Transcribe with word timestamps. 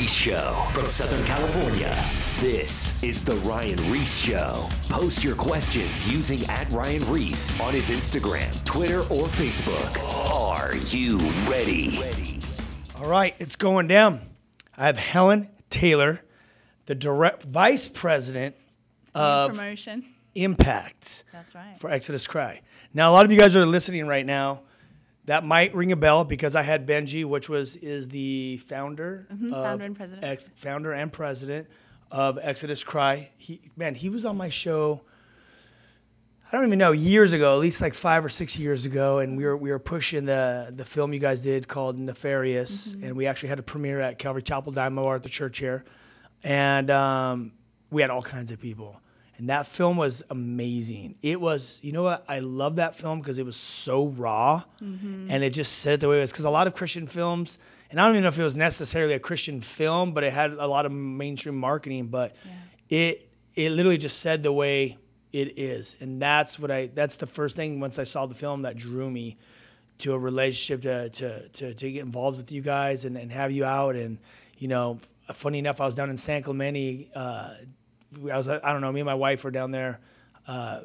The 0.00 0.06
Ryan 0.06 0.08
Ries 0.08 0.14
Show 0.14 0.66
from 0.72 0.88
Southern 0.88 1.26
California. 1.26 2.04
This 2.38 2.94
is 3.02 3.22
The 3.22 3.36
Ryan 3.36 3.92
Ries 3.92 4.18
Show. 4.18 4.66
Post 4.88 5.22
your 5.22 5.34
questions 5.34 6.10
using 6.10 6.42
at 6.46 6.70
Ryan 6.70 7.04
Ries 7.12 7.58
on 7.60 7.74
his 7.74 7.90
Instagram, 7.90 8.64
Twitter, 8.64 9.00
or 9.00 9.26
Facebook. 9.26 10.02
Are 10.24 10.74
you 10.74 11.18
ready? 11.50 12.40
All 12.96 13.10
right, 13.10 13.34
it's 13.38 13.56
going 13.56 13.88
down. 13.88 14.22
I 14.74 14.86
have 14.86 14.96
Helen 14.96 15.50
Taylor, 15.68 16.22
the 16.86 16.94
direct 16.94 17.42
vice 17.42 17.86
president 17.86 18.56
of 19.14 19.50
promotion. 19.50 20.06
Impact 20.34 21.24
That's 21.30 21.54
right. 21.54 21.78
for 21.78 21.90
Exodus 21.90 22.26
Cry. 22.26 22.62
Now, 22.94 23.10
a 23.10 23.12
lot 23.12 23.26
of 23.26 23.32
you 23.32 23.38
guys 23.38 23.54
are 23.54 23.66
listening 23.66 24.06
right 24.06 24.24
now. 24.24 24.62
That 25.30 25.44
might 25.44 25.72
ring 25.76 25.92
a 25.92 25.96
bell 25.96 26.24
because 26.24 26.56
I 26.56 26.62
had 26.62 26.88
Benji, 26.88 27.24
which 27.24 27.48
was 27.48 27.76
is 27.76 28.08
the 28.08 28.56
founder, 28.66 29.28
Mm-hmm, 29.32 29.52
founder 29.52 29.84
and 29.84 29.96
president. 29.96 30.24
Ex, 30.24 30.50
founder 30.56 30.92
and 30.92 31.12
president 31.12 31.68
of 32.10 32.36
Exodus 32.42 32.82
Cry. 32.82 33.30
He 33.36 33.60
man, 33.76 33.94
he 33.94 34.08
was 34.08 34.24
on 34.24 34.36
my 34.36 34.48
show. 34.48 35.02
I 36.52 36.56
don't 36.56 36.66
even 36.66 36.80
know 36.80 36.90
years 36.90 37.32
ago, 37.32 37.54
at 37.54 37.60
least 37.60 37.80
like 37.80 37.94
five 37.94 38.24
or 38.24 38.28
six 38.28 38.58
years 38.58 38.84
ago, 38.86 39.20
and 39.20 39.36
we 39.36 39.44
were 39.44 39.56
we 39.56 39.70
were 39.70 39.78
pushing 39.78 40.24
the 40.24 40.72
the 40.74 40.84
film 40.84 41.12
you 41.12 41.20
guys 41.20 41.42
did 41.42 41.68
called 41.68 41.96
Nefarious, 41.96 42.92
Mm-hmm. 42.96 43.04
and 43.04 43.16
we 43.16 43.26
actually 43.28 43.50
had 43.50 43.60
a 43.60 43.62
premiere 43.62 44.00
at 44.00 44.18
Calvary 44.18 44.42
Chapel 44.42 44.72
Dynamo 44.72 45.14
at 45.14 45.22
the 45.22 45.28
church 45.28 45.58
here, 45.58 45.84
and 46.42 46.90
um, 46.90 47.52
we 47.92 48.02
had 48.02 48.10
all 48.10 48.22
kinds 48.22 48.50
of 48.50 48.58
people, 48.58 49.00
and 49.40 49.48
that 49.48 49.66
film 49.66 49.96
was 49.96 50.22
amazing. 50.30 51.16
It 51.22 51.40
was, 51.40 51.80
you 51.82 51.92
know 51.92 52.02
what, 52.02 52.24
I 52.28 52.38
love 52.40 52.76
that 52.76 52.94
film 52.94 53.18
because 53.20 53.38
it 53.38 53.44
was 53.46 53.56
so 53.56 54.06
raw, 54.08 54.62
Mm-hmm. 54.82 55.28
and 55.30 55.42
it 55.42 55.50
just 55.50 55.78
said 55.78 55.98
the 56.00 56.08
way 56.08 56.18
it 56.18 56.20
was. 56.20 56.30
Because 56.30 56.44
a 56.44 56.50
lot 56.50 56.66
of 56.66 56.74
Christian 56.74 57.06
films, 57.06 57.56
and 57.90 57.98
I 57.98 58.04
don't 58.04 58.12
even 58.16 58.22
know 58.24 58.28
if 58.28 58.38
it 58.38 58.44
was 58.44 58.54
necessarily 58.56 59.14
a 59.14 59.18
Christian 59.18 59.60
film, 59.60 60.12
but 60.12 60.22
it 60.24 60.32
had 60.32 60.52
a 60.52 60.66
lot 60.66 60.84
of 60.86 60.92
mainstream 60.92 61.56
marketing, 61.56 62.06
but 62.08 62.36
it 62.88 63.28
it 63.56 63.70
literally 63.70 63.98
just 63.98 64.18
said 64.20 64.42
the 64.42 64.52
way 64.52 64.96
it 65.32 65.58
is 65.58 65.96
and 66.00 66.20
that's 66.20 66.58
what 66.58 66.70
i 66.72 66.86
that's 66.94 67.16
the 67.16 67.26
first 67.26 67.54
thing 67.54 67.78
once 67.80 67.98
i 68.00 68.04
saw 68.04 68.26
the 68.26 68.34
film 68.34 68.62
that 68.62 68.76
drew 68.76 69.08
me 69.08 69.36
to 69.98 70.12
a 70.12 70.18
relationship 70.18 70.82
to 70.82 71.08
to 71.10 71.48
to, 71.50 71.74
to 71.74 71.92
get 71.92 72.02
involved 72.02 72.36
with 72.36 72.50
you 72.50 72.60
guys 72.60 73.04
and, 73.04 73.16
and 73.16 73.30
have 73.30 73.52
you 73.52 73.64
out 73.64 73.94
and 73.94 74.18
you 74.58 74.66
know 74.66 74.98
funny 75.32 75.58
enough 75.60 75.80
i 75.80 75.86
was 75.86 75.94
down 75.94 76.10
in 76.10 76.16
san 76.16 76.42
clemente 76.42 77.08
uh, 77.14 77.54
i 78.32 78.36
was 78.36 78.48
i 78.48 78.58
don't 78.72 78.80
know 78.80 78.92
me 78.92 79.00
and 79.00 79.06
my 79.06 79.14
wife 79.14 79.44
were 79.44 79.50
down 79.50 79.70
there 79.70 80.00
uh, 80.46 80.80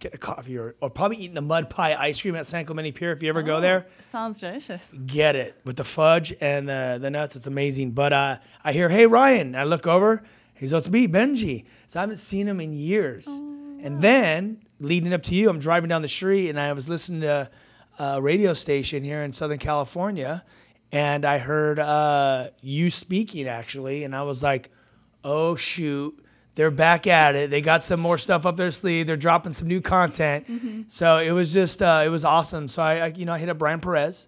getting 0.00 0.16
a 0.16 0.18
coffee 0.18 0.56
or, 0.58 0.74
or 0.80 0.90
probably 0.90 1.16
eating 1.16 1.34
the 1.34 1.40
mud 1.40 1.70
pie 1.70 1.94
ice 1.94 2.20
cream 2.22 2.36
at 2.36 2.46
san 2.46 2.64
clemente 2.64 2.92
pier 2.92 3.10
if 3.12 3.22
you 3.22 3.28
ever 3.28 3.42
go 3.42 3.60
there 3.60 3.86
Sounds 4.00 4.40
delicious. 4.40 4.92
get 5.06 5.34
it 5.34 5.58
with 5.64 5.76
the 5.76 5.84
fudge 5.84 6.34
and 6.40 6.68
the, 6.68 6.98
the 7.00 7.10
nuts. 7.10 7.34
It's 7.36 7.46
amazing. 7.46 7.92
But 7.92 8.12
uh, 8.12 8.36
I 8.64 8.72
hear, 8.72 8.88
hey, 8.88 9.06
Ryan. 9.06 9.54
I 9.56 9.64
look 9.64 9.86
over. 9.86 10.22
He's, 10.54 10.72
oh, 10.72 10.78
it's 10.78 10.88
me, 10.88 11.08
Benji. 11.08 11.64
So 11.88 11.98
I 11.98 12.02
haven't 12.02 12.16
seen 12.16 12.46
him 12.46 12.60
in 12.60 12.72
years. 12.74 13.26
and 13.26 14.00
then 14.00 14.60
leading 14.80 15.12
up 15.12 15.22
to 15.24 15.34
you, 15.34 15.48
I'm 15.50 15.58
driving 15.58 15.88
down 15.88 16.02
the 16.02 16.08
street 16.08 16.48
and 16.48 16.60
I 16.60 16.72
was 16.74 16.88
listening 16.88 17.22
to 17.22 17.50
a 17.98 18.22
radio 18.22 18.54
station 18.54 19.02
here 19.02 19.22
in 19.22 19.32
Southern 19.32 19.58
California. 19.58 20.44
And 20.92 21.24
I 21.24 21.38
heard 21.38 21.78
uh, 21.80 22.50
you 22.60 22.90
speaking 22.90 23.48
actually. 23.48 24.04
And 24.04 24.14
I 24.14 24.22
was 24.22 24.42
like, 24.42 24.70
oh, 25.24 25.56
shoot. 25.56 26.18
They're 26.58 26.72
back 26.72 27.06
at 27.06 27.36
it. 27.36 27.50
They 27.50 27.60
got 27.60 27.84
some 27.84 28.00
more 28.00 28.18
stuff 28.18 28.44
up 28.44 28.56
their 28.56 28.72
sleeve. 28.72 29.06
They're 29.06 29.16
dropping 29.16 29.52
some 29.52 29.68
new 29.68 29.80
content. 29.80 30.44
So 30.88 31.18
it 31.18 31.30
was 31.30 31.52
just, 31.52 31.80
uh, 31.80 32.02
it 32.04 32.08
was 32.08 32.24
awesome. 32.24 32.66
So 32.66 32.82
I, 32.82 32.94
I, 32.96 33.06
you 33.14 33.26
know, 33.26 33.32
I 33.32 33.38
hit 33.38 33.48
up 33.48 33.58
Brian 33.58 33.78
Perez 33.78 34.26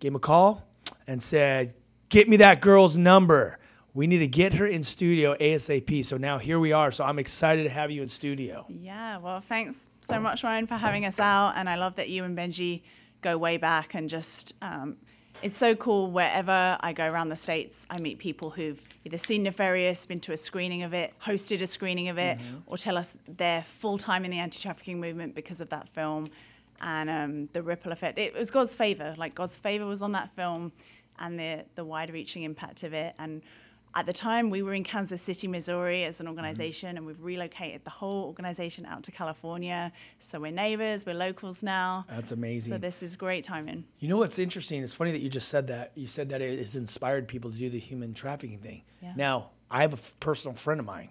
gave 0.00 0.12
him 0.12 0.16
a 0.16 0.18
call 0.18 0.66
and 1.06 1.22
said, 1.22 1.74
Get 2.08 2.26
me 2.26 2.38
that 2.38 2.62
girl's 2.62 2.96
number. 2.96 3.58
We 3.92 4.06
need 4.06 4.20
to 4.20 4.26
get 4.26 4.54
her 4.54 4.66
in 4.66 4.82
studio 4.82 5.36
ASAP. 5.38 6.06
So 6.06 6.16
now 6.16 6.38
here 6.38 6.58
we 6.58 6.72
are. 6.72 6.90
So 6.90 7.04
I'm 7.04 7.18
excited 7.18 7.64
to 7.64 7.68
have 7.68 7.90
you 7.90 8.00
in 8.00 8.08
studio. 8.08 8.64
Yeah, 8.70 9.18
well, 9.18 9.42
thanks 9.42 9.90
so 10.00 10.18
much, 10.18 10.42
Ryan, 10.42 10.66
for 10.66 10.76
having 10.76 11.04
us 11.04 11.20
out. 11.20 11.52
And 11.56 11.68
I 11.68 11.76
love 11.76 11.96
that 11.96 12.08
you 12.08 12.24
and 12.24 12.34
Benji 12.34 12.80
go 13.20 13.36
way 13.36 13.58
back 13.58 13.94
and 13.94 14.08
just, 14.08 14.54
um, 14.62 14.96
it's 15.42 15.56
so 15.56 15.74
cool 15.74 16.10
wherever 16.10 16.76
I 16.80 16.92
go 16.92 17.10
around 17.10 17.28
the 17.28 17.36
States, 17.36 17.86
I 17.90 17.98
meet 17.98 18.18
people 18.18 18.50
who've 18.50 18.80
either 19.04 19.18
seen 19.18 19.42
Nefarious, 19.44 20.06
been 20.06 20.20
to 20.20 20.32
a 20.32 20.36
screening 20.36 20.82
of 20.82 20.92
it, 20.92 21.14
hosted 21.20 21.60
a 21.62 21.66
screening 21.66 22.08
of 22.08 22.18
it, 22.18 22.38
or 22.66 22.76
tell 22.76 22.96
us 22.96 23.16
they're 23.26 23.62
full 23.62 23.98
time 23.98 24.24
in 24.24 24.30
the 24.30 24.38
anti 24.38 24.60
trafficking 24.60 25.00
movement 25.00 25.34
because 25.34 25.60
of 25.60 25.68
that 25.70 25.88
film 25.88 26.28
and 26.80 27.10
um, 27.10 27.48
the 27.52 27.62
ripple 27.62 27.92
effect. 27.92 28.18
It 28.18 28.34
was 28.34 28.50
God's 28.50 28.74
favor. 28.74 29.14
Like, 29.16 29.34
God's 29.34 29.56
favor 29.56 29.86
was 29.86 30.02
on 30.02 30.12
that 30.12 30.30
film 30.36 30.72
and 31.18 31.38
the, 31.38 31.64
the 31.74 31.84
wide 31.84 32.12
reaching 32.12 32.42
impact 32.42 32.82
of 32.82 32.92
it. 32.92 33.14
And 33.18 33.42
at 33.94 34.06
the 34.06 34.12
time, 34.12 34.50
we 34.50 34.62
were 34.62 34.74
in 34.74 34.84
Kansas 34.84 35.22
City, 35.22 35.48
Missouri 35.48 36.04
as 36.04 36.20
an 36.20 36.28
organization, 36.28 36.96
and 36.96 37.06
we've 37.06 37.20
relocated 37.20 37.84
the 37.84 37.90
whole 37.90 38.24
organization 38.24 38.86
out 38.86 39.02
to 39.04 39.10
California. 39.10 39.92
So 40.18 40.40
we're 40.40 40.52
neighbors, 40.52 41.06
we're 41.06 41.14
locals 41.14 41.62
now. 41.62 42.04
That's 42.08 42.30
amazing. 42.30 42.72
So 42.72 42.78
this 42.78 43.02
is 43.02 43.16
great 43.16 43.44
timing. 43.44 43.84
You 43.98 44.08
know 44.08 44.18
what's 44.18 44.38
interesting? 44.38 44.82
It's 44.82 44.94
funny 44.94 45.12
that 45.12 45.20
you 45.20 45.28
just 45.28 45.48
said 45.48 45.68
that. 45.68 45.92
You 45.94 46.06
said 46.06 46.28
that 46.28 46.42
it 46.42 46.58
has 46.58 46.76
inspired 46.76 47.28
people 47.28 47.50
to 47.50 47.56
do 47.56 47.70
the 47.70 47.78
human 47.78 48.14
trafficking 48.14 48.58
thing. 48.58 48.82
Yeah. 49.02 49.14
Now, 49.16 49.50
I 49.70 49.82
have 49.82 49.92
a 49.92 49.96
f- 49.96 50.14
personal 50.20 50.56
friend 50.56 50.80
of 50.80 50.86
mine 50.86 51.10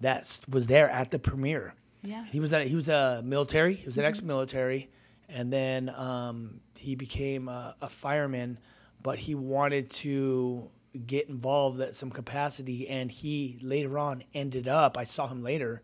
that 0.00 0.40
was 0.48 0.66
there 0.66 0.88
at 0.90 1.10
the 1.10 1.18
premiere. 1.18 1.74
Yeah. 2.02 2.24
He 2.26 2.40
was 2.40 2.52
at, 2.52 2.66
he 2.66 2.76
was 2.76 2.88
a 2.88 3.22
military. 3.24 3.74
He 3.74 3.86
was 3.86 3.98
an 3.98 4.04
ex-military, 4.04 4.90
and 5.28 5.52
then 5.52 5.88
um, 5.90 6.60
he 6.76 6.94
became 6.94 7.48
a, 7.48 7.74
a 7.82 7.88
fireman. 7.88 8.58
But 9.02 9.18
he 9.18 9.34
wanted 9.34 9.90
to 9.90 10.70
get 11.06 11.28
involved 11.28 11.80
at 11.80 11.94
some 11.94 12.10
capacity, 12.10 12.88
and 12.88 13.10
he 13.10 13.58
later 13.62 13.98
on 13.98 14.22
ended 14.34 14.68
up. 14.68 14.96
I 14.96 15.04
saw 15.04 15.26
him 15.26 15.42
later. 15.42 15.82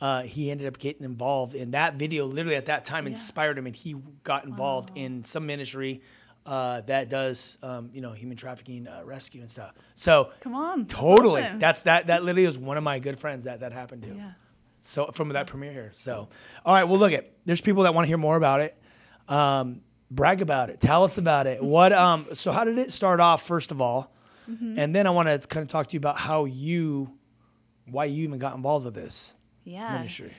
Uh, 0.00 0.22
he 0.22 0.50
ended 0.50 0.66
up 0.68 0.78
getting 0.78 1.04
involved 1.04 1.54
in 1.54 1.72
that 1.72 1.94
video. 1.94 2.24
Literally 2.26 2.56
at 2.56 2.66
that 2.66 2.84
time, 2.84 3.06
inspired 3.06 3.58
him, 3.58 3.66
and 3.66 3.74
he 3.74 3.96
got 4.22 4.44
involved 4.44 4.90
in 4.94 5.24
some 5.24 5.46
ministry 5.46 6.02
uh, 6.46 6.80
that 6.82 7.10
does, 7.10 7.58
um, 7.62 7.90
you 7.92 8.00
know, 8.00 8.12
human 8.12 8.36
trafficking 8.36 8.88
uh, 8.88 9.02
rescue 9.04 9.40
and 9.42 9.50
stuff. 9.50 9.72
So 9.94 10.30
Come 10.40 10.54
on, 10.54 10.80
that's 10.84 10.94
totally. 10.94 11.42
awesome. 11.42 11.58
That's 11.58 11.82
that. 11.82 12.06
That 12.06 12.24
literally 12.24 12.44
is 12.44 12.56
one 12.58 12.76
of 12.78 12.84
my 12.84 13.00
good 13.00 13.18
friends 13.18 13.44
that 13.44 13.60
that 13.60 13.72
happened 13.72 14.02
to. 14.04 14.14
Yeah. 14.14 14.32
So 14.78 15.10
from 15.12 15.28
that 15.30 15.46
premiere 15.46 15.72
here. 15.72 15.90
So, 15.92 16.28
all 16.64 16.74
right. 16.74 16.84
Well, 16.84 16.98
look 16.98 17.12
at 17.12 17.30
there's 17.44 17.60
people 17.60 17.82
that 17.82 17.94
want 17.94 18.04
to 18.04 18.08
hear 18.08 18.16
more 18.16 18.36
about 18.36 18.60
it. 18.60 18.74
Um, 19.28 19.82
brag 20.10 20.40
about 20.40 20.70
it. 20.70 20.80
Tell 20.80 21.04
us 21.04 21.18
about 21.18 21.46
it. 21.46 21.62
What? 21.62 21.92
Um. 21.92 22.26
So 22.32 22.52
how 22.52 22.64
did 22.64 22.78
it 22.78 22.92
start 22.92 23.20
off? 23.20 23.42
First 23.42 23.70
of 23.70 23.82
all, 23.82 24.14
Mm-hmm. 24.48 24.78
and 24.78 24.94
then 24.94 25.06
I 25.06 25.10
want 25.10 25.28
to 25.28 25.46
kind 25.46 25.62
of 25.62 25.68
talk 25.68 25.88
to 25.88 25.92
you 25.94 25.98
about 25.98 26.18
how 26.18 26.44
you, 26.46 27.12
why 27.90 28.06
you 28.06 28.24
even 28.24 28.38
got 28.38 28.54
involved 28.56 28.84
with 28.86 28.94
this 28.94 29.34
Yeah. 29.64 29.92
ministry. 29.98 30.32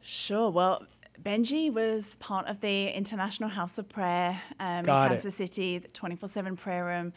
Sure. 0.00 0.48
Well, 0.50 0.86
Benji 1.20 1.72
was 1.72 2.14
part 2.16 2.46
of 2.46 2.60
the 2.60 2.88
International 2.90 3.48
House 3.48 3.76
of 3.78 3.88
Prayer 3.88 4.40
um, 4.60 4.78
in 4.78 4.84
Got 4.84 5.06
it. 5.06 5.14
Kansas 5.16 5.34
City, 5.34 5.78
the 5.78 5.88
24 5.88 6.28
7 6.28 6.56
prayer 6.56 6.84
room. 6.84 7.12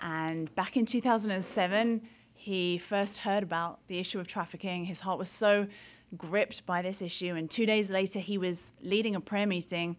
And 0.00 0.52
back 0.56 0.76
in 0.76 0.84
2007, 0.84 2.02
he 2.34 2.78
first 2.78 3.18
heard 3.18 3.42
about 3.44 3.78
the 3.86 3.98
issue 4.00 4.18
of 4.18 4.26
trafficking. 4.26 4.86
His 4.86 5.00
heart 5.02 5.18
was 5.20 5.30
so 5.30 5.68
gripped 6.16 6.66
by 6.66 6.82
this 6.82 7.00
issue. 7.00 7.34
And 7.36 7.48
two 7.48 7.64
days 7.66 7.90
later, 7.92 8.18
he 8.18 8.36
was 8.36 8.72
leading 8.82 9.14
a 9.14 9.20
prayer 9.20 9.46
meeting 9.46 9.96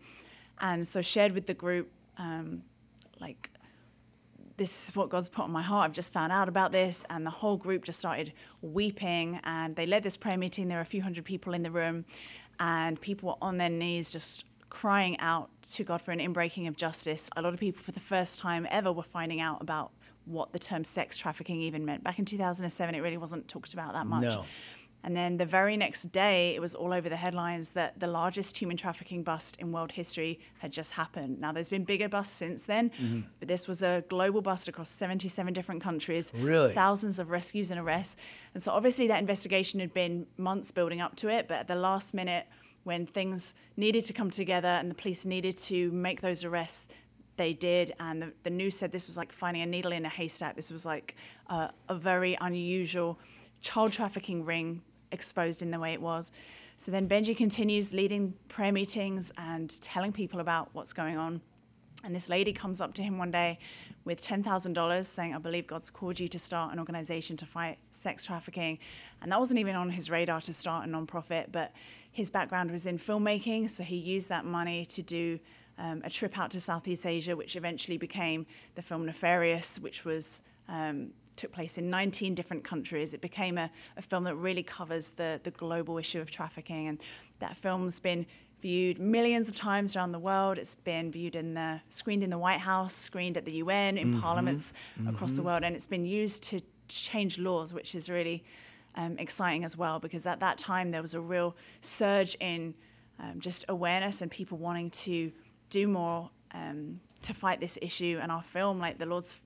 and 0.59 0.85
so 0.85 1.01
shared 1.01 1.31
with 1.31 1.45
the 1.47 1.53
group, 1.53 1.89
um, 2.17 2.63
like, 3.19 3.49
this 4.57 4.87
is 4.87 4.95
what 4.95 5.09
God's 5.09 5.29
put 5.29 5.43
on 5.43 5.51
my 5.51 5.61
heart. 5.61 5.85
I've 5.85 5.93
just 5.93 6.13
found 6.13 6.31
out 6.31 6.47
about 6.47 6.71
this. 6.71 7.05
And 7.09 7.25
the 7.25 7.31
whole 7.31 7.57
group 7.57 7.83
just 7.83 7.99
started 7.99 8.33
weeping. 8.61 9.39
And 9.43 9.75
they 9.75 9.85
led 9.85 10.03
this 10.03 10.17
prayer 10.17 10.37
meeting. 10.37 10.67
There 10.67 10.77
were 10.77 10.83
a 10.83 10.85
few 10.85 11.01
hundred 11.01 11.25
people 11.25 11.53
in 11.53 11.63
the 11.63 11.71
room. 11.71 12.05
And 12.59 12.99
people 12.99 13.29
were 13.29 13.47
on 13.47 13.57
their 13.57 13.69
knees 13.69 14.11
just 14.11 14.45
crying 14.69 15.19
out 15.19 15.49
to 15.61 15.83
God 15.83 16.01
for 16.01 16.11
an 16.11 16.19
inbreaking 16.19 16.67
of 16.67 16.75
justice. 16.75 17.29
A 17.35 17.41
lot 17.41 17.53
of 17.53 17.59
people, 17.59 17.81
for 17.81 17.91
the 17.91 17.99
first 17.99 18.39
time 18.39 18.67
ever, 18.69 18.91
were 18.91 19.03
finding 19.03 19.41
out 19.41 19.61
about 19.61 19.91
what 20.25 20.53
the 20.53 20.59
term 20.59 20.83
sex 20.83 21.17
trafficking 21.17 21.59
even 21.61 21.85
meant. 21.85 22.03
Back 22.03 22.19
in 22.19 22.25
2007, 22.25 22.95
it 22.95 22.99
really 23.01 23.17
wasn't 23.17 23.47
talked 23.47 23.73
about 23.73 23.93
that 23.93 24.07
much. 24.07 24.23
No. 24.23 24.45
And 25.05 25.15
then 25.15 25.37
the 25.37 25.45
very 25.45 25.77
next 25.77 26.11
day, 26.11 26.55
it 26.55 26.61
was 26.61 26.73
all 26.73 26.91
over 26.91 27.07
the 27.09 27.15
headlines 27.15 27.71
that 27.73 27.99
the 27.99 28.07
largest 28.07 28.57
human 28.57 28.75
trafficking 28.75 29.21
bust 29.21 29.55
in 29.59 29.71
world 29.71 29.91
history 29.91 30.39
had 30.57 30.71
just 30.71 30.93
happened. 30.93 31.39
Now, 31.39 31.51
there's 31.51 31.69
been 31.69 31.83
bigger 31.83 32.09
busts 32.09 32.35
since 32.35 32.65
then, 32.65 32.89
Mm-hmm. 32.89 33.21
but 33.39 33.47
this 33.47 33.67
was 33.67 33.83
a 33.83 34.03
global 34.09 34.41
bust 34.41 34.67
across 34.67 34.89
77 34.89 35.53
different 35.53 35.83
countries. 35.83 36.33
Really? 36.35 36.73
Thousands 36.73 37.19
of 37.19 37.29
rescues 37.29 37.69
and 37.69 37.79
arrests. 37.79 38.15
And 38.55 38.63
so, 38.63 38.71
obviously, 38.71 39.05
that 39.07 39.19
investigation 39.19 39.79
had 39.79 39.93
been 39.93 40.25
months 40.37 40.71
building 40.71 41.01
up 41.01 41.15
to 41.17 41.29
it, 41.29 41.47
but 41.47 41.57
at 41.59 41.67
the 41.67 41.75
last 41.75 42.15
minute, 42.15 42.47
when 42.83 43.05
things 43.05 43.53
needed 43.77 44.03
to 44.05 44.13
come 44.13 44.31
together 44.31 44.67
and 44.79 44.89
the 44.89 44.95
police 44.95 45.23
needed 45.23 45.55
to 45.57 45.91
make 45.91 46.21
those 46.21 46.43
arrests, 46.43 46.87
they 47.37 47.53
did. 47.53 47.93
And 47.99 48.21
the, 48.23 48.33
the 48.41 48.49
news 48.49 48.75
said 48.79 48.91
this 48.91 49.05
was 49.07 49.17
like 49.17 49.31
finding 49.31 49.61
a 49.61 49.67
needle 49.67 49.91
in 49.91 50.03
a 50.03 50.09
haystack. 50.09 50.55
This 50.55 50.71
was 50.71 50.83
like 50.83 51.15
uh, 51.47 51.67
a 51.89 51.95
very 51.95 52.35
unusual 52.41 53.19
child 53.61 53.91
trafficking 53.91 54.43
ring 54.45 54.81
exposed 55.11 55.61
in 55.61 55.71
the 55.71 55.79
way 55.79 55.93
it 55.93 56.01
was. 56.01 56.31
So 56.77 56.91
then 56.91 57.07
Benji 57.07 57.35
continues 57.35 57.93
leading 57.93 58.33
prayer 58.49 58.71
meetings 58.71 59.31
and 59.37 59.69
telling 59.81 60.11
people 60.11 60.39
about 60.39 60.69
what's 60.73 60.93
going 60.93 61.17
on. 61.17 61.41
And 62.03 62.15
this 62.15 62.29
lady 62.29 62.53
comes 62.53 62.81
up 62.81 62.93
to 62.95 63.03
him 63.03 63.17
one 63.17 63.31
day 63.31 63.57
with 64.03 64.21
$10,000 64.21 65.05
saying, 65.05 65.33
I 65.33 65.39
believe 65.39 65.65
God's 65.65 65.89
called 65.89 66.19
you 66.19 66.27
to 66.27 66.37
start 66.37 66.71
an 66.71 66.79
organization 66.79 67.35
to 67.37 67.45
fight 67.45 67.79
sex 67.89 68.25
trafficking. 68.25 68.77
And 69.21 69.31
that 69.31 69.39
wasn't 69.39 69.59
even 69.59 69.75
on 69.75 69.89
his 69.89 70.09
radar 70.09 70.41
to 70.41 70.53
start 70.53 70.87
a 70.87 70.91
nonprofit, 70.91 71.47
but 71.51 71.71
his 72.11 72.29
background 72.29 72.69
was 72.69 72.85
in 72.85 72.99
filmmaking. 72.99 73.69
So 73.69 73.83
he 73.83 73.95
used 73.95 74.29
that 74.29 74.45
money 74.45 74.85
to 74.87 75.01
do 75.01 75.39
um, 75.79 76.01
a 76.03 76.09
trip 76.09 76.37
out 76.37 76.51
to 76.51 76.61
Southeast 76.61 77.05
Asia, 77.05 77.35
which 77.35 77.55
eventually 77.55 77.97
became 77.97 78.45
the 78.75 78.81
film 78.81 79.05
Nefarious, 79.05 79.79
which 79.79 80.05
was. 80.05 80.43
Um, 80.67 81.11
took 81.35 81.51
place 81.51 81.77
in 81.77 81.89
19 81.89 82.35
different 82.35 82.63
countries. 82.63 83.13
It 83.13 83.21
became 83.21 83.57
a, 83.57 83.69
a 83.97 84.01
film 84.01 84.23
that 84.25 84.35
really 84.35 84.63
covers 84.63 85.11
the, 85.11 85.39
the 85.43 85.51
global 85.51 85.97
issue 85.97 86.21
of 86.21 86.31
trafficking. 86.31 86.87
And 86.87 86.99
that 87.39 87.57
film's 87.57 87.99
been 87.99 88.25
viewed 88.61 88.99
millions 88.99 89.49
of 89.49 89.55
times 89.55 89.95
around 89.95 90.11
the 90.11 90.19
world. 90.19 90.57
It's 90.57 90.75
been 90.75 91.11
viewed 91.11 91.35
in 91.35 91.53
the 91.53 91.81
screened 91.89 92.23
in 92.23 92.29
the 92.29 92.37
White 92.37 92.61
House, 92.61 92.95
screened 92.95 93.37
at 93.37 93.45
the 93.45 93.53
UN, 93.53 93.97
in 93.97 94.11
mm-hmm. 94.11 94.21
parliaments 94.21 94.73
mm-hmm. 94.97 95.09
across 95.09 95.33
the 95.33 95.43
world, 95.43 95.63
and 95.63 95.75
it's 95.75 95.85
been 95.85 96.05
used 96.05 96.43
to, 96.43 96.59
to 96.59 96.65
change 96.87 97.37
laws, 97.37 97.73
which 97.73 97.93
is 97.93 98.09
really 98.09 98.43
um, 98.95 99.17
exciting 99.19 99.63
as 99.63 99.77
well. 99.77 99.99
Because 99.99 100.25
at 100.25 100.39
that 100.39 100.57
time 100.57 100.91
there 100.91 101.01
was 101.01 101.13
a 101.13 101.21
real 101.21 101.55
surge 101.81 102.35
in 102.39 102.73
um, 103.19 103.39
just 103.39 103.65
awareness 103.69 104.21
and 104.21 104.31
people 104.31 104.57
wanting 104.57 104.89
to 104.89 105.31
do 105.69 105.87
more 105.87 106.31
um, 106.53 106.99
to 107.21 107.33
fight 107.33 107.59
this 107.59 107.77
issue. 107.81 108.19
And 108.21 108.31
our 108.31 108.43
film, 108.43 108.79
like 108.79 108.97
the 108.97 109.05
Lord's 109.05 109.39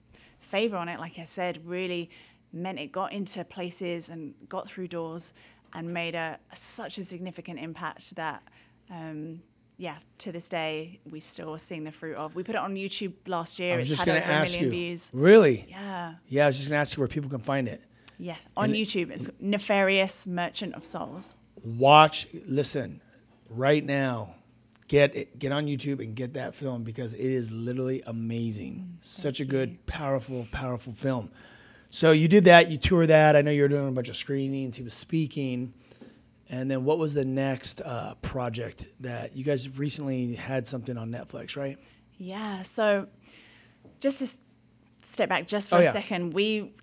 favor 0.49 0.77
on 0.77 0.89
it, 0.89 0.99
like 0.99 1.19
I 1.19 1.25
said, 1.25 1.61
really 1.65 2.09
meant 2.51 2.79
it 2.79 2.91
got 2.91 3.11
into 3.11 3.43
places 3.43 4.09
and 4.09 4.33
got 4.47 4.69
through 4.69 4.87
doors 4.87 5.33
and 5.73 5.93
made 5.93 6.15
a, 6.15 6.39
such 6.53 6.97
a 6.97 7.03
significant 7.03 7.59
impact 7.59 8.15
that 8.15 8.41
um, 8.89 9.41
yeah, 9.79 9.95
to 10.17 10.33
this 10.33 10.49
day, 10.49 10.99
we 11.09 11.21
still 11.21 11.53
are 11.55 11.59
seeing 11.59 11.85
the 11.85 11.91
fruit 11.91 12.17
of. 12.17 12.35
We 12.35 12.43
put 12.43 12.55
it 12.55 12.61
on 12.61 12.75
YouTube 12.75 13.13
last 13.27 13.59
year. 13.59 13.75
I 13.75 13.77
was 13.77 13.89
it's 13.89 14.01
just 14.01 14.07
had 14.07 14.13
going 14.13 14.21
to 14.21 14.27
ask 14.27 14.59
you. 14.59 14.69
Views. 14.69 15.09
Really? 15.13 15.67
Yeah. 15.69 16.15
Yeah, 16.27 16.43
I 16.43 16.47
was 16.47 16.57
just 16.57 16.69
going 16.69 16.77
to 16.77 16.81
ask 16.81 16.97
you 16.97 17.01
where 17.01 17.07
people 17.07 17.29
can 17.29 17.39
find 17.39 17.67
it. 17.67 17.81
Yeah, 18.17 18.35
on 18.57 18.65
and 18.65 18.73
YouTube. 18.75 19.09
It's 19.09 19.29
Nefarious 19.39 20.27
Merchant 20.27 20.73
of 20.73 20.83
Souls. 20.83 21.37
Watch, 21.63 22.27
listen, 22.45 23.01
right 23.49 23.83
now. 23.83 24.35
Get 24.89 25.15
it, 25.15 25.39
get 25.39 25.53
on 25.53 25.67
YouTube 25.67 26.03
and 26.03 26.15
get 26.15 26.33
that 26.33 26.53
film 26.53 26.83
because 26.83 27.13
it 27.13 27.21
is 27.21 27.51
literally 27.51 28.03
amazing. 28.05 28.97
Mm, 28.99 29.05
Such 29.05 29.39
a 29.39 29.45
good, 29.45 29.69
you. 29.69 29.77
powerful, 29.85 30.47
powerful 30.51 30.91
film. 30.91 31.31
So 31.91 32.11
you 32.11 32.27
did 32.27 32.43
that. 32.45 32.69
You 32.69 32.77
toured 32.77 33.07
that. 33.07 33.35
I 33.35 33.41
know 33.41 33.51
you 33.51 33.61
were 33.61 33.67
doing 33.67 33.87
a 33.87 33.91
bunch 33.91 34.09
of 34.09 34.17
screenings. 34.17 34.75
He 34.75 34.83
was 34.83 34.93
speaking. 34.93 35.73
And 36.49 36.69
then 36.69 36.83
what 36.83 36.97
was 36.97 37.13
the 37.13 37.23
next 37.23 37.81
uh, 37.85 38.15
project 38.23 38.87
that 38.99 39.35
you 39.35 39.43
guys 39.43 39.77
recently 39.77 40.33
had 40.35 40.65
something 40.65 40.97
on 40.97 41.11
Netflix, 41.11 41.55
right? 41.55 41.77
Yeah. 42.17 42.63
So 42.63 43.07
just 43.99 44.19
to 44.19 44.41
step 45.05 45.29
back 45.29 45.47
just 45.47 45.69
for 45.69 45.75
oh, 45.75 45.79
a 45.79 45.83
yeah. 45.83 45.91
second, 45.91 46.33
we 46.33 46.73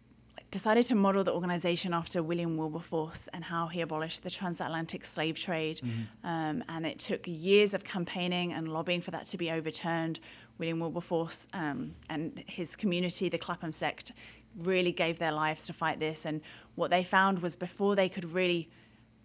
decided 0.50 0.84
to 0.86 0.94
model 0.94 1.24
the 1.24 1.32
organization 1.32 1.92
after 1.92 2.22
William 2.22 2.56
Wilberforce 2.56 3.28
and 3.28 3.44
how 3.44 3.66
he 3.66 3.80
abolished 3.80 4.22
the 4.22 4.30
transatlantic 4.30 5.04
slave 5.04 5.38
trade. 5.38 5.80
Mm-hmm. 5.82 6.26
Um, 6.26 6.64
and 6.68 6.86
it 6.86 6.98
took 6.98 7.22
years 7.26 7.74
of 7.74 7.84
campaigning 7.84 8.52
and 8.52 8.68
lobbying 8.68 9.00
for 9.00 9.10
that 9.10 9.26
to 9.26 9.36
be 9.36 9.50
overturned. 9.50 10.20
William 10.58 10.80
Wilberforce 10.80 11.48
um, 11.52 11.94
and 12.08 12.42
his 12.46 12.76
community, 12.76 13.28
the 13.28 13.38
Clapham 13.38 13.72
sect, 13.72 14.12
really 14.56 14.92
gave 14.92 15.18
their 15.18 15.32
lives 15.32 15.66
to 15.66 15.72
fight 15.72 16.00
this. 16.00 16.24
And 16.24 16.40
what 16.74 16.90
they 16.90 17.04
found 17.04 17.40
was 17.40 17.56
before 17.56 17.94
they 17.94 18.08
could 18.08 18.24
really 18.32 18.70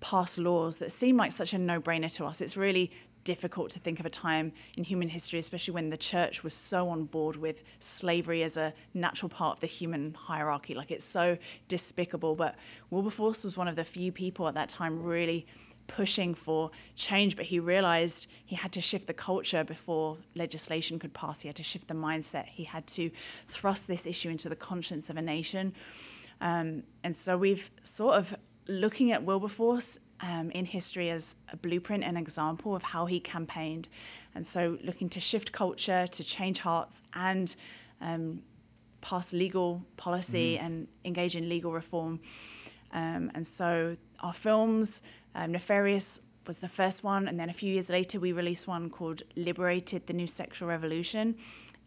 pass 0.01 0.37
laws 0.37 0.79
that 0.79 0.91
seem 0.91 1.15
like 1.15 1.31
such 1.31 1.53
a 1.53 1.57
no 1.57 1.79
brainer 1.79 2.13
to 2.15 2.25
us. 2.25 2.41
It's 2.41 2.57
really 2.57 2.91
difficult 3.23 3.69
to 3.71 3.79
think 3.79 3.99
of 3.99 4.05
a 4.05 4.09
time 4.09 4.51
in 4.77 4.83
human 4.83 5.09
history, 5.09 5.39
especially 5.39 5.73
when 5.73 5.89
the 5.89 5.97
church 5.97 6.43
was 6.43 6.53
so 6.53 6.89
on 6.89 7.05
board 7.05 7.35
with 7.35 7.63
slavery 7.79 8.43
as 8.43 8.57
a 8.57 8.73
natural 8.93 9.29
part 9.29 9.57
of 9.57 9.59
the 9.59 9.67
human 9.67 10.13
hierarchy. 10.13 10.73
Like 10.73 10.91
it's 10.91 11.05
so 11.05 11.37
despicable. 11.67 12.35
But 12.35 12.55
Wilberforce 12.89 13.43
was 13.43 13.57
one 13.57 13.67
of 13.67 13.75
the 13.75 13.83
few 13.83 14.11
people 14.11 14.47
at 14.47 14.55
that 14.55 14.69
time 14.69 15.01
really 15.03 15.45
pushing 15.87 16.33
for 16.33 16.71
change, 16.95 17.35
but 17.35 17.45
he 17.45 17.59
realized 17.59 18.27
he 18.45 18.55
had 18.55 18.71
to 18.71 18.81
shift 18.81 19.07
the 19.07 19.13
culture 19.13 19.63
before 19.63 20.17
legislation 20.35 20.99
could 20.99 21.13
pass. 21.13 21.41
He 21.41 21.47
had 21.49 21.55
to 21.57 21.63
shift 21.63 21.87
the 21.87 21.93
mindset. 21.93 22.45
He 22.45 22.63
had 22.63 22.87
to 22.87 23.11
thrust 23.47 23.87
this 23.87 24.05
issue 24.07 24.29
into 24.29 24.47
the 24.47 24.55
conscience 24.55 25.09
of 25.09 25.17
a 25.17 25.21
nation. 25.21 25.73
Um, 26.39 26.83
and 27.03 27.15
so 27.15 27.37
we've 27.37 27.69
sort 27.83 28.15
of 28.15 28.35
looking 28.67 29.11
at 29.11 29.23
Wilberforce 29.23 29.99
um, 30.21 30.51
in 30.51 30.65
history 30.65 31.09
as 31.09 31.35
a 31.51 31.57
blueprint 31.57 32.03
and 32.03 32.17
example 32.17 32.75
of 32.75 32.83
how 32.83 33.05
he 33.05 33.19
campaigned. 33.19 33.87
And 34.35 34.45
so 34.45 34.77
looking 34.83 35.09
to 35.09 35.19
shift 35.19 35.51
culture, 35.51 36.07
to 36.07 36.23
change 36.23 36.59
hearts, 36.59 37.03
and 37.13 37.55
um, 37.99 38.43
pass 39.01 39.33
legal 39.33 39.83
policy 39.97 40.57
mm. 40.57 40.63
and 40.63 40.87
engage 41.03 41.35
in 41.35 41.49
legal 41.49 41.71
reform. 41.71 42.19
Um, 42.93 43.31
and 43.33 43.45
so 43.45 43.97
our 44.21 44.33
films, 44.33 45.01
um, 45.33 45.51
Nefarious 45.51 46.21
was 46.47 46.59
the 46.59 46.69
first 46.69 47.03
one, 47.03 47.27
and 47.27 47.39
then 47.39 47.49
a 47.49 47.53
few 47.53 47.71
years 47.71 47.89
later 47.89 48.19
we 48.19 48.31
released 48.31 48.67
one 48.67 48.89
called 48.89 49.21
Liberated, 49.35 50.07
the 50.07 50.13
New 50.13 50.27
Sexual 50.27 50.67
Revolution 50.67 51.35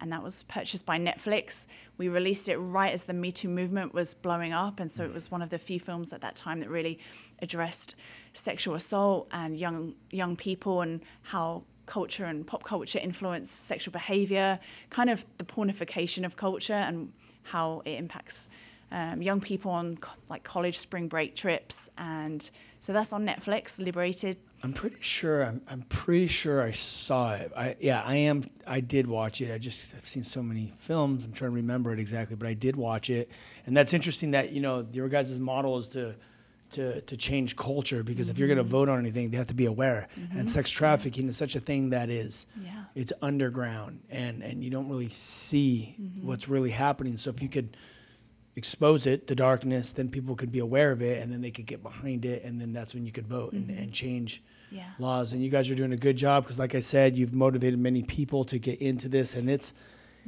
and 0.00 0.12
that 0.12 0.22
was 0.22 0.42
purchased 0.44 0.84
by 0.84 0.98
Netflix. 0.98 1.66
We 1.96 2.08
released 2.08 2.48
it 2.48 2.56
right 2.56 2.92
as 2.92 3.04
the 3.04 3.12
Me 3.12 3.32
Too 3.32 3.48
movement 3.48 3.94
was 3.94 4.14
blowing 4.14 4.52
up, 4.52 4.80
and 4.80 4.90
so 4.90 5.04
it 5.04 5.12
was 5.12 5.30
one 5.30 5.42
of 5.42 5.50
the 5.50 5.58
few 5.58 5.80
films 5.80 6.12
at 6.12 6.20
that 6.20 6.34
time 6.34 6.60
that 6.60 6.68
really 6.68 6.98
addressed 7.40 7.94
sexual 8.32 8.74
assault 8.74 9.28
and 9.30 9.56
young 9.56 9.94
young 10.10 10.36
people 10.36 10.80
and 10.80 11.00
how 11.22 11.64
culture 11.86 12.24
and 12.24 12.46
pop 12.46 12.62
culture 12.62 12.98
influence 12.98 13.50
sexual 13.50 13.92
behavior, 13.92 14.58
kind 14.90 15.10
of 15.10 15.24
the 15.38 15.44
pornification 15.44 16.24
of 16.24 16.36
culture 16.36 16.72
and 16.72 17.12
how 17.44 17.82
it 17.84 17.98
impacts 17.98 18.48
um, 18.90 19.20
young 19.22 19.40
people 19.40 19.70
on 19.70 19.96
co- 19.98 20.12
like 20.28 20.44
college 20.44 20.78
spring 20.78 21.08
break 21.08 21.34
trips. 21.34 21.88
And 21.98 22.48
so 22.84 22.92
that's 22.92 23.14
on 23.14 23.26
Netflix, 23.26 23.78
Liberated 23.78 24.36
I'm 24.62 24.74
pretty 24.74 25.00
sure. 25.00 25.42
I'm, 25.42 25.62
I'm 25.68 25.82
pretty 25.82 26.26
sure 26.26 26.62
I 26.62 26.70
saw 26.72 27.34
it. 27.34 27.50
I 27.56 27.76
yeah, 27.80 28.02
I 28.04 28.16
am. 28.16 28.44
I 28.66 28.80
did 28.80 29.06
watch 29.06 29.40
it. 29.40 29.50
I 29.50 29.56
just 29.56 29.94
I've 29.94 30.06
seen 30.06 30.22
so 30.22 30.42
many 30.42 30.74
films. 30.78 31.24
I'm 31.24 31.32
trying 31.32 31.50
to 31.50 31.54
remember 31.54 31.94
it 31.94 31.98
exactly, 31.98 32.36
but 32.36 32.46
I 32.46 32.52
did 32.52 32.76
watch 32.76 33.08
it. 33.08 33.30
And 33.64 33.74
that's 33.74 33.94
interesting 33.94 34.32
that 34.32 34.52
you 34.52 34.60
know 34.60 34.86
your 34.92 35.08
guys' 35.08 35.38
model 35.38 35.78
is 35.78 35.88
to 35.88 36.14
to 36.72 37.00
to 37.00 37.16
change 37.16 37.56
culture 37.56 38.02
because 38.02 38.26
mm-hmm. 38.26 38.32
if 38.32 38.38
you're 38.38 38.48
going 38.48 38.58
to 38.58 38.64
vote 38.64 38.90
on 38.90 38.98
anything, 38.98 39.30
they 39.30 39.38
have 39.38 39.46
to 39.46 39.54
be 39.54 39.66
aware. 39.66 40.08
Mm-hmm. 40.20 40.38
And 40.38 40.50
sex 40.50 40.70
trafficking 40.70 41.24
yeah. 41.24 41.30
is 41.30 41.38
such 41.38 41.56
a 41.56 41.60
thing 41.60 41.90
that 41.90 42.10
is 42.10 42.46
yeah. 42.60 42.84
it's 42.94 43.14
underground 43.22 44.00
and 44.10 44.42
and 44.42 44.62
you 44.62 44.68
don't 44.68 44.90
really 44.90 45.08
see 45.08 45.94
mm-hmm. 45.98 46.26
what's 46.26 46.48
really 46.48 46.70
happening. 46.70 47.16
So 47.16 47.30
if 47.30 47.40
you 47.40 47.48
could 47.48 47.78
expose 48.56 49.06
it, 49.06 49.26
the 49.26 49.34
darkness, 49.34 49.92
then 49.92 50.08
people 50.08 50.36
could 50.36 50.52
be 50.52 50.60
aware 50.60 50.92
of 50.92 51.02
it 51.02 51.22
and 51.22 51.32
then 51.32 51.40
they 51.40 51.50
could 51.50 51.66
get 51.66 51.82
behind 51.82 52.24
it 52.24 52.44
and 52.44 52.60
then 52.60 52.72
that's 52.72 52.94
when 52.94 53.04
you 53.04 53.12
could 53.12 53.26
vote 53.26 53.52
and, 53.52 53.68
mm-hmm. 53.68 53.82
and 53.82 53.92
change 53.92 54.42
yeah. 54.74 54.90
laws. 54.98 55.32
And 55.32 55.42
you 55.42 55.50
guys 55.50 55.70
are 55.70 55.74
doing 55.74 55.92
a 55.92 55.96
good 55.96 56.16
job 56.16 56.44
because, 56.44 56.58
like 56.58 56.74
I 56.74 56.80
said, 56.80 57.16
you've 57.16 57.34
motivated 57.34 57.78
many 57.78 58.02
people 58.02 58.44
to 58.44 58.58
get 58.58 58.80
into 58.80 59.08
this, 59.08 59.34
and 59.34 59.48
it's 59.48 59.72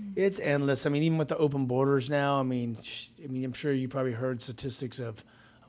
mm. 0.00 0.12
it's 0.14 0.38
endless. 0.40 0.86
I 0.86 0.90
mean, 0.90 1.02
even 1.02 1.18
with 1.18 1.28
the 1.28 1.36
open 1.36 1.66
borders 1.66 2.08
now, 2.08 2.40
I 2.40 2.42
mean, 2.42 2.78
sh- 2.82 3.08
I 3.22 3.26
mean, 3.26 3.44
I'm 3.44 3.52
sure 3.52 3.72
you 3.72 3.88
probably 3.88 4.12
heard 4.12 4.40
statistics 4.40 4.98
of, 4.98 5.24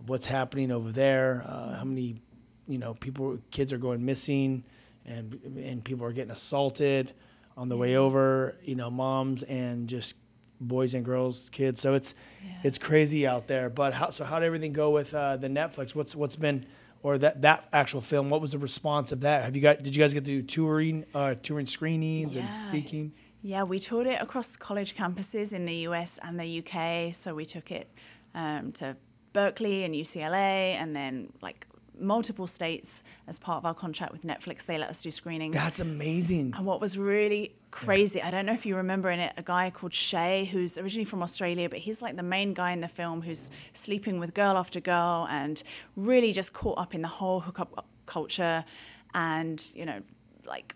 what's 0.06 0.28
happening 0.28 0.72
over 0.72 0.92
there. 0.92 1.44
Uh, 1.48 1.74
how 1.74 1.84
many, 1.84 2.22
you 2.68 2.78
know, 2.78 2.94
people, 2.94 3.40
kids 3.50 3.74
are 3.74 3.80
going 3.80 4.06
missing, 4.06 4.64
and 5.06 5.40
and 5.58 5.84
people 5.84 6.06
are 6.06 6.14
getting 6.14 6.32
assaulted 6.32 7.14
on 7.56 7.68
the 7.70 7.78
way 7.78 7.96
over. 7.96 8.56
You 8.64 8.76
know, 8.76 8.92
moms 8.92 9.42
and 9.44 9.88
just 9.90 10.16
boys 10.60 10.94
and 10.94 11.04
girls, 11.06 11.50
kids. 11.52 11.82
So 11.82 11.94
it's 11.94 12.14
yeah. 12.46 12.52
it's 12.64 12.78
crazy 12.78 13.28
out 13.28 13.48
there. 13.48 13.70
But 13.70 13.94
how 13.94 14.10
so? 14.10 14.24
How 14.24 14.40
did 14.40 14.46
everything 14.46 14.74
go 14.74 14.92
with 14.92 15.14
uh, 15.14 15.38
the 15.38 15.50
Netflix? 15.50 15.96
What's 15.96 16.16
what's 16.16 16.36
been 16.36 16.66
or 17.04 17.18
that 17.18 17.42
that 17.42 17.68
actual 17.74 18.02
film? 18.02 18.30
What 18.30 18.42
was 18.42 18.52
the 18.52 18.58
response 18.58 19.12
of 19.12 19.22
that? 19.22 19.44
Have 19.44 19.56
you 19.56 19.62
got? 19.62 19.84
Did 19.84 19.96
you 19.96 20.02
guys 20.02 20.14
get 20.14 20.26
to 20.26 20.32
do 20.32 20.42
touring, 20.42 21.06
uh, 21.14 21.36
touring 21.42 21.66
screenings 21.66 22.36
yeah. 22.36 22.46
and 22.46 22.56
speaking? 22.56 23.14
Yeah, 23.42 23.64
we 23.64 23.80
toured 23.80 24.08
it 24.08 24.22
across 24.22 24.56
college 24.56 24.96
campuses 24.96 25.54
in 25.54 25.66
the 25.66 25.76
US 25.88 26.20
and 26.24 26.40
the 26.40 26.64
UK. 26.64 27.14
So 27.14 27.36
we 27.36 27.46
took 27.46 27.72
it 27.72 27.90
um, 28.34 28.72
to 28.74 28.98
Berkeley 29.34 29.84
and 29.84 29.94
UCLA, 29.94 30.74
and 30.74 30.96
then 30.96 31.32
like 31.42 31.68
multiple 32.00 32.48
states 32.48 33.04
as 33.27 33.39
part 33.39 33.58
of 33.58 33.66
our 33.66 33.74
contract 33.74 34.12
with 34.12 34.24
Netflix. 34.24 34.66
They 34.66 34.77
let 34.77 34.89
us 34.89 35.01
do 35.01 35.12
screenings. 35.12 35.56
That's 35.56 35.80
amazing. 35.80 36.54
And 36.56 36.66
what 36.66 36.82
was 36.82 36.98
really 36.98 37.56
crazy, 37.72 38.20
yeah. 38.20 38.27
I 38.27 38.32
don't 38.32 38.46
know 38.46 38.54
if 38.54 38.66
you 38.66 38.75
remember 38.75 39.10
in 39.10 39.20
it, 39.20 39.34
a 39.38 39.44
guy 39.44 39.70
called 39.70 39.94
Shay, 39.94 40.46
who's 40.46 40.77
originally 40.77 41.06
from 41.06 41.22
Australia, 41.22 41.70
but 41.70 41.80
he's 41.80 42.01
like 42.01 42.16
the 42.16 42.24
main 42.24 42.54
guy 42.54 42.72
in 42.72 42.82
the 42.82 42.88
film 42.88 43.22
who's 43.22 43.51
sleeping 43.74 44.20
with 44.20 44.34
girl 44.34 44.58
after 44.58 44.80
girl 44.80 45.27
and 45.30 45.63
really 45.96 46.34
just 46.34 46.54
caught 46.54 46.77
up 46.77 46.96
in 46.96 47.01
the 47.01 47.08
whole 47.08 47.42
hookup 47.42 47.86
culture 48.06 48.66
and, 49.13 49.72
you 49.74 49.86
know, 49.86 50.01
like. 50.46 50.75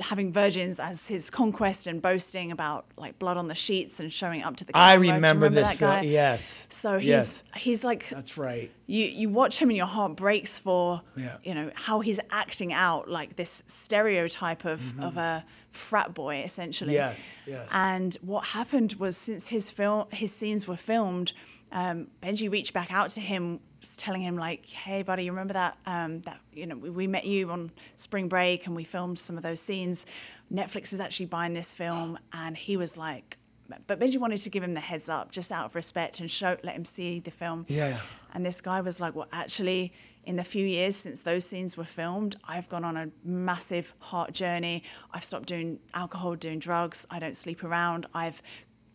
Having 0.00 0.32
virgins 0.32 0.80
as 0.80 1.06
his 1.06 1.30
conquest 1.30 1.86
and 1.86 2.02
boasting 2.02 2.50
about 2.50 2.86
like 2.96 3.18
blood 3.20 3.36
on 3.36 3.46
the 3.48 3.54
sheets 3.54 4.00
and 4.00 4.12
showing 4.12 4.42
up 4.42 4.56
to 4.56 4.64
the 4.64 4.76
I 4.76 4.94
you 4.94 5.12
remember, 5.12 5.48
this 5.48 5.70
that 5.70 5.76
film. 5.78 5.90
guy? 5.92 6.00
Yes. 6.02 6.66
So 6.68 6.98
he's 6.98 7.08
Yes. 7.08 7.44
he's 7.56 7.84
like 7.84 8.08
That's 8.08 8.36
right. 8.36 8.72
you 8.86 9.04
you 9.04 9.28
watch 9.28 9.58
him 9.60 9.68
and 9.70 9.76
your 9.76 9.86
heart 9.86 10.16
breaks 10.16 10.58
for 10.58 11.02
Yeah. 11.16 11.36
you 11.44 11.54
know 11.54 11.70
how 11.74 12.00
he's 12.00 12.18
acting 12.32 12.72
out 12.72 13.08
like 13.08 13.36
this 13.36 13.62
stereotype 13.66 14.64
of, 14.64 14.98
of 15.00 15.16
a 15.16 15.44
frat 15.70 16.12
boy 16.14 16.36
essentially 16.44 16.94
Mm-hmm. 16.94 17.10
Yes, 17.16 17.34
yes. 17.46 17.68
and 17.72 18.16
what 18.20 18.46
happened 18.48 18.94
was 18.98 19.16
since 19.16 19.48
his 19.48 19.70
film 19.70 20.06
his 20.10 20.32
scenes 20.34 20.66
were 20.66 20.76
filmed 20.76 21.32
um, 21.70 22.08
benji 22.22 22.50
reached 22.50 22.72
back 22.72 22.92
out 22.92 23.10
to 23.10 23.20
him 23.20 23.60
telling 23.96 24.22
him 24.22 24.36
like 24.36 24.66
hey 24.66 25.02
buddy 25.02 25.24
you 25.24 25.30
remember 25.30 25.54
that 25.54 25.76
um, 25.86 26.20
that 26.22 26.40
you 26.52 26.66
know 26.66 26.76
we, 26.76 26.90
we 26.90 27.06
met 27.06 27.24
you 27.24 27.50
on 27.50 27.70
spring 27.96 28.28
break 28.28 28.66
and 28.66 28.74
we 28.74 28.84
filmed 28.84 29.18
some 29.18 29.36
of 29.36 29.42
those 29.42 29.60
scenes 29.60 30.06
netflix 30.52 30.92
is 30.92 31.00
actually 31.00 31.26
buying 31.26 31.54
this 31.54 31.74
film 31.74 32.18
and 32.32 32.56
he 32.56 32.76
was 32.76 32.96
like 32.98 33.38
but 33.86 33.98
Benji 33.98 34.18
wanted 34.18 34.38
to 34.38 34.50
give 34.50 34.62
him 34.62 34.74
the 34.74 34.80
heads 34.80 35.08
up 35.08 35.30
just 35.32 35.50
out 35.50 35.66
of 35.66 35.74
respect 35.74 36.20
and 36.20 36.30
show 36.30 36.56
let 36.62 36.76
him 36.76 36.84
see 36.84 37.18
the 37.20 37.30
film. 37.30 37.64
Yeah, 37.68 37.88
yeah. 37.88 38.00
And 38.34 38.44
this 38.44 38.60
guy 38.60 38.80
was 38.80 39.00
like, 39.00 39.14
Well, 39.14 39.28
actually, 39.32 39.92
in 40.24 40.36
the 40.36 40.44
few 40.44 40.66
years 40.66 40.96
since 40.96 41.22
those 41.22 41.44
scenes 41.44 41.76
were 41.76 41.84
filmed, 41.84 42.36
I've 42.46 42.68
gone 42.68 42.84
on 42.84 42.96
a 42.96 43.10
massive 43.24 43.94
heart 44.00 44.32
journey. 44.32 44.82
I've 45.12 45.24
stopped 45.24 45.46
doing 45.46 45.80
alcohol, 45.92 46.34
doing 46.34 46.58
drugs. 46.58 47.06
I 47.10 47.18
don't 47.18 47.36
sleep 47.36 47.64
around. 47.64 48.06
I've 48.14 48.42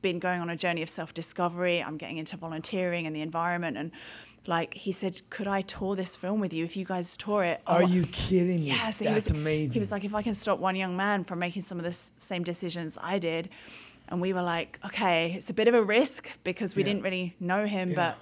been 0.02 0.20
going 0.20 0.40
on 0.40 0.50
a 0.50 0.56
journey 0.56 0.82
of 0.82 0.90
self 0.90 1.14
discovery. 1.14 1.84
I'm 1.84 1.98
getting 1.98 2.18
into 2.18 2.38
volunteering 2.38 3.08
and 3.08 3.16
the 3.16 3.22
environment. 3.22 3.78
And 3.78 3.92
like 4.48 4.74
he 4.74 4.92
said, 4.92 5.22
Could 5.30 5.48
I 5.48 5.62
tour 5.62 5.96
this 5.96 6.16
film 6.16 6.40
with 6.40 6.54
you 6.54 6.66
if 6.66 6.76
you 6.78 6.86
guys 6.86 7.16
tour 7.18 7.44
it? 7.44 7.62
Are 7.68 7.84
Oh, 7.84 7.86
you 7.86 8.04
kidding 8.06 8.60
me? 8.60 8.68
yeah, 8.68 8.90
so 8.90 9.04
That's 9.06 9.10
he 9.10 9.14
was 9.14 9.30
amazing. 9.32 9.74
He 9.74 9.80
was 9.80 9.92
like, 9.92 10.04
if 10.04 10.14
I 10.16 10.22
can 10.22 10.34
stop 10.34 10.60
one 10.60 10.76
young 10.76 10.96
man 10.98 11.24
from 11.24 11.40
making 11.40 11.62
some 11.64 11.78
of 11.78 11.84
the 11.86 11.92
same 11.92 12.44
decisions 12.44 12.98
I 13.02 13.20
did, 13.20 13.50
and 14.08 14.20
we 14.22 14.34
were 14.34 14.42
like, 14.42 14.80
okay, 14.86 15.34
it's 15.34 15.50
a 15.50 15.54
bit 15.54 15.68
of 15.68 15.74
a 15.76 15.84
risk 15.84 16.32
because 16.44 16.76
we 16.76 16.82
Yeah. 16.84 16.88
didn't 16.90 17.04
really 17.04 17.36
know 17.40 17.66
him, 17.68 17.90
Yeah. 17.90 17.96
but 17.96 18.18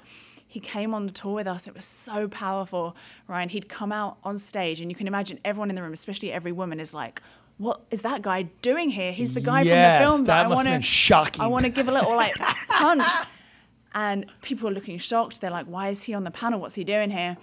he 0.48 0.60
came 0.60 0.94
on 0.94 1.06
the 1.06 1.14
tour 1.14 1.34
with 1.36 1.48
us. 1.48 1.68
It 1.68 1.76
was 1.76 1.86
so 1.86 2.28
powerful, 2.28 2.96
Ryan. 3.28 3.50
He'd 3.50 3.70
come 3.70 3.92
out 3.92 4.18
on 4.24 4.38
stage, 4.38 4.82
and 4.82 4.90
you 4.92 4.96
can 4.96 5.08
imagine 5.08 5.40
everyone 5.46 5.70
in 5.70 5.76
the 5.76 5.82
room, 5.84 5.94
especially 5.94 6.32
every 6.32 6.52
woman, 6.52 6.80
is 6.80 6.94
like. 6.94 7.22
What 7.60 7.82
is 7.90 8.04
that 8.04 8.22
guy 8.22 8.44
doing 8.62 8.92
here? 8.92 9.12
He's 9.12 9.34
the 9.34 9.42
guy 9.42 9.64
Yes, 9.64 10.04
from 10.04 10.10
the 10.12 10.16
film. 10.18 10.26
that 10.28 10.46
I 10.46 10.50
wanna, 10.50 10.70
been 10.70 10.82
shocking. 10.82 11.42
I 11.42 11.48
want 11.48 11.66
to 11.66 11.70
give 11.72 11.88
a 11.88 11.92
little 11.92 12.16
like 12.16 12.36
punch. 12.70 13.02
And 13.94 14.26
people 14.42 14.68
are 14.68 14.74
looking 14.74 14.98
shocked. 14.98 15.42
They're 15.42 15.52
like, 15.52 15.66
why 15.66 15.90
is 15.90 16.04
he 16.04 16.14
on 16.14 16.24
the 16.24 16.32
panel? 16.32 16.60
What's 16.60 16.76
he 16.76 16.84
doing 16.84 17.10
here? 17.10 17.38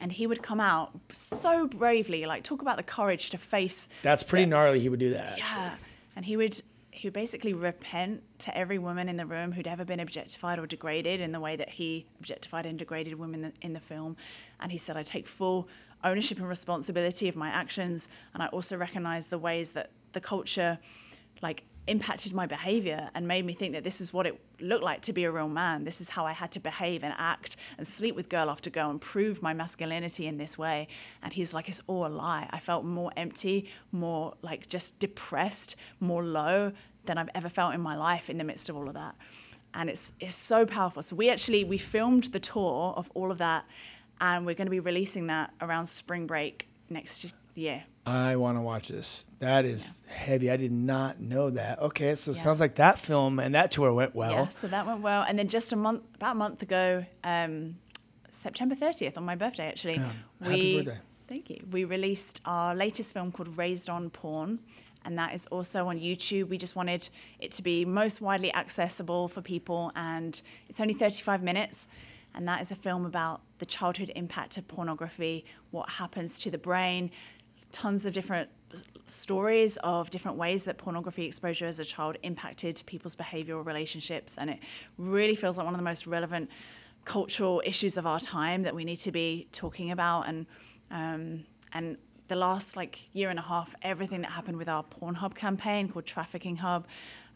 And 0.00 0.12
he 0.12 0.26
would 0.26 0.42
come 0.42 0.60
out 0.60 0.92
so 1.10 1.66
bravely, 1.66 2.24
like 2.26 2.44
talk 2.44 2.62
about 2.62 2.76
the 2.76 2.82
courage 2.82 3.30
to 3.30 3.38
face. 3.38 3.88
That's 4.02 4.22
pretty 4.22 4.46
gnarly. 4.46 4.80
He 4.80 4.88
would 4.88 5.00
do 5.00 5.10
that. 5.10 5.32
actually. 5.32 5.42
Yeah. 5.42 5.74
And 6.14 6.24
he 6.24 6.36
would 6.36 6.60
he 6.90 7.06
would 7.06 7.14
basically 7.14 7.52
repent 7.52 8.22
to 8.40 8.56
every 8.56 8.78
woman 8.78 9.08
in 9.08 9.16
the 9.16 9.26
room 9.26 9.52
who'd 9.52 9.68
ever 9.68 9.84
been 9.84 10.00
objectified 10.00 10.58
or 10.58 10.66
degraded 10.66 11.20
in 11.20 11.30
the 11.30 11.38
way 11.38 11.54
that 11.54 11.70
he 11.70 12.06
objectified 12.18 12.66
and 12.66 12.76
degraded 12.76 13.14
women 13.14 13.44
in 13.44 13.52
the, 13.52 13.66
in 13.66 13.72
the 13.72 13.80
film. 13.80 14.16
And 14.58 14.72
he 14.72 14.78
said, 14.78 14.96
I 14.96 15.04
take 15.04 15.28
full 15.28 15.68
ownership 16.02 16.38
and 16.38 16.48
responsibility 16.48 17.28
of 17.28 17.36
my 17.36 17.50
actions. 17.50 18.08
And 18.34 18.42
I 18.42 18.46
also 18.48 18.76
recognize 18.76 19.28
the 19.28 19.38
ways 19.38 19.72
that 19.72 19.90
the 20.12 20.20
culture 20.20 20.78
like 21.40 21.62
impacted 21.86 22.32
my 22.32 22.46
behavior 22.46 23.10
and 23.14 23.28
made 23.28 23.44
me 23.44 23.52
think 23.54 23.74
that 23.74 23.84
this 23.84 24.00
is 24.00 24.12
what 24.12 24.26
it 24.26 24.40
looked 24.60 24.84
like 24.84 25.02
to 25.02 25.12
be 25.12 25.24
a 25.24 25.30
real 25.30 25.48
man. 25.48 25.84
This 25.84 26.00
is 26.00 26.10
how 26.10 26.26
I 26.26 26.32
had 26.32 26.50
to 26.52 26.60
behave 26.60 27.02
and 27.02 27.14
act 27.16 27.56
and 27.76 27.86
sleep 27.86 28.14
with 28.14 28.28
girl 28.28 28.50
after 28.50 28.70
girl 28.70 28.90
and 28.90 29.00
prove 29.00 29.42
my 29.42 29.54
masculinity 29.54 30.26
in 30.26 30.38
this 30.38 30.58
way. 30.58 30.88
And 31.22 31.32
he's 31.32 31.54
like, 31.54 31.68
it's 31.68 31.82
all 31.86 32.06
a 32.06 32.08
lie. 32.08 32.48
I 32.50 32.58
felt 32.58 32.84
more 32.84 33.12
empty, 33.16 33.70
more 33.92 34.34
like 34.42 34.68
just 34.68 34.98
depressed, 34.98 35.76
more 36.00 36.24
low 36.24 36.72
than 37.04 37.18
I've 37.18 37.30
ever 37.34 37.48
felt 37.48 37.74
in 37.74 37.80
my 37.80 37.96
life 37.96 38.28
in 38.28 38.38
the 38.38 38.44
midst 38.44 38.68
of 38.68 38.76
all 38.76 38.88
of 38.88 38.94
that. 38.94 39.14
And 39.74 39.90
it's 39.90 40.12
it's 40.18 40.34
so 40.34 40.64
powerful. 40.64 41.02
So 41.02 41.14
we 41.14 41.30
actually 41.30 41.64
we 41.64 41.78
filmed 41.78 42.24
the 42.24 42.40
tour 42.40 42.94
of 42.96 43.10
all 43.14 43.30
of 43.30 43.38
that 43.38 43.66
and 44.20 44.46
we're 44.46 44.54
going 44.54 44.66
to 44.66 44.70
be 44.70 44.80
releasing 44.80 45.26
that 45.28 45.52
around 45.60 45.86
spring 45.86 46.26
break 46.26 46.68
next 46.90 47.32
year. 47.54 47.84
I 48.08 48.36
want 48.36 48.56
to 48.56 48.62
watch 48.62 48.88
this. 48.88 49.26
That 49.40 49.64
is 49.64 50.02
heavy. 50.08 50.50
I 50.50 50.56
did 50.56 50.72
not 50.72 51.20
know 51.20 51.50
that. 51.50 51.78
Okay, 51.80 52.14
so 52.14 52.30
it 52.30 52.36
Yeah. 52.38 52.42
sounds 52.42 52.60
like 52.60 52.76
that 52.76 52.98
film 52.98 53.38
and 53.38 53.54
that 53.54 53.70
tour 53.70 53.92
went 53.92 54.14
well. 54.14 54.32
Yeah, 54.32 54.48
so 54.48 54.66
that 54.68 54.86
went 54.86 55.00
well. 55.02 55.22
And 55.28 55.38
then 55.38 55.48
just 55.48 55.72
a 55.72 55.76
month, 55.76 56.02
about 56.14 56.32
a 56.36 56.38
month 56.38 56.62
ago, 56.62 57.04
um, 57.22 57.76
September 58.30 58.74
30th, 58.74 59.16
on 59.18 59.24
my 59.24 59.34
birthday 59.34 59.68
actually, 59.68 59.96
Yeah. 59.96 60.12
we 60.40 60.46
Happy 60.48 60.82
birthday. 60.84 61.00
thank 61.28 61.50
you. 61.50 61.58
We 61.70 61.84
released 61.84 62.40
our 62.46 62.74
latest 62.74 63.12
film 63.12 63.30
called 63.30 63.56
Raised 63.58 63.90
on 63.90 64.08
Porn, 64.10 64.60
and 65.04 65.18
that 65.18 65.34
is 65.34 65.46
also 65.48 65.88
on 65.88 65.98
YouTube. 65.98 66.48
We 66.48 66.56
just 66.58 66.76
wanted 66.76 67.08
it 67.38 67.52
to 67.52 67.62
be 67.62 67.84
most 67.84 68.20
widely 68.20 68.54
accessible 68.54 69.28
for 69.28 69.42
people, 69.42 69.92
and 69.94 70.40
it's 70.68 70.80
only 70.80 70.94
35 70.94 71.42
minutes. 71.42 71.88
And 72.34 72.46
that 72.46 72.60
is 72.60 72.70
a 72.70 72.76
film 72.76 73.06
about 73.06 73.40
the 73.58 73.66
childhood 73.66 74.12
impact 74.14 74.58
of 74.58 74.68
pornography, 74.68 75.44
what 75.70 75.88
happens 75.92 76.38
to 76.40 76.50
the 76.50 76.58
brain, 76.58 77.10
tons 77.72 78.06
of 78.06 78.14
different 78.14 78.50
stories 79.06 79.76
of 79.78 80.10
different 80.10 80.36
ways 80.36 80.64
that 80.64 80.78
pornography 80.78 81.24
exposure 81.24 81.66
as 81.66 81.78
a 81.78 81.84
child 81.84 82.16
impacted 82.22 82.82
people's 82.86 83.16
behavioral 83.16 83.64
relationships. 83.64 84.36
And 84.36 84.50
it 84.50 84.58
really 84.96 85.34
feels 85.34 85.56
like 85.56 85.64
one 85.64 85.74
of 85.74 85.78
the 85.78 85.84
most 85.84 86.06
relevant 86.06 86.50
cultural 87.04 87.62
issues 87.64 87.96
of 87.96 88.06
our 88.06 88.20
time 88.20 88.62
that 88.64 88.74
we 88.74 88.84
need 88.84 88.96
to 88.96 89.12
be 89.12 89.48
talking 89.52 89.90
about. 89.90 90.28
And, 90.28 90.46
um, 90.90 91.44
and 91.72 91.96
the 92.28 92.36
last 92.36 92.76
like 92.76 93.14
year 93.14 93.30
and 93.30 93.38
a 93.38 93.42
half, 93.42 93.74
everything 93.82 94.20
that 94.22 94.32
happened 94.32 94.58
with 94.58 94.68
our 94.68 94.84
Pornhub 94.84 95.34
campaign 95.34 95.88
called 95.88 96.04
Trafficking 96.04 96.56
Hub, 96.56 96.86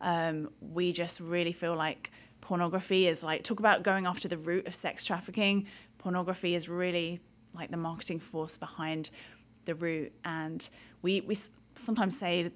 um, 0.00 0.50
we 0.60 0.92
just 0.92 1.20
really 1.20 1.52
feel 1.52 1.74
like 1.74 2.10
pornography 2.40 3.06
is 3.06 3.22
like 3.22 3.44
talk 3.44 3.60
about 3.60 3.82
going 3.82 4.04
after 4.04 4.28
the 4.28 4.36
root 4.36 4.66
of 4.66 4.74
sex 4.74 5.04
trafficking. 5.04 5.66
Pornography 5.98 6.54
is 6.54 6.68
really 6.68 7.20
like 7.54 7.70
the 7.70 7.76
marketing 7.76 8.18
force 8.18 8.58
behind 8.58 9.10
the 9.64 9.74
root, 9.74 10.12
and 10.24 10.68
we 11.02 11.20
we 11.20 11.36
sometimes 11.74 12.18
say 12.18 12.52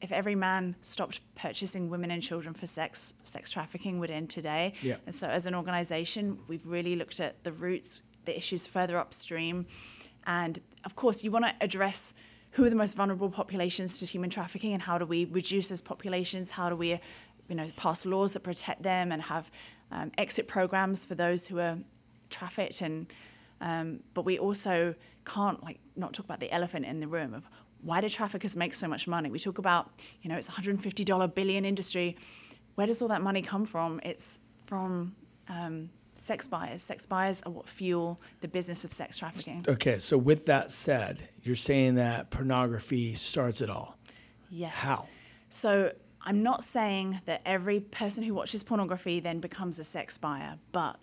if 0.00 0.10
every 0.12 0.34
man 0.34 0.76
stopped 0.80 1.20
purchasing 1.34 1.90
women 1.90 2.10
and 2.10 2.22
children 2.22 2.54
for 2.54 2.66
sex, 2.66 3.14
sex 3.22 3.50
trafficking 3.50 3.98
would 4.00 4.10
end 4.10 4.30
today. 4.30 4.72
Yeah. 4.80 4.96
And 5.06 5.14
so, 5.14 5.28
as 5.28 5.46
an 5.46 5.54
organization, 5.54 6.38
we've 6.48 6.66
really 6.66 6.96
looked 6.96 7.20
at 7.20 7.44
the 7.44 7.52
roots, 7.52 8.02
the 8.24 8.36
issues 8.36 8.66
further 8.66 8.98
upstream. 8.98 9.66
And 10.26 10.58
of 10.84 10.96
course, 10.96 11.22
you 11.22 11.30
want 11.30 11.46
to 11.46 11.54
address 11.60 12.14
who 12.52 12.64
are 12.64 12.70
the 12.70 12.76
most 12.76 12.96
vulnerable 12.96 13.30
populations 13.30 13.98
to 14.00 14.06
human 14.06 14.30
trafficking 14.30 14.72
and 14.72 14.82
how 14.82 14.98
do 14.98 15.06
we 15.06 15.24
reduce 15.24 15.68
those 15.68 15.82
populations? 15.82 16.52
How 16.52 16.68
do 16.68 16.76
we, 16.76 16.98
you 17.48 17.54
know, 17.54 17.70
pass 17.76 18.04
laws 18.04 18.32
that 18.32 18.40
protect 18.40 18.82
them 18.82 19.12
and 19.12 19.22
have 19.22 19.50
um, 19.92 20.10
exit 20.18 20.48
programs 20.48 21.04
for 21.04 21.14
those 21.14 21.46
who 21.46 21.58
are 21.58 21.78
trafficked? 22.28 22.80
And 22.80 23.06
um, 23.60 24.00
but 24.14 24.24
we 24.24 24.38
also 24.38 24.94
can't 25.26 25.62
like 25.62 25.78
not 26.00 26.12
talk 26.12 26.24
about 26.24 26.40
the 26.40 26.50
elephant 26.52 26.86
in 26.86 27.00
the 27.00 27.06
room 27.06 27.34
of 27.34 27.48
why 27.82 28.00
do 28.00 28.08
traffickers 28.08 28.56
make 28.56 28.74
so 28.74 28.88
much 28.88 29.06
money? 29.06 29.30
We 29.30 29.38
talk 29.38 29.58
about, 29.58 29.90
you 30.22 30.28
know, 30.28 30.36
it's 30.36 30.48
a 30.48 30.52
$150 30.52 31.34
billion 31.34 31.64
industry. 31.64 32.16
Where 32.74 32.86
does 32.86 33.00
all 33.00 33.08
that 33.08 33.22
money 33.22 33.42
come 33.42 33.64
from? 33.64 34.00
It's 34.02 34.40
from 34.64 35.14
um, 35.48 35.90
sex 36.14 36.46
buyers. 36.46 36.82
Sex 36.82 37.06
buyers 37.06 37.42
are 37.42 37.52
what 37.52 37.68
fuel 37.68 38.18
the 38.40 38.48
business 38.48 38.84
of 38.84 38.92
sex 38.92 39.18
trafficking. 39.18 39.64
Okay, 39.66 39.98
so 39.98 40.18
with 40.18 40.46
that 40.46 40.70
said, 40.70 41.28
you're 41.42 41.56
saying 41.56 41.94
that 41.96 42.30
pornography 42.30 43.14
starts 43.14 43.60
it 43.60 43.70
all. 43.70 43.96
Yes. 44.50 44.82
How? 44.82 45.08
So 45.48 45.92
I'm 46.22 46.42
not 46.42 46.62
saying 46.62 47.20
that 47.24 47.40
every 47.46 47.80
person 47.80 48.22
who 48.24 48.34
watches 48.34 48.62
pornography 48.62 49.20
then 49.20 49.40
becomes 49.40 49.78
a 49.78 49.84
sex 49.84 50.18
buyer, 50.18 50.58
but 50.72 50.98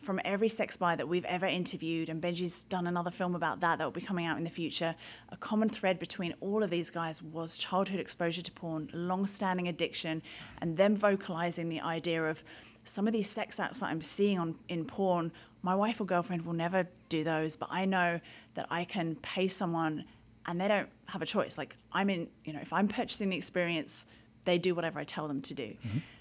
from 0.00 0.20
every 0.24 0.48
sex 0.48 0.76
buyer 0.76 0.96
that 0.96 1.08
we've 1.08 1.24
ever 1.26 1.46
interviewed, 1.46 2.08
and 2.08 2.22
Benji's 2.22 2.64
done 2.64 2.86
another 2.86 3.10
film 3.10 3.34
about 3.34 3.60
that 3.60 3.78
that 3.78 3.84
will 3.84 3.90
be 3.90 4.00
coming 4.00 4.24
out 4.24 4.38
in 4.38 4.44
the 4.44 4.50
future, 4.50 4.94
a 5.28 5.36
common 5.36 5.68
thread 5.68 5.98
between 5.98 6.34
all 6.40 6.62
of 6.62 6.70
these 6.70 6.90
guys 6.90 7.22
was 7.22 7.58
childhood 7.58 8.00
exposure 8.00 8.42
to 8.42 8.52
porn, 8.52 8.88
long-standing 8.92 9.68
addiction, 9.68 10.22
and 10.60 10.76
them 10.76 10.96
vocalizing 10.96 11.68
the 11.68 11.80
idea 11.80 12.24
of 12.24 12.42
some 12.84 13.06
of 13.06 13.12
these 13.12 13.28
sex 13.28 13.58
acts 13.60 13.80
that 13.80 13.90
I'm 13.90 14.02
seeing 14.02 14.38
on 14.38 14.54
in 14.68 14.84
porn. 14.84 15.32
My 15.62 15.74
wife 15.74 16.00
or 16.00 16.04
girlfriend 16.04 16.46
will 16.46 16.52
never 16.52 16.88
do 17.08 17.24
those, 17.24 17.56
but 17.56 17.68
I 17.70 17.84
know 17.84 18.20
that 18.54 18.66
I 18.70 18.84
can 18.84 19.16
pay 19.16 19.48
someone 19.48 20.04
and 20.46 20.60
they 20.60 20.68
don't 20.68 20.88
have 21.08 21.20
a 21.20 21.26
choice. 21.26 21.58
Like 21.58 21.76
I'm 21.92 22.08
in, 22.08 22.28
you 22.44 22.52
know, 22.52 22.60
if 22.60 22.72
I'm 22.72 22.86
purchasing 22.86 23.30
the 23.30 23.36
experience, 23.36 24.06
they 24.46 24.58
do 24.58 24.74
whatever 24.74 24.98
I 24.98 25.04
tell 25.04 25.28
them 25.28 25.42
to 25.42 25.54
do. 25.54 25.74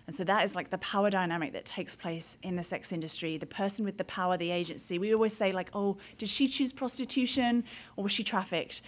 And 0.08 0.16
so 0.16 0.24
that 0.26 0.44
is 0.44 0.56
like 0.56 0.70
the 0.70 0.78
power 0.78 1.10
dynamic 1.10 1.54
that 1.54 1.66
takes 1.66 1.96
place 1.96 2.38
in 2.44 2.58
the 2.58 2.64
sex 2.64 2.92
industry. 2.92 3.38
The 3.38 3.48
person 3.48 3.86
with 3.86 3.98
the 3.98 4.04
power, 4.04 4.38
the 4.38 4.52
agency. 4.52 5.00
We 5.00 5.14
always 5.14 5.36
say 5.36 5.52
like, 5.52 5.70
oh, 5.74 5.98
did 6.18 6.30
she 6.30 6.48
choose 6.48 6.72
prostitution 6.74 7.64
or 7.96 8.04
was 8.04 8.12
she 8.12 8.24
trafficked? 8.24 8.82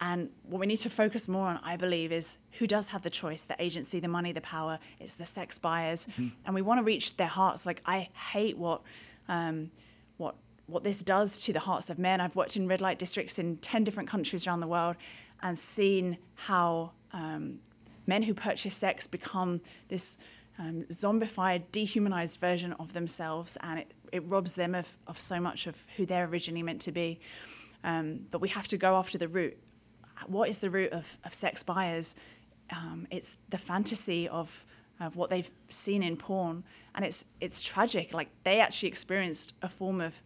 And 0.00 0.30
what 0.42 0.58
we 0.58 0.66
need 0.66 0.78
to 0.78 0.90
focus 0.90 1.28
more 1.28 1.46
on, 1.46 1.60
I 1.62 1.76
believe, 1.76 2.10
is 2.12 2.38
who 2.58 2.66
does 2.66 2.88
have 2.88 3.02
the 3.02 3.10
choice, 3.10 3.44
the 3.44 3.56
agency, 3.62 4.00
the 4.00 4.08
money, 4.08 4.32
the 4.32 4.40
power. 4.40 4.80
It's 4.98 5.14
the 5.14 5.24
sex 5.24 5.58
buyers, 5.58 6.08
and 6.44 6.54
we 6.54 6.62
want 6.62 6.78
to 6.80 6.82
reach 6.82 7.16
their 7.16 7.28
hearts. 7.28 7.64
Like 7.64 7.80
I 7.86 8.08
hate 8.32 8.58
what, 8.58 8.82
um, 9.28 9.70
what 10.16 10.34
what 10.66 10.82
this 10.82 11.02
does 11.02 11.40
to 11.44 11.52
the 11.52 11.60
hearts 11.60 11.90
of 11.90 11.98
men. 11.98 12.20
I've 12.20 12.34
worked 12.34 12.56
in 12.56 12.66
red 12.66 12.80
light 12.80 12.98
districts 12.98 13.38
in 13.38 13.58
ten 13.58 13.84
different 13.84 14.08
countries 14.08 14.46
around 14.46 14.60
the 14.60 14.66
world, 14.66 14.96
and 15.40 15.56
seen 15.56 16.18
how 16.34 16.90
um, 17.12 17.60
men 18.06 18.22
who 18.22 18.34
purchase 18.34 18.74
sex 18.74 19.06
become 19.06 19.60
this 19.88 20.18
um, 20.58 20.84
zombified, 20.84 21.64
dehumanized 21.72 22.38
version 22.38 22.72
of 22.74 22.92
themselves, 22.92 23.56
and 23.60 23.80
it, 23.80 23.94
it 24.12 24.22
robs 24.28 24.54
them 24.54 24.74
of, 24.74 24.96
of 25.06 25.20
so 25.20 25.40
much 25.40 25.66
of 25.66 25.86
who 25.96 26.06
they're 26.06 26.26
originally 26.26 26.62
meant 26.62 26.80
to 26.82 26.92
be. 26.92 27.18
Um, 27.82 28.26
but 28.30 28.40
we 28.40 28.48
have 28.50 28.68
to 28.68 28.76
go 28.76 28.96
after 28.96 29.18
the 29.18 29.28
root. 29.28 29.56
What 30.26 30.48
is 30.48 30.60
the 30.60 30.70
root 30.70 30.92
of, 30.92 31.18
of 31.24 31.34
sex 31.34 31.62
buyers? 31.62 32.14
Um, 32.70 33.06
it's 33.10 33.36
the 33.50 33.58
fantasy 33.58 34.28
of, 34.28 34.64
of 35.00 35.16
what 35.16 35.28
they've 35.28 35.50
seen 35.68 36.02
in 36.02 36.16
porn, 36.16 36.64
and 36.94 37.04
it's 37.04 37.26
it's 37.40 37.62
tragic. 37.62 38.14
Like 38.14 38.28
they 38.44 38.60
actually 38.60 38.88
experienced 38.88 39.52
a 39.60 39.68
form 39.68 40.00
of 40.00 40.22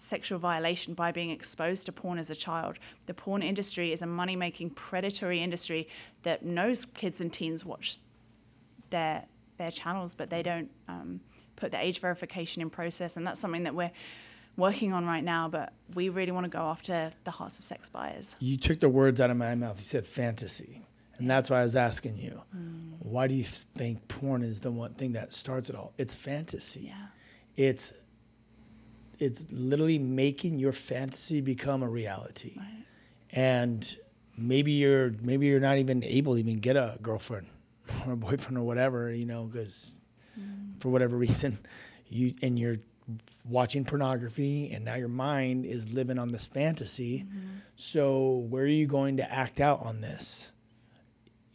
sexual 0.00 0.38
violation 0.38 0.94
by 0.94 1.12
being 1.12 1.30
exposed 1.30 1.86
to 1.86 1.92
porn 1.92 2.18
as 2.18 2.30
a 2.30 2.34
child. 2.34 2.78
The 3.06 3.14
porn 3.14 3.42
industry 3.42 3.92
is 3.92 4.02
a 4.02 4.06
money 4.06 4.34
making 4.34 4.70
predatory 4.70 5.40
industry 5.40 5.88
that 6.22 6.44
knows 6.44 6.84
kids 6.84 7.20
and 7.20 7.32
teens 7.32 7.64
watch 7.64 7.98
their 8.90 9.26
their 9.58 9.70
channels, 9.70 10.14
but 10.14 10.30
they 10.30 10.42
don't 10.42 10.70
um, 10.88 11.20
put 11.54 11.70
the 11.70 11.78
age 11.78 12.00
verification 12.00 12.62
in 12.62 12.70
process, 12.70 13.16
and 13.16 13.26
that's 13.26 13.38
something 13.38 13.64
that 13.64 13.74
we're 13.74 13.92
working 14.56 14.94
on 14.94 15.04
right 15.04 15.22
now. 15.22 15.48
But 15.48 15.74
we 15.94 16.08
really 16.08 16.32
want 16.32 16.44
to 16.44 16.50
go 16.50 16.62
after 16.62 17.12
the 17.24 17.30
hearts 17.30 17.58
of 17.58 17.64
sex 17.64 17.90
buyers. 17.90 18.36
You 18.40 18.56
took 18.56 18.80
the 18.80 18.88
words 18.88 19.20
out 19.20 19.30
of 19.30 19.36
my 19.36 19.54
mouth. 19.54 19.78
You 19.78 19.84
said 19.84 20.06
fantasy, 20.06 20.86
and 21.18 21.30
that's 21.30 21.50
why 21.50 21.60
I 21.60 21.62
was 21.62 21.76
asking 21.76 22.16
you. 22.16 22.42
Mm. 22.56 22.94
Why 23.00 23.26
do 23.26 23.34
you 23.34 23.44
think 23.44 24.08
porn 24.08 24.42
is 24.42 24.60
the 24.60 24.70
one 24.70 24.94
thing 24.94 25.12
that 25.12 25.34
starts 25.34 25.68
it 25.68 25.76
all? 25.76 25.92
It's 25.98 26.14
fantasy. 26.14 26.86
Yeah. 26.86 27.06
It's 27.56 27.92
it's 29.20 29.44
literally 29.52 29.98
making 29.98 30.58
your 30.58 30.72
fantasy 30.72 31.40
become 31.40 31.82
a 31.82 31.88
reality. 31.88 32.54
Right. 32.56 32.84
And 33.32 33.96
maybe 34.36 34.72
you're 34.72 35.12
maybe 35.22 35.46
you're 35.46 35.60
not 35.60 35.78
even 35.78 36.02
able 36.02 36.34
to 36.34 36.40
even 36.40 36.58
get 36.58 36.76
a 36.76 36.98
girlfriend 37.00 37.46
or 38.06 38.14
a 38.14 38.16
boyfriend 38.16 38.58
or 38.58 38.62
whatever, 38.62 39.12
you 39.12 39.26
know, 39.26 39.44
because 39.44 39.96
mm. 40.38 40.80
for 40.80 40.88
whatever 40.88 41.16
reason, 41.28 41.58
you 42.08 42.34
and 42.42 42.58
you're 42.58 42.78
watching 43.48 43.84
pornography 43.84 44.70
and 44.72 44.84
now 44.84 44.94
your 44.94 45.08
mind 45.08 45.66
is 45.66 45.88
living 45.88 46.18
on 46.18 46.32
this 46.32 46.46
fantasy. 46.46 47.20
Mm-hmm. 47.20 47.48
So 47.76 48.46
where 48.48 48.64
are 48.64 48.66
you 48.66 48.86
going 48.86 49.18
to 49.18 49.32
act 49.32 49.60
out 49.60 49.82
on 49.82 50.00
this? 50.00 50.52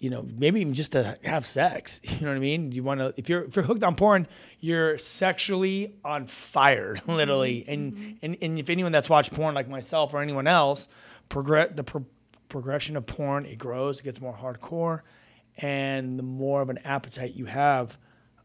You 0.05 0.11
know, 0.11 0.23
maybe 0.37 0.61
even 0.61 0.75
just 0.75 0.91
to 0.91 1.17
have 1.23 1.47
sex. 1.47 1.99
You 2.15 2.25
know 2.27 2.31
what 2.31 2.37
I 2.37 2.39
mean? 2.39 2.71
You 2.71 2.83
want 2.83 2.99
to 2.99 3.13
if 3.17 3.27
you're 3.27 3.43
if 3.45 3.55
you're 3.55 3.65
hooked 3.65 3.83
on 3.83 3.95
porn, 3.95 4.27
you're 4.59 4.99
sexually 4.99 5.95
on 6.05 6.27
fire, 6.27 6.97
literally. 7.07 7.61
Mm-hmm. 7.61 7.71
And, 7.71 7.93
mm-hmm. 7.93 8.11
and 8.21 8.37
and 8.39 8.59
if 8.59 8.69
anyone 8.69 8.91
that's 8.91 9.09
watched 9.09 9.33
porn 9.33 9.55
like 9.55 9.67
myself 9.67 10.13
or 10.13 10.21
anyone 10.21 10.45
else, 10.45 10.87
progress 11.27 11.71
the 11.75 11.83
pro- 11.83 12.05
progression 12.47 12.95
of 12.95 13.07
porn 13.07 13.47
it 13.47 13.57
grows, 13.57 13.99
it 13.99 14.03
gets 14.03 14.21
more 14.21 14.33
hardcore, 14.33 15.01
and 15.57 16.19
the 16.19 16.23
more 16.23 16.61
of 16.61 16.69
an 16.69 16.77
appetite 16.85 17.33
you 17.33 17.45
have 17.45 17.97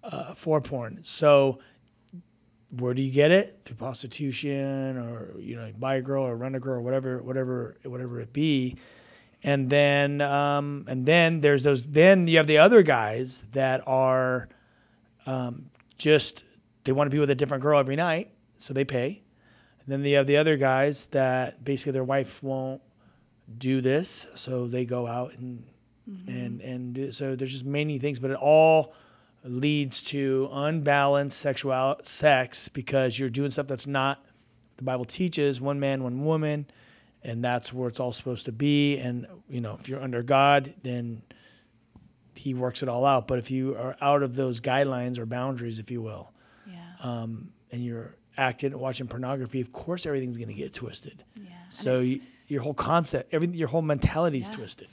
uh, 0.02 0.32
for 0.32 0.62
porn. 0.62 1.00
So 1.02 1.60
where 2.70 2.94
do 2.94 3.02
you 3.02 3.12
get 3.12 3.30
it? 3.30 3.60
Through 3.62 3.76
prostitution, 3.76 4.96
or 4.96 5.38
you 5.38 5.56
know, 5.56 5.70
buy 5.78 5.96
a 5.96 6.02
girl 6.02 6.24
or 6.24 6.34
rent 6.34 6.56
a 6.56 6.60
girl, 6.60 6.76
or 6.76 6.80
whatever, 6.80 7.22
whatever, 7.22 7.76
whatever 7.84 8.18
it 8.20 8.32
be 8.32 8.78
and 9.42 9.70
then 9.70 10.20
um, 10.20 10.84
and 10.88 11.06
then 11.06 11.40
there's 11.40 11.62
those. 11.62 11.88
Then 11.88 12.26
you 12.26 12.36
have 12.36 12.46
the 12.46 12.58
other 12.58 12.82
guys 12.82 13.42
that 13.52 13.82
are 13.86 14.48
um, 15.26 15.70
just 15.98 16.44
they 16.84 16.92
want 16.92 17.10
to 17.10 17.14
be 17.14 17.18
with 17.18 17.30
a 17.30 17.34
different 17.34 17.62
girl 17.62 17.78
every 17.78 17.96
night, 17.96 18.30
so 18.56 18.74
they 18.74 18.84
pay. 18.84 19.22
And 19.80 19.92
then 19.92 20.04
you 20.04 20.16
have 20.16 20.26
the 20.26 20.36
other 20.36 20.56
guys 20.56 21.06
that 21.06 21.64
basically 21.64 21.92
their 21.92 22.04
wife 22.04 22.42
won't 22.42 22.82
do 23.56 23.80
this, 23.80 24.26
so 24.34 24.66
they 24.66 24.84
go 24.84 25.06
out 25.06 25.36
and 25.36 25.64
mm-hmm. 26.08 26.28
and 26.30 26.60
and 26.60 27.14
so 27.14 27.34
there's 27.34 27.52
just 27.52 27.64
many 27.64 27.98
things, 27.98 28.18
but 28.18 28.30
it 28.30 28.38
all 28.40 28.92
leads 29.42 30.02
to 30.02 30.50
unbalanced 30.52 31.38
sexual 31.38 31.96
sex 32.02 32.68
because 32.68 33.18
you're 33.18 33.30
doing 33.30 33.50
stuff 33.50 33.66
that's 33.66 33.86
not 33.86 34.22
the 34.76 34.84
Bible 34.84 35.06
teaches 35.06 35.60
one 35.60 35.80
man, 35.80 36.02
one 36.02 36.24
woman 36.24 36.66
and 37.22 37.44
that's 37.44 37.72
where 37.72 37.88
it's 37.88 38.00
all 38.00 38.12
supposed 38.12 38.46
to 38.46 38.52
be. 38.52 38.98
And 38.98 39.26
you 39.48 39.60
know, 39.60 39.76
if 39.78 39.88
you're 39.88 40.02
under 40.02 40.22
God, 40.22 40.74
then 40.82 41.22
He 42.34 42.54
works 42.54 42.82
it 42.82 42.88
all 42.88 43.04
out. 43.04 43.28
But 43.28 43.38
if 43.38 43.50
you 43.50 43.76
are 43.76 43.96
out 44.00 44.22
of 44.22 44.36
those 44.36 44.60
guidelines 44.60 45.18
or 45.18 45.26
boundaries, 45.26 45.78
if 45.78 45.90
you 45.90 46.02
will, 46.02 46.32
yeah. 46.66 46.78
um, 47.02 47.52
and 47.70 47.84
you're 47.84 48.16
acting, 48.36 48.78
watching 48.78 49.06
pornography, 49.08 49.60
of 49.60 49.72
course 49.72 50.06
everything's 50.06 50.36
going 50.36 50.48
to 50.48 50.54
get 50.54 50.72
twisted. 50.72 51.24
Yeah. 51.36 51.50
So 51.68 51.96
you, 51.96 52.20
your 52.48 52.62
whole 52.62 52.74
concept, 52.74 53.32
everything, 53.34 53.56
your 53.56 53.68
whole 53.68 53.82
mentality 53.82 54.38
is 54.38 54.48
yeah. 54.48 54.56
twisted. 54.56 54.88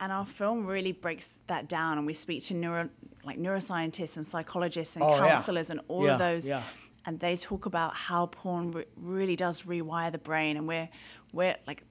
And 0.00 0.12
our 0.12 0.26
film 0.26 0.66
really 0.66 0.92
breaks 0.92 1.40
that 1.46 1.68
down, 1.68 1.98
and 1.98 2.06
we 2.06 2.14
speak 2.14 2.42
to 2.44 2.54
neuro, 2.54 2.90
like 3.24 3.38
neuroscientists 3.38 4.16
and 4.16 4.26
psychologists 4.26 4.96
and 4.96 5.04
oh, 5.04 5.16
counselors 5.16 5.70
and 5.70 5.80
all 5.88 6.08
of 6.08 6.18
those 6.18 6.48
yeah 6.48 6.62
and 7.06 7.20
they 7.20 7.36
talk 7.36 7.66
about 7.66 7.94
how 7.94 8.26
porn 8.26 8.70
re- 8.70 8.84
really 8.96 9.36
does 9.36 9.62
rewire 9.62 10.10
the 10.10 10.18
brain 10.18 10.56
and 10.56 10.66
we're 10.66 10.88
we're 11.32 11.56
like 11.66 11.84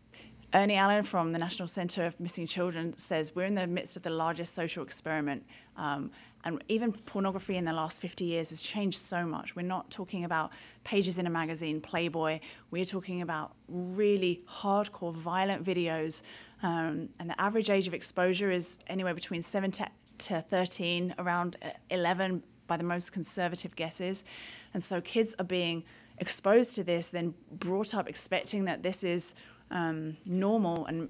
Ernie 0.55 0.75
Allen 0.75 1.01
from 1.01 1.31
the 1.31 1.39
National 1.39 1.67
Center 1.67 2.05
of 2.05 2.19
Missing 2.19 2.45
Children 2.45 2.95
says 2.97 3.33
we're 3.35 3.45
in 3.45 3.55
the 3.55 3.65
midst 3.65 3.97
of 3.97 4.03
the 4.03 4.11
largest 4.11 4.53
social 4.53 4.83
experiment. 4.83 5.45
Um, 5.75 6.11
and 6.43 6.63
even 6.67 6.91
pornography 6.91 7.55
in 7.55 7.65
the 7.65 7.73
last 7.73 8.01
50 8.01 8.25
years 8.25 8.49
has 8.49 8.61
changed 8.61 8.97
so 8.97 9.25
much. 9.25 9.55
We're 9.55 9.63
not 9.63 9.89
talking 9.89 10.25
about 10.25 10.51
pages 10.83 11.17
in 11.17 11.25
a 11.25 11.29
magazine, 11.29 11.81
Playboy. 11.81 12.39
We're 12.69 12.85
talking 12.85 13.21
about 13.21 13.53
really 13.67 14.43
hardcore, 14.47 15.13
violent 15.13 15.63
videos. 15.63 16.21
Um, 16.61 17.09
and 17.19 17.29
the 17.29 17.41
average 17.41 17.69
age 17.69 17.87
of 17.87 17.93
exposure 17.93 18.51
is 18.51 18.77
anywhere 18.87 19.13
between 19.13 19.41
7 19.41 19.71
to, 19.71 19.87
to 20.19 20.41
13, 20.41 21.15
around 21.17 21.55
11 21.89 22.43
by 22.67 22.77
the 22.77 22.83
most 22.83 23.11
conservative 23.11 23.75
guesses. 23.75 24.23
And 24.73 24.81
so 24.83 25.01
kids 25.01 25.35
are 25.39 25.45
being 25.45 25.83
exposed 26.17 26.75
to 26.75 26.83
this, 26.83 27.09
then 27.09 27.33
brought 27.51 27.93
up 27.93 28.07
expecting 28.07 28.65
that 28.65 28.83
this 28.83 29.03
is 29.03 29.35
um, 29.71 30.17
normal 30.25 30.85
and 30.85 31.09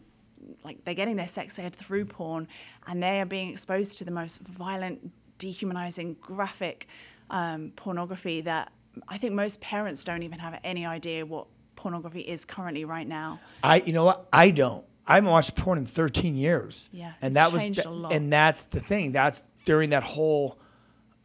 like 0.64 0.84
they're 0.84 0.94
getting 0.94 1.16
their 1.16 1.28
sex 1.28 1.58
ed 1.58 1.76
through 1.76 2.06
porn 2.06 2.48
and 2.88 3.02
they 3.02 3.22
are 3.22 3.26
being 3.26 3.50
exposed 3.50 3.98
to 3.98 4.06
the 4.06 4.12
most 4.12 4.42
violent, 4.42 5.12
dehumanizing, 5.38 6.18
graphic 6.22 6.88
um, 7.30 7.72
pornography 7.76 8.42
that 8.42 8.72
I 9.08 9.18
think 9.18 9.34
most 9.34 9.62
parents 9.62 10.04
don't 10.04 10.24
even 10.24 10.40
have 10.40 10.60
any 10.64 10.86
idea 10.86 11.26
what 11.26 11.48
pornography 11.76 12.22
is 12.22 12.46
currently 12.46 12.86
right 12.86 13.08
now. 13.08 13.40
I, 13.64 13.78
you 13.78 13.94
know 13.94 14.06
what? 14.06 14.28
I 14.32 14.52
don't. 14.52 14.86
I 15.06 15.16
haven't 15.16 15.32
watched 15.32 15.56
porn 15.56 15.78
in 15.80 15.86
13 15.86 16.36
years. 16.36 16.90
Yeah, 16.94 17.14
and 17.22 17.34
that 17.34 17.52
was, 17.52 17.66
and 17.66 18.32
that's 18.32 18.66
the 18.66 18.80
thing. 18.80 19.12
That's 19.12 19.44
during 19.66 19.90
that 19.90 20.04
whole 20.04 20.58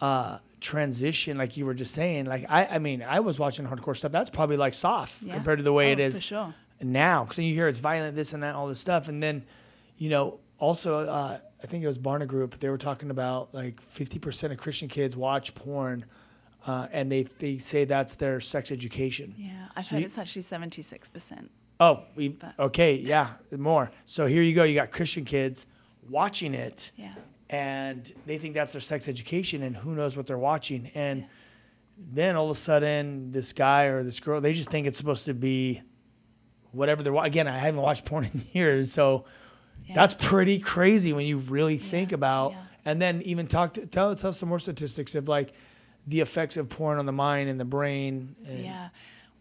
uh, 0.01 0.39
transition, 0.61 1.39
like 1.39 1.57
you 1.57 1.67
were 1.67 1.75
just 1.75 1.95
saying. 1.95 2.27
Like 2.27 2.47
I, 2.49 2.67
I 2.67 2.79
mean, 2.79 3.03
I 3.03 3.21
was 3.21 3.39
watching 3.39 3.67
hardcore 3.67 3.97
stuff. 3.97 4.13
That's 4.13 4.31
probably 4.31 4.57
like 4.57 4.75
soft 4.75 5.23
yeah. 5.23 5.35
compared 5.35 5.59
to 5.59 5.63
the 5.63 5.73
way 5.73 5.91
oh, 5.91 5.93
it 5.93 6.01
is 6.01 6.23
sure. 6.23 6.55
now. 6.83 7.25
Because 7.25 7.39
you 7.39 7.55
hear 7.55 7.69
it's 7.69 7.79
violent, 7.79 8.17
this 8.17 8.33
and 8.33 8.43
that, 8.43 8.55
all 8.55 8.69
this 8.69 8.81
stuff, 8.81 9.09
and 9.09 9.23
then, 9.23 9.45
you 9.97 10.11
know, 10.11 10.41
also 10.59 11.01
uh, 11.01 11.39
I 11.63 11.67
think 11.67 11.85
it 11.85 11.87
was 11.87 11.99
Barna 11.99 12.27
Group. 12.27 12.59
They 12.61 12.69
were 12.69 12.79
talking 12.79 13.11
about 13.11 13.55
like 13.55 13.81
50% 13.83 14.53
of 14.53 14.59
Christian 14.59 14.89
kids 14.89 15.17
watch 15.17 15.55
porn. 15.55 16.05
Uh, 16.67 16.87
and 16.93 17.11
they, 17.11 17.23
they 17.23 17.57
say 17.59 17.87
that's 17.87 18.17
their 18.17 18.41
sex 18.41 18.71
education. 18.71 19.33
Yeah, 19.39 19.69
I've 19.75 19.87
so 19.87 19.95
heard 19.95 20.01
you, 20.01 20.05
it's 20.05 20.19
actually 20.19 20.43
76%. 20.43 21.49
Oh, 21.81 22.03
we, 22.15 22.37
okay, 22.59 22.97
yeah, 22.97 23.35
more. 23.57 23.91
So 24.05 24.27
here 24.27 24.43
you 24.43 24.55
go. 24.55 24.65
You 24.65 24.75
got 24.75 24.91
Christian 24.91 25.25
kids 25.25 25.67
watching 26.11 26.53
it. 26.53 26.91
Yeah 26.97 27.15
and 27.51 28.13
they 28.27 28.39
think 28.39 28.55
that's 28.55 28.73
their 28.73 28.81
sex 28.81 29.09
education 29.09 29.63
and 29.63 29.77
who 29.77 29.95
knows 29.95 30.17
what 30.17 30.27
they're 30.27 30.39
watching 30.39 30.91
and 30.95 31.27
then 31.97 32.37
all 32.37 32.47
of 32.47 32.51
a 32.51 32.55
sudden 32.55 33.33
this 33.33 33.53
guy 33.53 33.85
or 33.85 34.03
this 34.03 34.21
girl 34.21 34.41
they 34.41 34.53
just 34.53 34.71
think 34.71 34.87
it's 34.87 34.99
supposed 34.99 35.25
to 35.25 35.35
be 35.35 35.83
whatever 36.73 37.03
they're 37.03 37.15
again 37.25 37.49
i 37.49 37.59
haven't 37.59 37.81
watched 37.81 38.05
porn 38.05 38.25
in 38.25 38.43
years 38.53 38.93
so 38.93 39.25
yeah. 39.87 39.95
that's 39.95 40.15
pretty 40.15 40.59
crazy 40.59 41.13
when 41.13 41.27
you 41.27 41.39
really 41.39 41.75
yeah. 41.75 41.91
think 41.91 42.13
about 42.13 42.55
and 42.85 43.03
then 43.03 43.21
even 43.23 43.47
talk 43.47 43.75
to, 43.75 43.87
tell 43.87 44.15
tell 44.15 44.31
us 44.31 44.39
some 44.39 44.49
more 44.49 44.59
statistics 44.59 45.15
of 45.15 45.29
like 45.29 45.53
the 46.07 46.21
effects 46.21 46.57
of 46.57 46.69
porn 46.69 46.99
on 46.99 47.07
the 47.07 47.13
mind 47.13 47.49
and 47.49 47.59
the 47.59 47.65
brain 47.65 48.37
and 48.47 48.61
yeah 48.61 48.89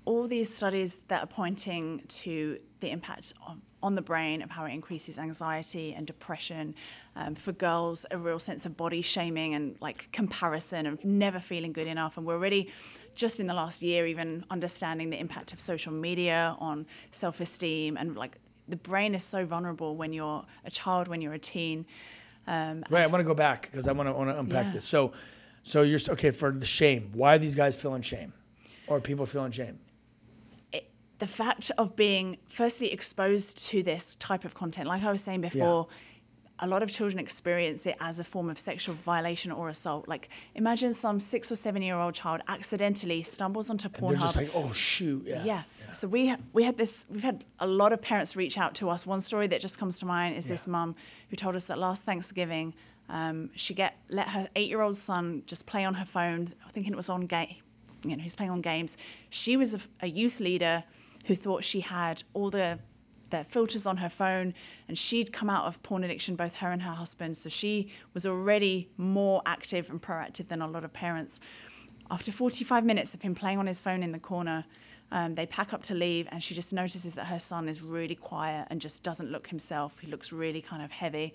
all 0.08 0.26
these 0.26 0.52
studies 0.52 1.00
that 1.10 1.22
are 1.22 1.28
pointing 1.28 2.02
to 2.08 2.58
the 2.80 2.89
impact 2.89 3.34
on, 3.46 3.62
on 3.82 3.96
the 3.96 4.02
brain 4.02 4.42
of 4.42 4.50
how 4.52 4.66
it 4.66 4.74
increases 4.74 5.20
anxiety 5.20 5.94
and 5.94 6.08
depression. 6.08 6.74
Um, 7.16 7.36
for 7.36 7.52
girls, 7.52 8.06
a 8.10 8.18
real 8.18 8.40
sense 8.40 8.66
of 8.66 8.76
body 8.76 9.02
shaming 9.02 9.54
and 9.54 9.76
like 9.80 10.12
comparison 10.12 10.86
of 10.86 11.06
never 11.06 11.40
feeling 11.40 11.74
good 11.74 11.88
enough. 11.88 12.18
And 12.18 12.26
we're 12.26 12.36
already 12.36 12.72
just 13.16 13.40
in 13.40 13.48
the 13.48 13.54
last 13.54 13.82
year 13.82 14.08
even 14.08 14.46
understanding 14.50 15.10
the 15.10 15.20
impact 15.20 15.54
of 15.54 15.60
social 15.60 15.92
media 15.92 16.56
on 16.60 16.86
self-esteem 17.12 17.98
and 17.98 18.16
like 18.16 18.38
the 18.68 18.76
brain 18.76 19.16
is 19.16 19.24
so 19.24 19.46
vulnerable 19.46 19.96
when 19.96 20.12
you're 20.12 20.44
a 20.66 20.72
child, 20.72 21.08
when 21.08 21.22
you're 21.22 21.34
a 21.34 21.40
teen. 21.40 21.86
Um, 22.48 22.84
right. 22.90 23.04
I 23.04 23.08
want 23.08 23.22
to 23.22 23.26
go 23.28 23.34
back 23.34 23.70
because 23.72 23.88
I 23.88 23.92
want 23.92 24.10
to 24.10 24.13
want 24.13 24.30
to 24.30 24.40
unpack 24.40 24.66
yeah. 24.66 24.72
this. 24.74 24.86
So, 24.86 25.13
so 25.63 25.84
you're 25.84 26.00
okay 26.10 26.32
for 26.32 26.52
the 26.52 26.66
shame. 26.66 27.12
Why 27.13 27.36
are 27.36 27.38
these 27.38 27.56
guys 27.56 27.78
feeling 27.78 28.02
shame, 28.02 28.34
or 28.88 29.00
people 29.02 29.26
feeling 29.26 29.52
shame? 29.52 29.80
The 31.19 31.27
fact 31.27 31.71
of 31.77 31.95
being 31.95 32.38
firstly 32.47 32.91
exposed 32.91 33.58
to 33.69 33.82
this 33.82 34.15
type 34.15 34.45
of 34.45 34.53
content, 34.53 34.88
like 34.88 35.03
I 35.03 35.12
was 35.12 35.23
saying 35.23 35.41
before, 35.41 35.88
a 36.60 36.67
lot 36.67 36.82
of 36.82 36.89
children 36.89 37.19
experience 37.19 37.86
it 37.86 37.95
as 37.99 38.19
a 38.19 38.23
form 38.23 38.49
of 38.49 38.58
sexual 38.58 38.95
violation 38.95 39.51
or 39.51 39.69
assault. 39.69 40.08
Like 40.08 40.30
imagine 40.56 40.93
some 40.93 41.19
six 41.19 41.51
or 41.51 41.56
seven 41.56 41.82
year 41.82 41.95
old 41.95 42.15
child 42.15 42.41
accidentally 42.47 43.23
stumbles 43.23 43.69
onto 43.69 43.89
Pornhub. 43.89 44.10
They're 44.10 44.19
just 44.19 44.36
like, 44.36 44.51
oh 44.56 44.71
shoot, 44.71 45.23
yeah. 45.25 45.43
Yeah. 45.43 45.63
So 45.91 46.08
we 46.08 46.36
we 46.53 46.63
had 46.63 46.77
this. 46.77 47.06
We've 47.10 47.23
had 47.23 47.45
a 47.60 47.67
lot 47.67 47.93
of 47.93 48.01
parents 48.01 48.36
reach 48.36 48.58
out 48.58 48.75
to 48.75 48.89
us. 48.89 49.06
One 49.06 49.21
story 49.21 49.47
that 49.47 49.62
just 49.62 49.77
comes 49.80 49.99
to 49.99 50.06
mind 50.06 50.36
is 50.36 50.47
this 50.47 50.67
mum 50.67 50.95
who 51.30 51.36
told 51.36 51.56
us 51.56 51.65
that 51.67 51.77
last 51.77 52.06
Thanksgiving, 52.06 52.73
um, 53.10 53.51
she 53.56 53.73
get 53.73 53.97
let 54.10 54.30
her 54.30 54.49
eight 54.56 54.67
year 54.67 54.82
old 54.82 54.97
son 54.97 55.43
just 55.45 55.65
play 55.65 55.86
on 55.86 55.95
her 55.95 56.06
phone, 56.06 56.53
thinking 56.71 56.91
it 56.91 56.97
was 56.97 57.10
on 57.10 57.21
game. 57.21 57.56
You 58.03 58.15
know, 58.17 58.23
he's 58.23 58.36
playing 58.36 58.51
on 58.51 58.62
games. 58.62 58.97
She 59.30 59.56
was 59.58 59.73
a, 59.73 59.80
a 60.01 60.08
youth 60.08 60.39
leader 60.39 60.84
who 61.28 61.36
thought 61.36 61.63
she 61.63 61.82
had 61.82 62.24
all 62.34 62.50
the 62.50 62.80
filters 63.50 63.86
on 63.86 63.98
her 63.98 64.10
phone, 64.10 64.54
and 64.88 64.98
she'd 64.98 65.34
come 65.34 65.50
out 65.50 65.66
of 65.66 65.82
porn 65.84 66.04
addiction, 66.04 66.36
both 66.36 66.56
her 66.56 66.72
and 66.72 66.82
her 66.82 66.94
husband. 66.94 67.36
So 67.38 67.50
she 67.50 67.90
was 68.13 68.26
already 68.26 68.90
more 68.98 69.42
active 69.46 69.90
and 69.90 70.02
proactive 70.02 70.48
than 70.48 70.62
a 70.62 70.68
lot 70.68 70.84
of 70.84 70.94
parents. 70.94 71.40
After 72.10 72.32
45 72.32 72.86
minutes 72.86 73.13
of 73.13 73.22
him 73.22 73.36
playing 73.36 73.60
on 73.60 73.68
his 73.68 73.82
phone 73.82 74.02
in 74.02 74.12
the 74.12 74.20
corner, 74.20 74.66
um, 75.12 75.36
they 75.36 75.46
pack 75.46 75.74
up 75.74 75.84
to 75.84 75.94
leave, 75.94 76.28
and 76.32 76.42
she 76.42 76.54
just 76.54 76.74
notices 76.74 77.16
that 77.16 77.26
her 77.26 77.40
son 77.40 77.68
is 77.68 77.82
really 77.82 78.16
quiet 78.16 78.68
and 78.70 78.80
just 78.80 79.04
doesn't 79.04 79.30
look 79.30 79.48
himself. 79.48 80.00
He 80.00 80.08
looks 80.08 80.32
really 80.32 80.62
kind 80.62 80.82
of 80.82 80.92
heavy. 80.92 81.34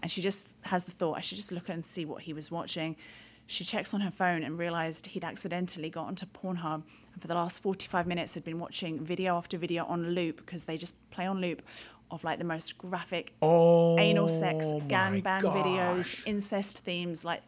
And 0.00 0.10
she 0.10 0.20
just 0.20 0.48
has 0.62 0.84
the 0.84 0.92
thought, 0.92 1.16
I 1.16 1.20
should 1.20 1.36
just 1.36 1.52
look 1.52 1.68
and 1.68 1.84
see 1.84 2.04
what 2.04 2.22
he 2.22 2.32
was 2.32 2.50
watching. 2.50 2.96
She 3.46 3.64
checks 3.64 3.92
on 3.92 4.00
her 4.00 4.10
phone 4.10 4.42
and 4.42 4.58
realized 4.58 5.06
he'd 5.06 5.24
accidentally 5.24 5.90
got 5.90 6.06
onto 6.06 6.26
Pornhub 6.26 6.82
and 7.12 7.20
for 7.20 7.28
the 7.28 7.34
last 7.34 7.62
45 7.62 8.06
minutes 8.06 8.34
had 8.34 8.44
been 8.44 8.58
watching 8.58 9.04
video 9.04 9.36
after 9.36 9.58
video 9.58 9.84
on 9.84 10.10
loop 10.14 10.38
because 10.38 10.64
they 10.64 10.76
just 10.76 10.94
play 11.10 11.26
on 11.26 11.40
loop 11.40 11.62
of 12.10 12.24
like 12.24 12.38
the 12.38 12.44
most 12.44 12.78
graphic 12.78 13.34
Oh, 13.42 13.98
anal 13.98 14.28
sex, 14.28 14.72
gangbang 14.88 15.40
videos, 15.40 16.20
incest 16.26 16.78
themes, 16.84 17.24
like 17.24 17.42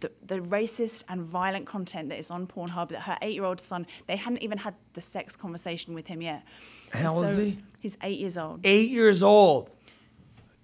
the, 0.00 0.10
the 0.26 0.40
racist 0.40 1.04
and 1.08 1.22
violent 1.22 1.66
content 1.66 2.10
that 2.10 2.18
is 2.18 2.30
on 2.30 2.46
Pornhub 2.46 2.88
that 2.90 3.00
her 3.02 3.16
eight 3.22 3.34
year 3.34 3.44
old 3.44 3.60
son, 3.60 3.86
they 4.06 4.16
hadn't 4.16 4.42
even 4.42 4.58
had 4.58 4.74
the 4.94 5.00
sex 5.00 5.36
conversation 5.36 5.94
with 5.94 6.06
him 6.08 6.20
yet. 6.22 6.44
How 6.92 7.14
old 7.14 7.26
is 7.26 7.38
he? 7.38 7.58
He's 7.80 7.96
eight 8.02 8.18
years 8.18 8.36
old. 8.36 8.60
Eight 8.64 8.90
years 8.90 9.22
old. 9.22 9.70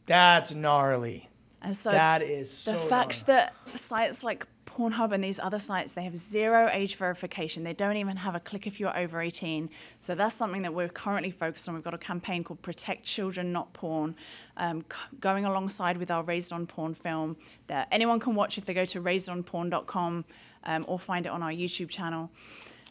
That's 0.07 0.53
gnarly. 0.53 1.29
And 1.63 1.77
so 1.77 1.93
That 1.93 2.23
is 2.23 2.51
the 2.65 2.73
so 2.73 2.77
fact 2.77 3.27
that 3.27 3.55
sites 3.77 4.25
like 4.25 4.47
Pornhub 4.77 5.13
and 5.13 5.23
these 5.23 5.39
other 5.39 5.59
sites 5.59 5.93
they 5.93 6.03
have 6.05 6.17
zero 6.17 6.69
age 6.73 6.97
verification. 6.97 7.65
They 7.65 7.75
don't 7.75 7.97
even 7.97 8.19
have 8.19 8.35
a 8.35 8.41
click 8.41 8.67
if 8.67 8.81
you're 8.81 8.97
over 8.97 9.21
18. 9.21 9.71
So 10.01 10.15
that's 10.15 10.35
something 10.35 10.63
that 10.63 10.75
we're 10.75 10.89
currently 10.89 11.31
focused 11.31 11.69
on. 11.69 11.75
We've 11.75 11.85
got 11.85 11.95
a 11.95 11.99
campaign 11.99 12.45
called 12.45 12.63
Protect 12.63 13.05
Children 13.05 13.53
Not 13.53 13.73
Porn, 13.73 14.15
um, 14.57 14.85
going 15.21 15.45
alongside 15.45 15.97
with 15.99 16.11
our 16.11 16.23
Raised 16.23 16.53
on 16.53 16.67
Porn 16.67 16.95
film 16.95 17.37
that 17.67 17.89
anyone 17.91 18.21
can 18.21 18.35
watch 18.35 18.59
if 18.59 18.65
they 18.65 18.75
go 18.75 18.85
to 18.85 19.01
raisedonporn.com 19.01 20.25
um, 20.65 20.85
or 20.89 20.99
find 20.99 21.27
it 21.27 21.31
on 21.31 21.43
our 21.43 21.53
YouTube 21.53 21.89
channel. 21.89 22.31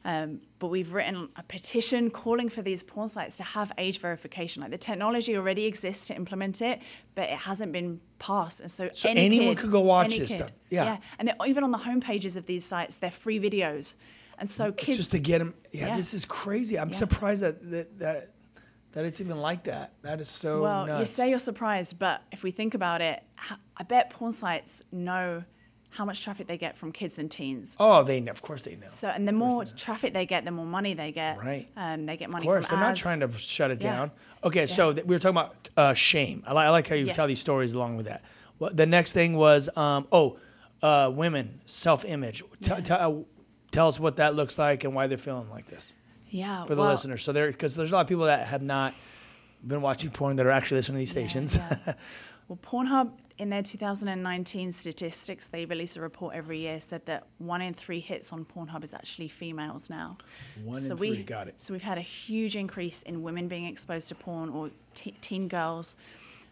Um, 0.04 0.42
but 0.58 0.68
we've 0.70 0.94
written 0.94 1.30
a 1.36 1.44
petition 1.44 2.10
calling 2.10 2.50
for 2.50 2.62
these 2.64 2.82
porn 2.82 3.08
sites 3.08 3.38
to 3.38 3.44
have 3.44 3.72
age 3.78 4.00
verification. 4.00 4.62
Like 4.64 4.72
the 4.72 4.78
technology 4.78 5.36
already 5.38 5.66
exists 5.66 6.08
to 6.08 6.16
implement 6.16 6.62
it, 6.62 6.82
but 7.14 7.26
it 7.26 7.38
hasn't 7.38 7.72
been 7.72 8.02
passed. 8.18 8.62
And 8.62 8.72
so, 8.72 8.90
So 8.94 9.10
any 9.10 9.26
anyone 9.26 9.50
kid- 9.50 9.58
could 9.60 9.72
go 9.72 9.82
watch 9.82 10.18
this 10.18 10.30
kid- 10.30 10.36
stuff. 10.38 10.52
Yeah. 10.72 10.98
And 11.20 11.28
they're, 11.28 11.36
even 11.48 11.64
on 11.64 11.70
the 11.72 11.78
homepages 11.78 12.36
of 12.36 12.48
these 12.48 12.66
sites, 12.66 12.98
they're 12.98 13.12
free 13.12 13.40
videos. 13.40 13.96
And 14.40 14.50
so 14.50 14.72
kids 14.72 14.98
just 14.98 15.12
to 15.12 15.20
get 15.20 15.38
them. 15.38 15.54
Yeah, 15.72 15.88
Yeah. 15.90 15.98
this 15.98 16.16
is 16.16 16.26
crazy. 16.26 16.80
I'm 16.80 16.90
Yeah. 16.90 16.96
surprised 16.96 17.44
that, 17.44 17.70
that 17.72 18.00
that 18.00 18.30
that 18.94 19.06
it's 19.06 19.22
even 19.22 19.38
like 19.40 19.66
that. 19.66 19.94
That 20.02 20.20
is 20.20 20.28
so 20.30 20.64
Well, 20.64 21.00
you 21.00 21.06
say 21.06 21.30
you're 21.30 21.38
surprised, 21.40 21.98
but 22.00 22.24
if 22.32 22.44
we 22.44 22.50
think 22.52 22.74
about 22.74 23.02
it, 23.02 23.24
I 23.78 23.84
bet 23.84 24.10
porn 24.10 24.32
sites 24.34 24.82
know 24.92 25.44
how 25.92 26.06
much 26.06 26.22
traffic 26.24 26.48
they 26.48 26.58
get 26.58 26.78
from 26.78 26.92
kids 26.92 27.20
and 27.20 27.30
teens. 27.30 27.76
oh, 27.80 28.04
they 28.04 28.20
know. 28.20 28.32
Of 28.32 28.42
course 28.42 28.62
they 28.64 28.76
know. 28.76 28.88
So, 28.88 29.10
and 29.10 29.28
the 29.28 29.32
more 29.34 29.66
traffic 29.66 30.14
they 30.14 30.26
get, 30.26 30.46
the 30.46 30.52
more 30.52 30.66
money 30.66 30.94
they 30.94 31.12
get. 31.12 31.38
Right. 31.38 31.68
Um, 31.78 32.06
they 32.06 32.18
get 32.18 32.30
money 32.30 32.46
Of 32.46 32.48
course, 32.52 32.70
from 32.70 32.80
I'm 32.80 32.84
not 32.90 32.96
trying 32.96 33.20
to 33.20 33.32
shut 33.38 33.72
it 33.72 33.84
Yeah. 33.84 33.92
down. 33.96 34.12
Okay, 34.44 34.66
so 34.66 34.94
th- 34.94 35.06
we 35.06 35.16
were 35.16 35.20
talking 35.20 35.38
about 35.38 35.70
uh, 35.78 35.94
shame. 35.94 36.44
I, 36.48 36.54
li- 36.54 36.60
I 36.60 36.70
like 36.70 36.88
how 36.88 36.96
you 36.96 37.08
tell 37.08 37.28
these 37.28 37.40
stories 37.42 37.74
along 37.74 37.98
with 37.98 38.06
that. 38.08 38.24
Well, 38.58 38.72
the 38.74 38.86
next 38.86 39.14
thing 39.14 39.36
was, 39.36 39.70
um, 39.76 40.08
oh, 40.12 40.40
uh, 40.82 41.12
women 41.14 41.62
self-image. 41.66 42.40
T- 42.40 42.46
Yeah. 42.72 42.80
t- 42.80 42.94
uh, 42.94 43.14
tell 43.72 43.88
us 43.88 44.00
what 44.00 44.16
that 44.18 44.34
looks 44.36 44.58
like 44.58 44.84
and 44.84 44.96
why 44.96 45.08
they're 45.08 45.18
feeling 45.18 45.50
like 45.50 45.68
this 45.68 45.94
Yeah. 46.30 46.64
for 46.66 46.74
the 46.76 46.82
well, 46.82 46.92
listeners. 46.92 47.24
So 47.24 47.34
there, 47.34 47.48
because 47.52 47.76
there's 47.76 47.92
a 47.92 47.96
lot 47.96 48.02
of 48.02 48.08
people 48.08 48.26
that 48.26 48.48
have 48.48 48.62
not 48.64 48.94
been 49.68 49.82
watching 49.82 50.10
porn 50.10 50.38
that 50.38 50.46
are 50.46 50.52
actually 50.52 50.78
listening 50.78 50.96
to 50.96 51.00
these 51.00 51.12
stations. 51.12 51.60
Well, 52.52 52.60
Pornhub, 52.62 53.14
in 53.38 53.50
their 53.50 53.64
2019 53.64 54.74
statistics, 54.74 55.48
they 55.48 55.64
release 55.64 55.96
a 55.96 56.02
report 56.02 56.36
every 56.36 56.58
year, 56.60 56.82
said 56.82 57.06
that 57.06 57.26
one 57.38 57.62
in 57.62 57.74
three 57.74 58.02
hits 58.02 58.34
on 58.34 58.44
Pornhub 58.44 58.84
is 58.84 58.94
actually 58.94 59.30
females 59.30 59.90
now. 59.90 60.18
One 60.62 60.76
in 60.76 60.84
so 60.84 60.96
we, 60.96 61.14
three, 61.14 61.24
got 61.24 61.48
it. 61.48 61.62
So 61.62 61.74
we've 61.74 61.82
had 61.82 61.98
a 61.98 62.02
huge 62.02 62.58
increase 62.58 63.04
in 63.04 63.24
women 63.24 63.48
being 63.48 63.64
exposed 63.64 64.10
to 64.10 64.16
porn 64.16 64.50
or 64.50 64.70
te- 64.94 65.16
teen 65.22 65.48
girls. 65.48 65.96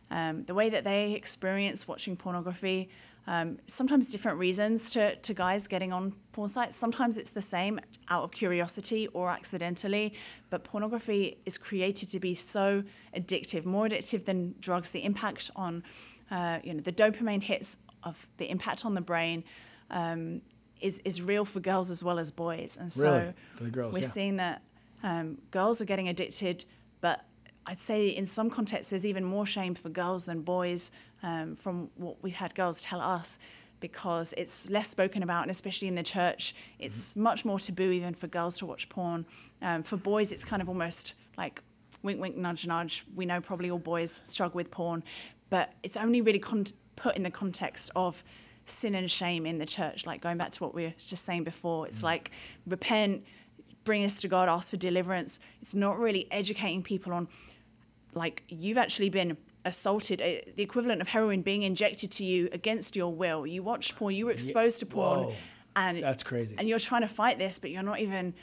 Um, 0.09 0.45
the 0.45 0.53
way 0.53 0.69
that 0.69 0.85
they 0.85 1.11
experience 1.15 1.85
watching 1.85 2.15
pornography, 2.15 2.87
um, 3.29 3.59
sometimes 3.67 4.11
different 4.11 4.39
reasons 4.39 4.89
to, 4.89 5.15
to 5.17 5.35
guys 5.35 5.67
getting 5.67 5.93
on 5.93 6.15
porn 6.31 6.47
sites. 6.47 6.75
Sometimes 6.75 7.15
it's 7.15 7.29
the 7.29 7.43
same 7.43 7.79
out 8.09 8.23
of 8.23 8.31
curiosity 8.31 9.05
or 9.09 9.29
accidentally, 9.29 10.15
but 10.49 10.63
pornography 10.63 11.37
is 11.45 11.55
created 11.55 12.09
to 12.09 12.19
be 12.19 12.33
so 12.33 12.83
addictive, 13.15 13.65
more 13.65 13.87
addictive 13.87 14.25
than 14.25 14.55
drugs. 14.59 14.89
The 14.89 15.05
impact 15.05 15.51
on, 15.55 15.83
uh, 16.31 16.57
you 16.63 16.73
know, 16.73 16.79
the 16.79 16.91
dopamine 16.91 17.43
hits 17.43 17.77
of 18.03 18.27
the 18.37 18.49
impact 18.49 18.83
on 18.83 18.95
the 18.95 19.01
brain 19.01 19.43
um, 19.91 20.41
is, 20.81 20.97
is 21.05 21.21
real 21.21 21.45
for 21.45 21.59
girls 21.59 21.91
as 21.91 22.03
well 22.03 22.17
as 22.17 22.31
boys. 22.31 22.77
And 22.79 22.91
so 22.91 23.31
Really? 23.59 23.69
Girls, 23.69 23.93
we're 23.93 23.99
yeah. 23.99 24.07
seeing 24.07 24.37
that 24.37 24.63
um, 25.03 25.37
girls 25.51 25.81
are 25.81 25.85
getting 25.85 26.09
addicted, 26.09 26.65
but 26.99 27.25
I'd 27.69 27.77
say 27.77 28.07
in 28.07 28.25
some 28.25 28.49
contexts 28.49 28.89
there's 28.89 29.05
even 29.05 29.23
more 29.23 29.45
shame 29.45 29.75
for 29.75 29.89
girls 29.89 30.25
than 30.25 30.41
boys 30.41 30.91
um, 31.21 31.55
from 31.55 31.91
what 31.95 32.17
we've 32.23 32.33
had 32.33 32.55
girls 32.55 32.81
tell 32.81 32.99
us 32.99 33.37
because 33.79 34.33
it's 34.37 34.69
less 34.69 34.89
spoken 34.89 35.23
about, 35.23 35.43
and 35.43 35.51
especially 35.51 35.87
in 35.87 35.95
the 35.95 36.03
church, 36.03 36.53
it's 36.79 37.11
Mm-hmm. 37.11 37.23
much 37.23 37.45
more 37.45 37.59
taboo 37.59 37.91
even 37.91 38.13
for 38.13 38.27
girls 38.27 38.57
to 38.57 38.65
watch 38.65 38.89
porn. 38.89 39.25
Um, 39.61 39.83
for 39.83 39.97
boys, 39.97 40.31
it's 40.33 40.43
kind 40.43 40.61
of 40.61 40.67
almost 40.67 41.13
like 41.37 41.61
wink, 42.03 42.19
wink, 42.19 42.35
nudge, 42.35 42.65
nudge. 42.67 43.05
We 43.15 43.25
know 43.25 43.39
probably 43.39 43.69
all 43.69 43.79
boys 43.79 44.21
struggle 44.25 44.57
with 44.57 44.71
porn, 44.71 45.03
but 45.49 45.73
it's 45.83 45.95
only 45.95 46.21
really 46.21 46.39
con- 46.39 46.65
put 46.95 47.15
in 47.15 47.23
the 47.23 47.31
context 47.31 47.91
of 47.95 48.23
sin 48.65 48.95
and 48.95 49.09
shame 49.09 49.45
in 49.45 49.59
the 49.59 49.65
church. 49.65 50.05
Like 50.05 50.21
going 50.21 50.37
back 50.37 50.51
to 50.51 50.63
what 50.63 50.73
we 50.73 50.83
were 50.85 50.93
just 50.97 51.23
saying 51.23 51.43
before, 51.43 51.87
it's 51.87 52.03
like 52.03 52.31
repent, 52.67 53.23
bring 53.83 54.03
us 54.03 54.19
to 54.21 54.27
God, 54.27 54.49
ask 54.49 54.71
for 54.71 54.77
deliverance. 54.77 55.39
It's 55.61 55.73
not 55.73 55.97
really 55.99 56.27
educating 56.31 56.83
people 56.83 57.13
on 57.13 57.27
like 58.13 58.43
you've 58.49 58.77
actually 58.77 59.09
been 59.09 59.37
assaulted, 59.65 60.21
uh, 60.21 60.51
the 60.55 60.63
equivalent 60.63 61.01
of 61.01 61.09
heroin 61.09 61.41
being 61.41 61.63
injected 61.63 62.11
to 62.11 62.23
you 62.23 62.49
against 62.51 62.95
your 62.95 63.13
will. 63.13 63.45
You 63.45 63.63
watched 63.63 63.95
porn, 63.95 64.15
you 64.15 64.25
were 64.25 64.31
exposed 64.31 64.79
to 64.79 64.85
porn, 64.85 65.19
Whoa. 65.19 65.33
and 65.75 66.03
That's 66.03 66.23
crazy. 66.23 66.55
And 66.57 66.67
you're 66.67 66.79
trying 66.79 67.01
to 67.01 67.07
fight 67.07 67.37
this, 67.37 67.59
but 67.59 67.71
you're 67.71 67.83
not 67.83 67.99
even 67.99 68.33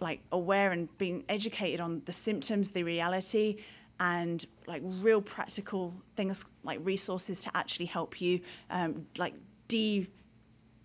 like 0.00 0.20
aware 0.32 0.72
and 0.72 0.96
being 0.98 1.24
educated 1.28 1.80
on 1.80 2.02
the 2.04 2.12
symptoms, 2.12 2.70
the 2.70 2.82
reality, 2.82 3.56
and 4.00 4.44
like 4.66 4.82
real 4.84 5.20
practical 5.20 5.94
things 6.16 6.44
like 6.64 6.80
resources 6.82 7.40
to 7.40 7.50
actually 7.56 7.86
help 7.86 8.20
you, 8.20 8.40
um, 8.70 9.06
like 9.16 9.34
de 9.68 10.08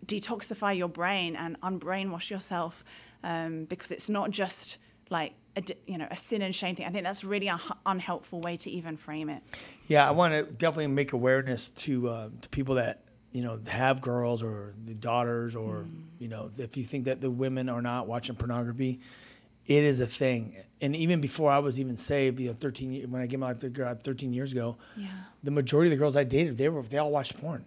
detoxify 0.05 0.75
your 0.75 0.87
brain 0.87 1.35
and 1.35 1.59
unbrainwash 1.61 2.31
yourself 2.31 2.83
um, 3.23 3.65
because 3.65 3.91
it's 3.91 4.09
not 4.09 4.31
just 4.31 4.77
like 5.09 5.33
a, 5.59 5.91
you 5.91 5.97
know 5.97 6.07
a 6.11 6.15
sin 6.17 6.41
and 6.41 6.53
shame 6.55 6.75
thing. 6.75 6.85
I 6.85 6.89
think 6.89 7.03
that's 7.03 7.23
really 7.23 7.47
an 7.47 7.59
un- 7.69 7.77
unhelpful 7.85 8.39
way 8.41 8.57
to 8.57 8.69
even 8.69 8.97
frame 8.97 9.29
it. 9.29 9.43
Yeah, 9.87 10.07
I 10.07 10.11
want 10.11 10.33
to 10.33 10.43
definitely 10.43 10.87
make 10.87 11.13
awareness 11.13 11.69
to 11.71 12.09
uh, 12.09 12.29
to 12.41 12.49
people 12.49 12.75
that 12.75 13.03
you 13.31 13.41
know 13.43 13.59
have 13.67 14.01
girls 14.01 14.41
or 14.43 14.73
the 14.85 14.93
daughters 14.93 15.55
or 15.55 15.85
you 16.19 16.27
know 16.27 16.49
if 16.57 16.77
you 16.77 16.83
think 16.83 17.05
that 17.05 17.21
the 17.21 17.29
women 17.31 17.69
are 17.69 17.81
not 17.81 18.07
watching 18.07 18.35
pornography, 18.35 18.99
it 19.65 19.83
is 19.83 19.99
a 19.99 20.07
thing. 20.07 20.55
And 20.81 20.95
even 20.95 21.19
before 21.19 21.51
I 21.51 21.59
was 21.59 21.79
even 21.79 21.97
saved, 21.97 22.39
you 22.39 22.47
know, 22.47 22.53
thirteen 22.53 23.09
when 23.11 23.21
I 23.21 23.25
gave 23.25 23.39
my 23.39 23.47
life 23.47 23.59
to 23.59 23.69
God 23.69 24.01
thirteen 24.03 24.31
years 24.33 24.51
ago, 24.51 24.77
Yeah. 24.95 25.07
the 25.43 25.51
majority 25.51 25.91
of 25.91 25.97
the 25.97 26.01
girls 26.01 26.15
I 26.15 26.23
dated 26.23 26.57
they 26.57 26.69
were 26.69 26.81
they 26.83 26.97
all 26.97 27.11
watched 27.11 27.39
porn. 27.39 27.65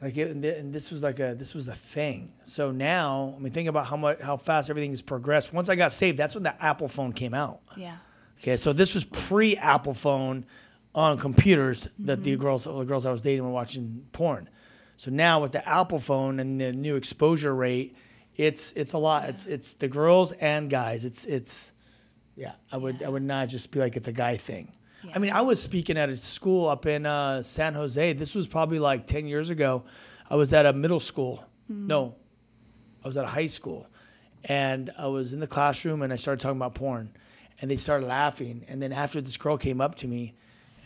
Yeah. 0.00 0.06
Like 0.06 0.16
it, 0.16 0.30
and 0.30 0.72
this 0.72 0.90
was 0.90 1.02
like 1.02 1.18
a 1.18 1.34
this 1.34 1.54
was 1.54 1.66
the 1.66 1.74
thing. 1.74 2.32
So 2.44 2.70
now, 2.70 3.34
I 3.36 3.40
mean, 3.40 3.52
think 3.52 3.68
about 3.68 3.86
how 3.86 3.96
much 3.96 4.20
how 4.20 4.36
fast 4.36 4.70
everything 4.70 4.90
has 4.90 5.02
progressed. 5.02 5.52
Once 5.52 5.68
I 5.68 5.76
got 5.76 5.92
saved, 5.92 6.18
that's 6.18 6.34
when 6.34 6.44
the 6.44 6.62
Apple 6.62 6.88
phone 6.88 7.12
came 7.12 7.34
out. 7.34 7.60
Yeah. 7.76 7.96
Okay, 8.40 8.56
so 8.56 8.72
this 8.72 8.94
was 8.94 9.04
pre 9.04 9.56
Apple 9.56 9.94
phone 9.94 10.46
on 10.94 11.18
computers 11.18 11.88
that 12.00 12.22
the 12.24 12.32
mm-hmm. 12.32 12.42
girls 12.42 12.64
the 12.64 12.84
girls 12.84 13.06
I 13.06 13.12
was 13.12 13.22
dating 13.22 13.44
were 13.44 13.50
watching 13.50 14.06
porn. 14.12 14.48
So 14.96 15.10
now 15.10 15.40
with 15.40 15.52
the 15.52 15.66
Apple 15.68 16.00
phone 16.00 16.40
and 16.40 16.60
the 16.60 16.72
new 16.72 16.96
exposure 16.96 17.54
rate, 17.54 17.96
it's 18.34 18.72
it's 18.72 18.92
a 18.92 18.98
lot. 18.98 19.28
It's 19.28 19.46
it's 19.46 19.74
the 19.74 19.88
girls 19.88 20.32
and 20.32 20.70
guys. 20.70 21.04
It's 21.04 21.24
it's 21.24 21.72
Yeah, 22.34 22.52
I 22.70 22.76
would. 22.76 23.02
I 23.02 23.08
would 23.08 23.22
not 23.22 23.48
just 23.48 23.70
be 23.70 23.78
like 23.78 23.96
it's 23.96 24.08
a 24.08 24.12
guy 24.12 24.36
thing. 24.36 24.72
Yeah. 25.06 25.12
I 25.14 25.18
mean, 25.18 25.32
I 25.32 25.42
was 25.42 25.62
speaking 25.62 25.96
at 25.96 26.08
a 26.08 26.16
school 26.16 26.68
up 26.68 26.86
in 26.86 27.06
uh, 27.06 27.42
San 27.42 27.74
Jose. 27.74 28.12
This 28.14 28.34
was 28.34 28.46
probably 28.46 28.78
like 28.78 29.06
ten 29.06 29.26
years 29.26 29.50
ago. 29.50 29.84
I 30.28 30.36
was 30.36 30.52
at 30.52 30.66
a 30.66 30.72
middle 30.72 31.00
school. 31.00 31.44
Hmm. 31.68 31.86
No, 31.86 32.16
I 33.04 33.08
was 33.08 33.16
at 33.16 33.24
a 33.24 33.28
high 33.28 33.46
school, 33.46 33.88
and 34.44 34.90
I 34.98 35.06
was 35.08 35.32
in 35.32 35.40
the 35.40 35.46
classroom 35.46 36.02
and 36.02 36.12
I 36.12 36.16
started 36.16 36.40
talking 36.40 36.58
about 36.58 36.74
porn, 36.74 37.10
and 37.60 37.70
they 37.70 37.76
started 37.76 38.06
laughing. 38.06 38.64
And 38.68 38.82
then 38.82 38.92
after 38.92 39.20
this 39.20 39.36
girl 39.36 39.56
came 39.56 39.80
up 39.80 39.94
to 39.96 40.08
me, 40.08 40.34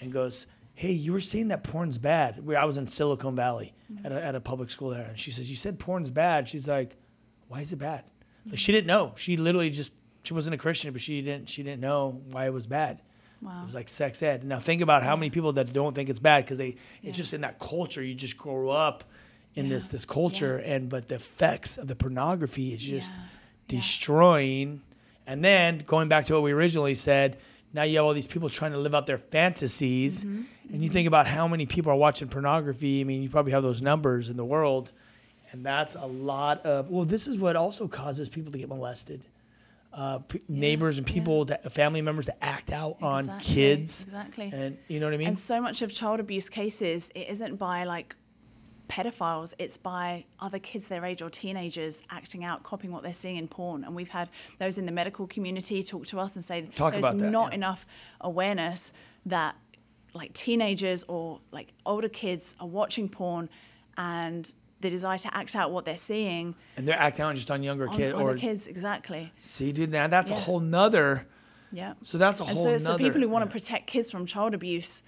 and 0.01 0.13
goes, 0.13 0.47
"Hey, 0.75 0.93
you 0.93 1.13
were 1.13 1.21
saying 1.21 1.49
that 1.49 1.65
porn's 1.65 1.99
bad." 1.99 2.43
I 2.57 2.65
was 2.65 2.77
in 2.77 2.87
Silicon 2.87 3.37
Valley 3.37 3.75
hmm. 3.89 4.07
at 4.07 4.13
a, 4.13 4.25
at 4.25 4.35
a 4.35 4.41
public 4.41 4.71
school 4.71 4.91
there, 4.91 5.07
and 5.07 5.19
she 5.19 5.31
says, 5.31 5.49
"You 5.49 5.57
said 5.57 5.79
porn's 5.79 6.11
bad." 6.11 6.49
She's 6.49 6.69
like, 6.69 6.97
"Why 7.49 7.61
is 7.61 7.73
it 7.73 7.79
bad?" 7.79 8.05
Like 8.47 8.59
she 8.59 8.73
hmm. 8.73 8.77
didn't 8.77 8.89
know. 8.89 9.13
She 9.17 9.37
literally 9.37 9.71
just 9.71 9.95
she 10.23 10.35
wasn't 10.35 10.55
a 10.55 10.59
Christian, 10.59 10.93
but 10.93 11.01
she 11.01 11.23
didn't 11.23 11.49
she 11.49 11.63
didn't 11.63 11.81
know 11.81 12.21
why 12.31 12.47
it 12.47 12.53
was 12.53 12.67
bad. 12.67 13.01
Wow. 13.43 13.63
It 13.63 13.65
was 13.67 13.75
like 13.75 13.89
sex 13.89 14.23
ed. 14.23 14.45
Now 14.45 14.59
think 14.59 14.83
about 14.83 15.03
how 15.03 15.17
many 15.17 15.31
people 15.31 15.53
that 15.55 15.73
don't 15.73 15.95
think 15.95 16.11
it's 16.11 16.19
bad 16.19 16.45
because 16.45 16.59
they 16.59 16.77
Yeah. 17.03 17.09
it's 17.11 17.17
just 17.17 17.33
in 17.33 17.41
that 17.41 17.59
culture. 17.59 18.03
You 18.03 18.15
just 18.15 18.37
grow 18.37 18.69
up 18.69 19.05
in 19.55 19.69
this 19.69 19.87
Yeah. 19.87 19.93
this 19.93 20.05
culture, 20.05 20.59
and 20.59 20.89
but 20.89 21.09
the 21.09 21.15
effects 21.17 21.79
of 21.79 21.89
the 21.89 21.97
pornography 21.97 22.73
is 22.75 22.81
just 22.83 23.13
Yeah. 23.13 23.19
Yeah. 23.19 23.25
destroying. 23.69 24.83
And 25.27 25.45
then 25.45 25.79
going 25.87 26.09
back 26.09 26.25
to 26.27 26.35
what 26.35 26.43
we 26.43 26.53
originally 26.53 26.95
said, 26.95 27.37
now 27.73 27.83
you 27.85 27.97
have 27.97 28.05
all 28.07 28.15
these 28.15 28.27
people 28.27 28.49
trying 28.49 28.73
to 28.73 28.79
live 28.79 28.95
out 28.95 29.07
their 29.07 29.19
fantasies, 29.19 30.25
Mm-hmm. 30.25 30.75
and 30.75 30.83
you 30.83 30.91
think 30.91 31.07
about 31.09 31.27
how 31.27 31.47
many 31.49 31.67
people 31.67 31.93
are 31.93 31.97
watching 31.97 32.29
pornography. 32.29 33.01
I 33.01 33.05
mean, 33.05 33.23
you 33.23 33.29
probably 33.31 33.53
have 33.53 33.63
those 33.63 33.81
numbers 33.81 34.29
in 34.29 34.37
the 34.37 34.45
world, 34.45 34.93
and 35.53 35.65
that's 35.65 35.95
a 35.95 36.07
lot 36.07 36.65
of. 36.67 36.91
Well, 36.91 37.05
this 37.05 37.27
is 37.27 37.39
what 37.39 37.57
also 37.57 37.89
causes 37.89 38.29
people 38.29 38.53
to 38.53 38.59
get 38.59 38.69
molested. 38.69 39.23
Uh, 39.93 40.21
p- 40.21 40.41
neighbors 40.49 40.99
and 40.99 41.07
people, 41.07 41.47
that, 41.47 41.73
family 41.73 42.01
members 42.01 42.27
to 42.27 42.45
act 42.45 42.71
out 42.73 42.97
on 43.03 43.29
kids, 43.41 44.05
exactly. 44.05 44.49
and 44.55 44.79
you 44.87 45.01
know 45.01 45.07
what 45.07 45.15
I 45.15 45.17
mean. 45.17 45.27
And 45.27 45.39
so 45.39 45.61
much 45.61 45.83
of 45.83 45.93
child 45.93 46.21
abuse 46.21 46.49
cases, 46.49 47.11
it 47.17 47.29
isn't 47.29 47.57
by 47.57 47.83
like 47.83 48.15
pedophiles, 48.91 49.55
it's 49.59 49.77
by 49.77 50.27
other 50.41 50.59
kids 50.59 50.89
their 50.89 51.05
age 51.05 51.23
or 51.23 51.31
teenagers 51.31 52.03
acting 52.11 52.45
out, 52.45 52.63
copying 52.63 52.93
what 52.93 53.03
they're 53.03 53.13
seeing 53.13 53.37
in 53.37 53.49
porn. 53.49 53.85
And 53.85 53.95
we've 53.95 54.11
had 54.11 54.29
those 54.59 54.79
in 54.79 54.87
the 54.87 54.93
medical 54.93 55.27
community 55.27 55.83
talk 55.83 56.07
to 56.07 56.21
us 56.21 56.35
and 56.37 56.45
say 56.45 56.63
Talk 56.63 56.93
there's 56.93 57.05
about 57.05 57.19
that, 57.19 57.31
not 57.31 57.51
yeah. 57.51 57.57
enough 57.57 57.87
awareness 58.21 58.93
that 59.27 59.57
like 60.13 60.33
teenagers 60.33 61.05
or 61.05 61.41
like 61.53 61.73
older 61.87 62.09
kids 62.09 62.57
are 62.61 62.67
watching 62.67 63.09
porn 63.09 63.49
and 63.97 64.55
the 64.81 64.91
desire 64.91 65.19
to 65.19 65.37
act 65.37 65.55
out 65.57 65.71
what 65.71 65.85
they're 65.85 65.97
seeing 65.97 66.55
and 66.77 66.87
they're 66.89 66.99
acting 66.99 67.25
out 67.25 67.35
just 67.35 67.51
on 67.51 67.63
younger 67.63 67.89
on 67.89 67.97
kids. 67.97 68.15
other 68.15 68.25
Or 68.31 68.35
kids 68.35 68.67
exactly 68.67 69.33
see, 69.39 69.73
dude, 69.73 69.91
now 69.91 70.07
that's 70.07 70.31
a 70.31 70.35
whole 70.35 70.61
nother. 70.61 71.27
yeah 71.73 71.95
So 72.03 72.19
that's 72.19 72.41
a 72.41 72.45
and 72.45 72.53
whole 72.53 72.65
so, 72.65 72.71
nother. 72.71 72.79
so 72.79 72.99
people 72.99 73.21
who 73.21 73.29
want 73.29 73.43
yeah. 73.43 73.47
to 73.49 73.53
protect 73.53 73.87
kids 73.87 74.11
from 74.11 74.27
child 74.27 74.55
abuse 74.55 75.03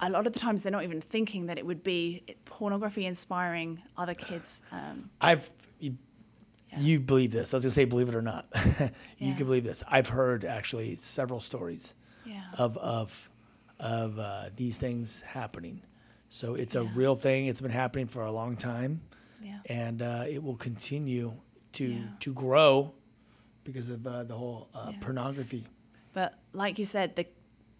a 0.00 0.08
lot 0.08 0.26
of 0.28 0.32
the 0.32 0.38
times 0.38 0.62
they're 0.62 0.70
not 0.70 0.84
even 0.84 1.00
thinking 1.00 1.46
that 1.46 1.58
it 1.58 1.66
would 1.66 1.82
be 1.82 2.22
pornography 2.44 3.04
inspiring 3.06 3.82
other 3.96 4.14
kids 4.14 4.62
um, 4.72 5.10
I've 5.20 5.50
you, 5.80 5.96
you 6.76 7.00
believe 7.00 7.32
this. 7.32 7.54
I 7.54 7.56
was 7.56 7.64
gonna 7.64 7.72
say 7.72 7.86
believe 7.86 8.08
it 8.10 8.14
or 8.14 8.20
not. 8.22 8.46
you 8.78 8.90
Yeah. 9.18 9.34
can 9.34 9.46
believe 9.46 9.64
this. 9.64 9.82
I've 9.88 10.08
heard 10.08 10.44
actually 10.44 10.96
several 10.96 11.40
stories 11.40 11.94
yeah 12.26 12.42
of 12.58 12.76
of 12.78 13.30
of 13.80 14.18
uh, 14.18 14.50
these 14.54 14.76
things 14.78 15.22
happening. 15.22 15.80
So 16.28 16.54
it's 16.54 16.74
a 16.76 16.82
Yeah. 16.84 16.90
real 16.94 17.14
thing. 17.14 17.46
It's 17.46 17.60
been 17.60 17.70
happening 17.70 18.06
for 18.06 18.22
a 18.22 18.32
long 18.32 18.56
time, 18.56 19.00
yeah 19.42 19.60
and 19.66 20.02
uh, 20.02 20.24
it 20.28 20.42
will 20.42 20.56
continue 20.56 21.32
to 21.72 21.84
Yeah. 21.84 22.00
to 22.20 22.32
grow 22.34 22.94
because 23.64 23.88
of 23.90 24.06
uh, 24.06 24.24
the 24.24 24.34
whole 24.36 24.68
uh, 24.74 24.90
Yeah. 24.92 24.98
pornography. 25.00 25.64
but 26.12 26.34
like 26.52 26.78
you 26.78 26.84
said 26.84 27.14
the 27.16 27.26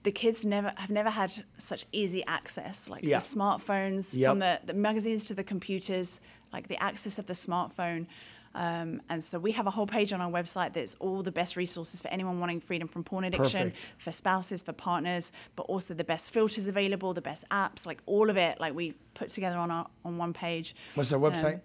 the 0.04 0.12
kids 0.12 0.44
never 0.44 0.72
have 0.76 0.90
never 0.90 1.10
had 1.10 1.44
such 1.58 1.84
easy 1.92 2.22
access 2.26 2.88
like 2.88 3.02
Yeah. 3.04 3.18
the 3.18 3.24
smartphones 3.24 4.16
Yep. 4.16 4.30
from 4.30 4.38
the, 4.38 4.60
the 4.64 4.74
magazines 4.74 5.24
to 5.26 5.34
the 5.34 5.44
computers 5.44 6.20
like 6.52 6.68
the 6.68 6.80
access 6.82 7.18
of 7.18 7.26
the 7.26 7.32
smartphone 7.34 8.06
um, 8.54 9.00
and 9.08 9.22
so 9.22 9.38
we 9.38 9.52
have 9.52 9.66
a 9.66 9.70
whole 9.70 9.86
page 9.86 10.12
on 10.12 10.20
our 10.20 10.30
website 10.30 10.72
that's 10.72 10.94
all 10.96 11.22
the 11.22 11.32
best 11.32 11.56
resources 11.56 12.02
for 12.02 12.08
anyone 12.08 12.40
wanting 12.40 12.60
freedom 12.60 12.88
from 12.88 13.04
porn 13.04 13.24
addiction 13.24 13.70
Perfect. 13.70 13.88
for 13.98 14.12
spouses 14.12 14.62
for 14.62 14.72
partners 14.72 15.32
but 15.56 15.64
also 15.64 15.94
the 15.94 16.04
best 16.04 16.30
filters 16.30 16.68
available 16.68 17.14
the 17.14 17.20
best 17.22 17.48
apps 17.50 17.86
like 17.86 18.02
all 18.06 18.30
of 18.30 18.36
it 18.36 18.60
like 18.60 18.74
we 18.74 18.92
put 19.14 19.28
together 19.28 19.56
on 19.56 19.70
our 19.70 19.86
on 20.04 20.18
one 20.18 20.32
page 20.32 20.74
What's 20.94 21.10
their 21.10 21.18
website? 21.18 21.54
Um, 21.54 21.60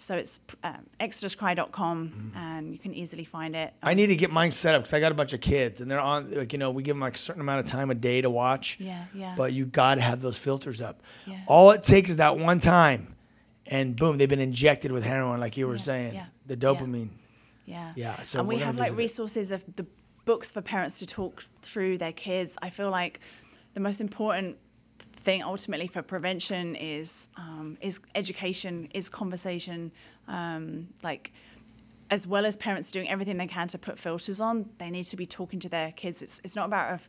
so 0.00 0.14
it's 0.16 0.38
um, 0.62 0.86
exoduscry.com 1.00 2.32
and 2.36 2.72
you 2.72 2.78
can 2.78 2.94
easily 2.94 3.24
find 3.24 3.56
it 3.56 3.74
I 3.82 3.94
need 3.94 4.06
to 4.08 4.16
get 4.16 4.30
mine 4.30 4.52
set 4.52 4.74
up 4.74 4.82
because 4.82 4.92
I 4.92 5.00
got 5.00 5.10
a 5.12 5.14
bunch 5.14 5.32
of 5.32 5.40
kids 5.40 5.80
and 5.80 5.90
they're 5.90 6.00
on 6.00 6.32
like 6.32 6.52
you 6.52 6.58
know 6.58 6.70
we 6.70 6.82
give 6.82 6.94
them 6.94 7.00
like 7.00 7.16
a 7.16 7.18
certain 7.18 7.40
amount 7.40 7.60
of 7.60 7.66
time 7.66 7.90
a 7.90 7.94
day 7.94 8.20
to 8.20 8.30
watch. 8.30 8.76
Yeah, 8.78 9.04
yeah. 9.12 9.34
But 9.36 9.52
you 9.52 9.66
got 9.66 9.96
to 9.96 10.00
have 10.00 10.20
those 10.20 10.38
filters 10.38 10.80
up. 10.80 11.02
Yeah. 11.26 11.40
All 11.46 11.70
it 11.72 11.82
takes 11.82 12.10
is 12.10 12.16
that 12.16 12.38
one 12.38 12.60
time, 12.60 13.14
and 13.68 13.94
boom, 13.96 14.18
they've 14.18 14.28
been 14.28 14.40
injected 14.40 14.90
with 14.92 15.04
heroin, 15.04 15.38
like 15.40 15.56
you 15.56 15.66
were 15.68 15.74
Yeah, 15.76 15.80
saying, 15.90 16.14
yeah, 16.14 16.26
the 16.46 16.56
dopamine. 16.56 17.10
Yeah. 17.66 17.92
Yeah, 17.96 18.22
so 18.22 18.38
and 18.40 18.48
we 18.48 18.58
have 18.58 18.76
like 18.76 18.88
visit 18.88 18.94
it. 18.94 18.98
resources 19.04 19.50
of 19.50 19.62
the 19.76 19.86
books 20.24 20.50
for 20.50 20.60
parents 20.62 20.98
to 21.00 21.06
talk 21.06 21.44
through 21.62 21.98
their 21.98 22.12
kids. 22.12 22.56
I 22.62 22.70
feel 22.70 22.90
like 22.90 23.20
the 23.74 23.80
most 23.80 24.00
important 24.00 24.56
thing 25.16 25.42
ultimately 25.42 25.86
for 25.86 26.00
prevention 26.02 26.74
is 26.76 27.28
um, 27.36 27.76
is 27.80 28.00
education, 28.14 28.88
is 28.94 29.08
conversation. 29.08 29.92
Um, 30.28 30.88
like 31.02 31.32
as 32.10 32.26
well 32.26 32.46
as 32.46 32.56
parents 32.56 32.90
doing 32.90 33.08
everything 33.10 33.36
they 33.36 33.46
can 33.46 33.68
to 33.68 33.78
put 33.78 33.98
filters 33.98 34.40
on, 34.40 34.70
they 34.78 34.90
need 34.90 35.04
to 35.04 35.16
be 35.16 35.26
talking 35.26 35.60
to 35.60 35.68
their 35.68 35.92
kids. 35.92 36.22
It's 36.22 36.40
it's 36.44 36.56
not 36.56 36.66
about 36.66 36.94
if, 36.94 37.08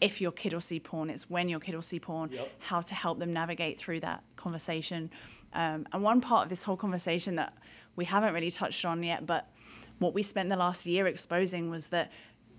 if 0.00 0.20
your 0.20 0.32
kid 0.32 0.52
will 0.52 0.60
see 0.60 0.80
porn, 0.80 1.08
it's 1.10 1.30
when 1.30 1.48
your 1.48 1.60
kid 1.60 1.74
will 1.76 1.82
see 1.82 2.00
porn, 2.00 2.30
Yep. 2.32 2.50
how 2.60 2.80
to 2.80 2.94
help 2.94 3.18
them 3.20 3.32
navigate 3.32 3.78
through 3.78 4.00
that 4.00 4.24
conversation. 4.36 5.10
Um, 5.52 5.86
and 5.92 6.02
one 6.02 6.20
part 6.20 6.44
of 6.44 6.48
this 6.48 6.62
whole 6.62 6.76
conversation 6.76 7.36
that 7.36 7.54
we 7.96 8.04
haven't 8.04 8.34
really 8.34 8.50
touched 8.50 8.84
on 8.84 9.02
yet, 9.02 9.26
but 9.26 9.48
what 9.98 10.14
we 10.14 10.22
spent 10.22 10.48
the 10.48 10.56
last 10.56 10.86
year 10.86 11.06
exposing 11.06 11.70
was 11.70 11.88
that 11.88 12.10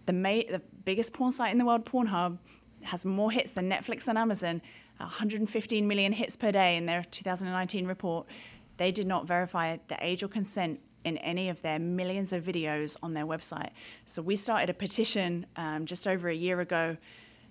the 0.06 0.14
ma- 0.14 0.44
the 0.50 0.62
biggest 0.86 1.14
porn 1.14 1.32
site 1.32 1.52
in 1.52 1.58
the 1.58 1.66
world, 1.66 1.86
Pornhub, 1.86 2.38
has 2.84 3.06
more 3.06 3.32
hits 3.32 3.52
than 3.52 3.70
Netflix 3.70 4.08
and 4.08 4.18
Amazon, 4.18 4.62
115 4.98 5.88
million 5.88 6.14
hits 6.14 6.36
per 6.36 6.52
day 6.52 6.76
in 6.76 6.86
their 6.86 7.04
2019 7.04 7.88
report. 7.88 8.28
They 8.78 8.92
did 8.92 9.08
not 9.08 9.28
verify 9.28 9.78
the 9.88 9.98
age 10.00 10.24
or 10.24 10.28
consent 10.28 10.80
in 11.04 11.18
any 11.18 11.50
of 11.50 11.62
their 11.62 11.80
millions 11.80 12.32
of 12.32 12.44
videos 12.44 12.98
on 13.02 13.14
their 13.14 13.26
website. 13.26 13.72
So 14.06 14.22
we 14.22 14.36
started 14.36 14.70
a 14.70 14.74
petition 14.74 15.46
um, 15.56 15.86
just 15.86 16.08
over 16.08 16.30
a 16.30 16.36
year 16.36 16.60
ago 16.60 16.98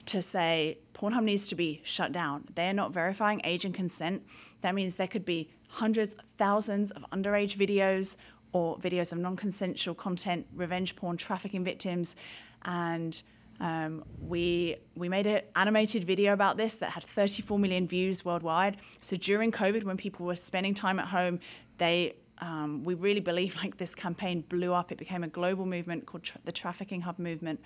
to 0.06 0.22
say 0.22 0.78
Pornhub 0.94 1.24
needs 1.24 1.48
to 1.48 1.54
be 1.54 1.80
shut 1.84 2.12
down. 2.12 2.44
They're 2.54 2.74
not 2.74 2.92
verifying 2.92 3.40
age 3.44 3.64
and 3.64 3.74
consent. 3.74 4.22
That 4.60 4.74
means 4.74 4.96
there 4.96 5.08
could 5.08 5.24
be 5.24 5.50
hundreds, 5.68 6.16
thousands 6.36 6.90
of 6.90 7.04
underage 7.10 7.56
videos 7.56 8.16
or 8.52 8.78
videos 8.78 9.12
of 9.12 9.18
non 9.18 9.36
consensual 9.36 9.94
content, 9.94 10.46
revenge 10.54 10.96
porn, 10.96 11.16
trafficking 11.16 11.64
victims. 11.64 12.16
And 12.62 13.22
um, 13.60 14.04
we, 14.20 14.76
we 14.94 15.08
made 15.08 15.26
an 15.26 15.42
animated 15.54 16.04
video 16.04 16.32
about 16.32 16.56
this 16.56 16.76
that 16.76 16.90
had 16.90 17.04
34 17.04 17.58
million 17.58 17.86
views 17.86 18.24
worldwide. 18.24 18.78
So 18.98 19.16
during 19.16 19.52
COVID, 19.52 19.84
when 19.84 19.96
people 19.96 20.26
were 20.26 20.36
spending 20.36 20.74
time 20.74 20.98
at 20.98 21.08
home, 21.08 21.40
they 21.78 22.14
um, 22.42 22.84
we 22.84 22.94
really 22.94 23.20
believe 23.20 23.56
like 23.56 23.76
this 23.76 23.94
campaign 23.94 24.42
blew 24.48 24.72
up. 24.72 24.90
It 24.90 24.98
became 24.98 25.22
a 25.22 25.28
global 25.28 25.66
movement 25.66 26.06
called 26.06 26.22
tra- 26.22 26.40
the 26.44 26.52
Trafficking 26.52 27.02
Hub 27.02 27.18
movement. 27.18 27.60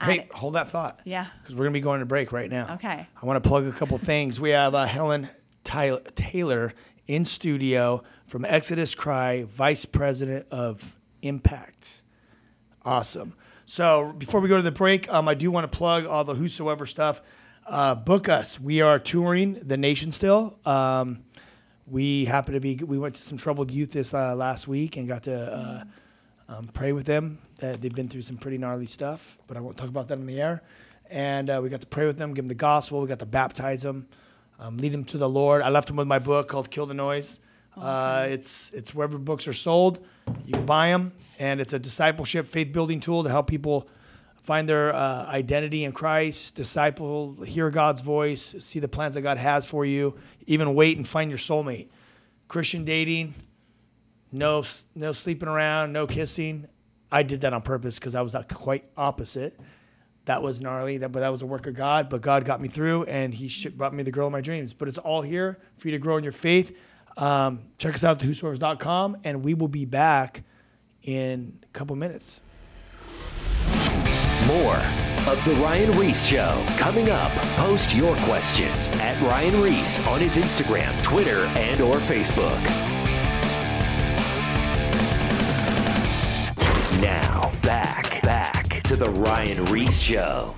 Hey, 0.00 0.20
it- 0.20 0.32
hold 0.34 0.54
that 0.54 0.68
thought. 0.68 1.00
Yeah. 1.04 1.26
Because 1.42 1.54
we're 1.54 1.64
gonna 1.64 1.72
be 1.74 1.80
going 1.80 2.00
to 2.00 2.06
break 2.06 2.32
right 2.32 2.50
now. 2.50 2.74
Okay. 2.74 3.06
I 3.22 3.26
want 3.26 3.42
to 3.42 3.48
plug 3.48 3.64
a 3.66 3.72
couple 3.72 3.98
things. 3.98 4.40
We 4.40 4.50
have 4.50 4.74
uh, 4.74 4.84
Helen 4.86 5.28
Tyler, 5.64 6.00
Taylor 6.14 6.72
in 7.06 7.24
studio 7.24 8.02
from 8.26 8.44
Exodus 8.44 8.94
Cry, 8.94 9.42
Vice 9.44 9.84
President 9.84 10.46
of 10.50 10.98
Impact. 11.22 12.02
Awesome. 12.84 13.34
So 13.66 14.12
before 14.16 14.40
we 14.40 14.48
go 14.48 14.56
to 14.56 14.62
the 14.62 14.72
break, 14.72 15.12
um, 15.12 15.28
I 15.28 15.34
do 15.34 15.50
want 15.50 15.70
to 15.70 15.76
plug 15.76 16.06
all 16.06 16.24
the 16.24 16.34
whosoever 16.34 16.86
stuff. 16.86 17.20
Uh, 17.66 17.94
book 17.94 18.28
us. 18.28 18.58
We 18.58 18.80
are 18.80 18.98
touring 18.98 19.54
the 19.54 19.76
nation 19.76 20.12
still. 20.12 20.58
Um, 20.64 21.24
we 21.86 22.24
happen 22.24 22.54
to 22.54 22.60
be. 22.60 22.76
We 22.76 22.98
went 22.98 23.16
to 23.16 23.22
some 23.22 23.38
troubled 23.38 23.70
youth 23.70 23.92
this 23.92 24.14
uh, 24.14 24.34
last 24.34 24.66
week 24.66 24.96
and 24.96 25.06
got 25.06 25.24
to 25.24 25.34
uh, 25.36 25.82
um, 26.50 26.66
pray 26.66 26.92
with 26.92 27.06
them. 27.06 27.38
That 27.58 27.80
they've 27.80 27.94
been 27.94 28.08
through 28.08 28.22
some 28.22 28.36
pretty 28.36 28.58
gnarly 28.58 28.86
stuff, 28.86 29.38
but 29.46 29.56
I 29.56 29.60
won't 29.60 29.76
talk 29.76 29.88
about 29.88 30.08
that 30.08 30.18
on 30.18 30.26
the 30.26 30.40
air. 30.40 30.62
And 31.08 31.48
uh, 31.48 31.60
we 31.62 31.68
got 31.68 31.80
to 31.80 31.86
pray 31.86 32.06
with 32.06 32.18
them, 32.18 32.34
give 32.34 32.44
them 32.44 32.48
the 32.48 32.54
gospel. 32.54 33.00
We 33.00 33.08
got 33.08 33.18
to 33.20 33.26
baptize 33.26 33.82
them, 33.82 34.08
um, 34.58 34.76
lead 34.76 34.92
them 34.92 35.04
to 35.04 35.18
the 35.18 35.28
Lord. 35.28 35.62
I 35.62 35.68
left 35.68 35.86
them 35.88 35.96
with 35.96 36.06
my 36.06 36.18
book 36.18 36.48
called 36.48 36.70
"Kill 36.70 36.86
the 36.86 36.94
Noise." 36.94 37.40
Uh, 37.76 38.26
it's 38.28 38.70
it's 38.72 38.94
wherever 38.94 39.16
books 39.16 39.46
are 39.46 39.52
sold. 39.52 40.04
You 40.44 40.52
can 40.52 40.66
buy 40.66 40.88
them, 40.88 41.12
and 41.38 41.60
it's 41.60 41.72
a 41.72 41.78
discipleship, 41.78 42.48
faith 42.48 42.72
building 42.72 43.00
tool 43.00 43.22
to 43.22 43.30
help 43.30 43.46
people 43.46 43.88
find 44.42 44.68
their 44.68 44.94
uh, 44.94 45.26
identity 45.26 45.84
in 45.84 45.92
Christ, 45.92 46.54
disciple, 46.54 47.42
hear 47.42 47.70
God's 47.70 48.00
voice, 48.00 48.56
see 48.58 48.80
the 48.80 48.88
plans 48.88 49.14
that 49.14 49.20
God 49.20 49.38
has 49.38 49.66
for 49.66 49.84
you, 49.84 50.18
even 50.46 50.74
wait 50.74 50.96
and 50.96 51.06
find 51.06 51.30
your 51.30 51.38
soulmate. 51.38 51.88
Christian 52.48 52.84
dating, 52.84 53.34
no 54.32 54.62
no 54.94 55.12
sleeping 55.12 55.48
around, 55.48 55.92
no 55.92 56.06
kissing. 56.06 56.66
I 57.12 57.22
did 57.22 57.40
that 57.40 57.52
on 57.52 57.62
purpose 57.62 57.98
because 57.98 58.14
I 58.14 58.22
was 58.22 58.32
that 58.32 58.48
quite 58.48 58.84
opposite. 58.96 59.58
that 60.26 60.42
was 60.42 60.60
gnarly. 60.60 60.98
That 60.98 61.10
but 61.10 61.20
that 61.20 61.30
was 61.30 61.42
a 61.42 61.46
work 61.46 61.66
of 61.66 61.74
God. 61.74 62.08
But 62.08 62.20
God 62.20 62.44
got 62.44 62.60
me 62.60 62.68
through, 62.68 63.04
and 63.04 63.34
He 63.34 63.68
brought 63.70 63.94
me 63.94 64.02
the 64.02 64.12
girl 64.12 64.26
of 64.26 64.32
my 64.32 64.40
dreams. 64.40 64.72
But 64.74 64.88
it's 64.88 64.98
all 64.98 65.22
here 65.22 65.58
for 65.76 65.88
you 65.88 65.92
to 65.92 65.98
grow 65.98 66.16
in 66.16 66.22
your 66.22 66.32
faith. 66.32 66.76
Um, 67.16 67.64
check 67.78 67.94
us 67.94 68.04
out 68.04 68.22
at 68.22 68.28
whosoevers.com, 68.28 69.18
and 69.24 69.42
we 69.44 69.54
will 69.54 69.68
be 69.68 69.84
back 69.84 70.44
in 71.02 71.58
a 71.62 71.66
couple 71.68 71.96
minutes. 71.96 72.40
More 74.46 74.76
of 75.26 75.44
The 75.44 75.54
Ryan 75.60 75.92
Ries 75.98 76.26
Show 76.26 76.64
coming 76.78 77.10
up. 77.10 77.30
Post 77.56 77.94
your 77.94 78.14
questions 78.16 78.88
at 79.00 79.20
Ryan 79.22 79.60
Ries 79.62 80.04
on 80.06 80.20
his 80.20 80.36
Instagram, 80.36 81.02
Twitter, 81.02 81.44
and 81.56 81.80
or 81.80 81.96
Facebook. 81.96 82.89
Back, 87.70 88.20
back 88.22 88.82
to 88.82 88.96
The 88.96 89.08
Ryan 89.08 89.64
Ries 89.66 90.02
Show. 90.02 90.56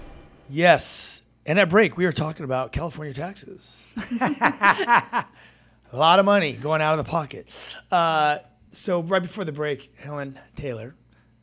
Yes. 0.48 1.22
And 1.44 1.59
at 1.59 1.68
break, 1.68 1.98
we 1.98 2.07
were 2.07 2.12
talking 2.12 2.42
about 2.42 2.72
California 2.72 3.12
taxes. 3.12 3.92
a 4.22 5.27
lot 5.92 6.20
of 6.20 6.25
money 6.25 6.55
going 6.55 6.81
out 6.81 6.98
of 6.98 7.05
the 7.05 7.11
pocket. 7.11 7.55
Uh, 7.90 8.38
so, 8.70 9.03
right 9.03 9.20
before 9.20 9.44
the 9.44 9.53
break, 9.53 9.94
Helen 9.98 10.40
Taylor, 10.57 10.94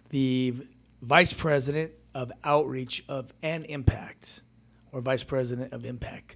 the 0.10 0.56
vice 1.04 1.34
president 1.34 1.92
of 2.16 2.32
outreach 2.44 3.06
of 3.08 3.32
and 3.44 3.64
impact, 3.66 4.42
or 4.92 5.02
vice 5.02 5.24
president 5.24 5.72
of 5.72 5.86
impact, 5.86 6.36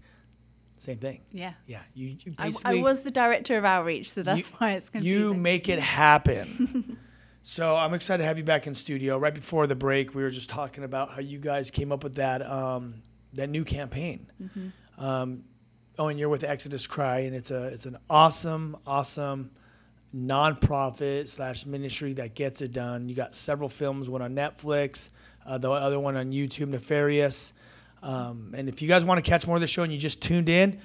same 0.78 1.00
thing. 1.00 1.22
Yeah. 1.32 1.54
Yeah. 1.66 1.82
You, 1.96 2.18
you 2.24 2.36
I, 2.38 2.54
I 2.66 2.76
was 2.84 3.02
the 3.02 3.10
director 3.10 3.58
of 3.58 3.66
outreach, 3.66 4.12
so 4.12 4.22
that's 4.22 4.52
you- 4.52 4.56
why 4.60 4.74
it's 4.74 4.92
confusing. 4.92 5.22
You 5.22 5.34
make 5.34 5.70
it 5.70 5.80
happen. 5.80 7.00
so 7.44 7.76
I'm 7.76 7.94
excited 7.94 8.24
to 8.24 8.26
have 8.26 8.38
you 8.38 8.44
back 8.44 8.68
in 8.68 8.74
studio. 8.74 9.18
Right 9.18 9.34
before 9.34 9.68
the 9.68 9.76
break, 9.76 10.16
we 10.16 10.24
were 10.24 10.32
just 10.32 10.50
talking 10.50 10.84
about 10.84 11.12
how 11.12 11.20
you 11.20 11.40
guys 11.40 11.70
came 11.72 11.92
up 11.92 12.04
with 12.04 12.16
that 12.16 12.42
um, 12.42 13.04
that 13.34 13.50
new 13.50 13.66
campaign. 13.66 14.32
Mm-hmm. 14.42 15.04
Um, 15.04 15.44
oh, 16.00 16.08
and 16.08 16.18
you're 16.18 16.30
with 16.30 16.46
Exodus 16.46 16.88
Cry, 16.88 17.20
and 17.20 17.36
it's 17.36 17.52
a 17.52 17.66
it's 17.66 17.86
an 17.86 17.98
awesome, 18.10 18.78
awesome 18.88 19.52
nonprofit 20.16 21.28
slash 21.28 21.66
ministry 21.66 22.14
that 22.14 22.36
gets 22.36 22.62
it 22.62 22.72
done. 22.72 23.10
You 23.10 23.16
got 23.16 23.36
several 23.36 23.68
films, 23.68 24.08
one 24.10 24.22
on 24.22 24.36
Netflix, 24.36 25.10
uh, 25.46 25.58
the 25.58 25.70
other 25.70 26.00
one 26.00 26.16
on 26.16 26.32
YouTube, 26.32 26.68
Nefarious. 26.68 27.52
Um, 28.02 28.54
and 28.56 28.70
if 28.70 28.82
you 28.82 28.88
guys 28.88 29.04
want 29.04 29.24
to 29.24 29.30
catch 29.30 29.48
more 29.48 29.56
of 29.56 29.62
the 29.62 29.68
show 29.68 29.84
and 29.84 29.92
you 29.92 29.98
just 29.98 30.22
tuned 30.22 30.50
in, 30.50 30.80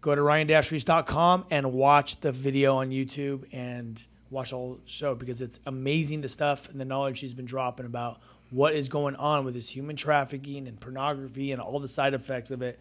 go 0.00 0.14
to 0.14 0.22
ryan-ries.com 0.22 1.46
and 1.50 1.72
watch 1.72 2.20
the 2.20 2.32
video 2.32 2.76
on 2.76 2.90
YouTube 2.90 3.44
and 3.52 4.04
watch 4.32 4.50
the 4.50 4.56
whole 4.56 4.80
show 4.84 5.14
because 5.14 5.40
it's 5.42 5.60
amazing 5.66 6.22
the 6.22 6.28
stuff 6.28 6.68
and 6.70 6.80
the 6.80 6.84
knowledge 6.84 7.18
she's 7.18 7.34
been 7.34 7.44
dropping 7.44 7.86
about 7.86 8.20
what 8.50 8.74
is 8.74 8.88
going 8.88 9.14
on 9.16 9.44
with 9.44 9.54
this 9.54 9.68
human 9.68 9.94
trafficking 9.96 10.66
and 10.66 10.80
pornography 10.80 11.52
and 11.52 11.60
all 11.60 11.78
the 11.78 11.88
side 11.88 12.14
effects 12.14 12.50
of 12.50 12.62
it. 12.62 12.78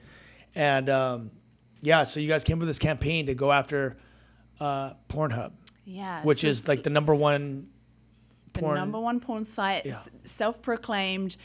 And 0.55 0.89
um, 0.89 1.31
yeah, 1.81 2.03
so 2.05 2.19
you 2.19 2.27
guys 2.27 2.43
came 2.43 2.57
up 2.57 2.61
with 2.61 2.69
this 2.69 2.79
campaign 2.79 3.25
to 3.27 3.35
go 3.35 3.51
after 3.51 3.97
uh, 4.59 4.93
Pornhub, 5.09 5.51
yeah, 5.85 6.23
which 6.23 6.41
so 6.41 6.47
is 6.47 6.67
like 6.67 6.83
the 6.83 6.89
number 6.89 7.13
one 7.15 7.67
the 8.53 8.59
porn. 8.59 8.75
number 8.75 8.99
one 8.99 9.19
porn 9.19 9.43
site, 9.43 9.85
Yeah. 9.85 9.97
self-proclaimed. 10.25 11.37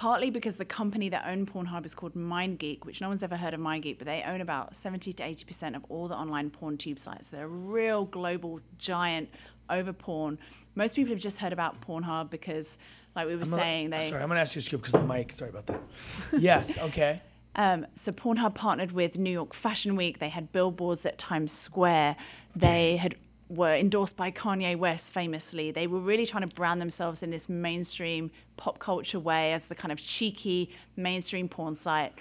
Partly 0.00 0.30
because 0.30 0.56
the 0.56 0.64
company 0.64 1.10
that 1.10 1.26
own 1.26 1.44
Pornhub 1.44 1.84
is 1.84 1.94
called 1.94 2.14
MindGeek, 2.14 2.86
which 2.86 3.02
no 3.02 3.08
one's 3.10 3.22
ever 3.22 3.36
heard 3.36 3.52
of 3.52 3.60
MindGeek, 3.60 3.98
but 3.98 4.06
they 4.06 4.22
own 4.22 4.40
about 4.40 4.74
70 4.74 5.12
to 5.12 5.22
80 5.22 5.44
percent 5.44 5.76
of 5.76 5.84
all 5.90 6.08
the 6.08 6.14
online 6.14 6.48
porn 6.48 6.78
tube 6.78 6.98
sites. 6.98 7.28
They're 7.28 7.44
a 7.44 7.48
real 7.48 8.06
global 8.06 8.60
giant 8.78 9.28
over 9.68 9.92
porn. 9.92 10.38
Most 10.74 10.96
people 10.96 11.10
have 11.12 11.20
just 11.20 11.38
heard 11.40 11.52
about 11.52 11.82
Pornhub 11.82 12.30
because, 12.30 12.78
like 13.14 13.26
we 13.26 13.34
were 13.36 13.42
I'm 13.42 13.50
gonna- 13.50 13.62
saying, 13.62 13.90
they 13.90 14.08
Sorry, 14.08 14.22
I'm 14.22 14.28
gonna 14.28 14.40
ask 14.40 14.54
you 14.54 14.62
to 14.62 14.64
scoop 14.64 14.80
because 14.80 14.94
of 14.94 15.06
the 15.06 15.06
mic. 15.14 15.34
Sorry 15.34 15.50
about 15.50 15.66
that. 15.66 15.82
yes. 16.38 16.78
Okay. 16.78 17.20
Um, 17.54 17.86
so 17.94 18.10
Pornhub 18.10 18.54
partnered 18.54 18.92
with 18.92 19.18
New 19.18 19.28
York 19.28 19.52
Fashion 19.52 19.96
Week. 19.96 20.18
They 20.18 20.30
had 20.30 20.50
billboards 20.50 21.04
at 21.04 21.18
Times 21.18 21.52
Square. 21.52 22.16
They 22.56 22.96
had 22.96 23.16
were 23.50 23.74
endorsed 23.74 24.16
by 24.16 24.30
Kanye 24.30 24.76
West 24.76 25.12
famously. 25.12 25.72
They 25.72 25.88
were 25.88 25.98
really 25.98 26.24
trying 26.24 26.48
to 26.48 26.54
brand 26.54 26.80
themselves 26.80 27.22
in 27.22 27.30
this 27.30 27.48
mainstream 27.48 28.30
pop 28.56 28.78
culture 28.78 29.18
way 29.18 29.52
as 29.52 29.66
the 29.66 29.74
kind 29.74 29.90
of 29.90 30.00
cheeky 30.00 30.70
mainstream 30.96 31.48
porn 31.48 31.74
site. 31.74 32.12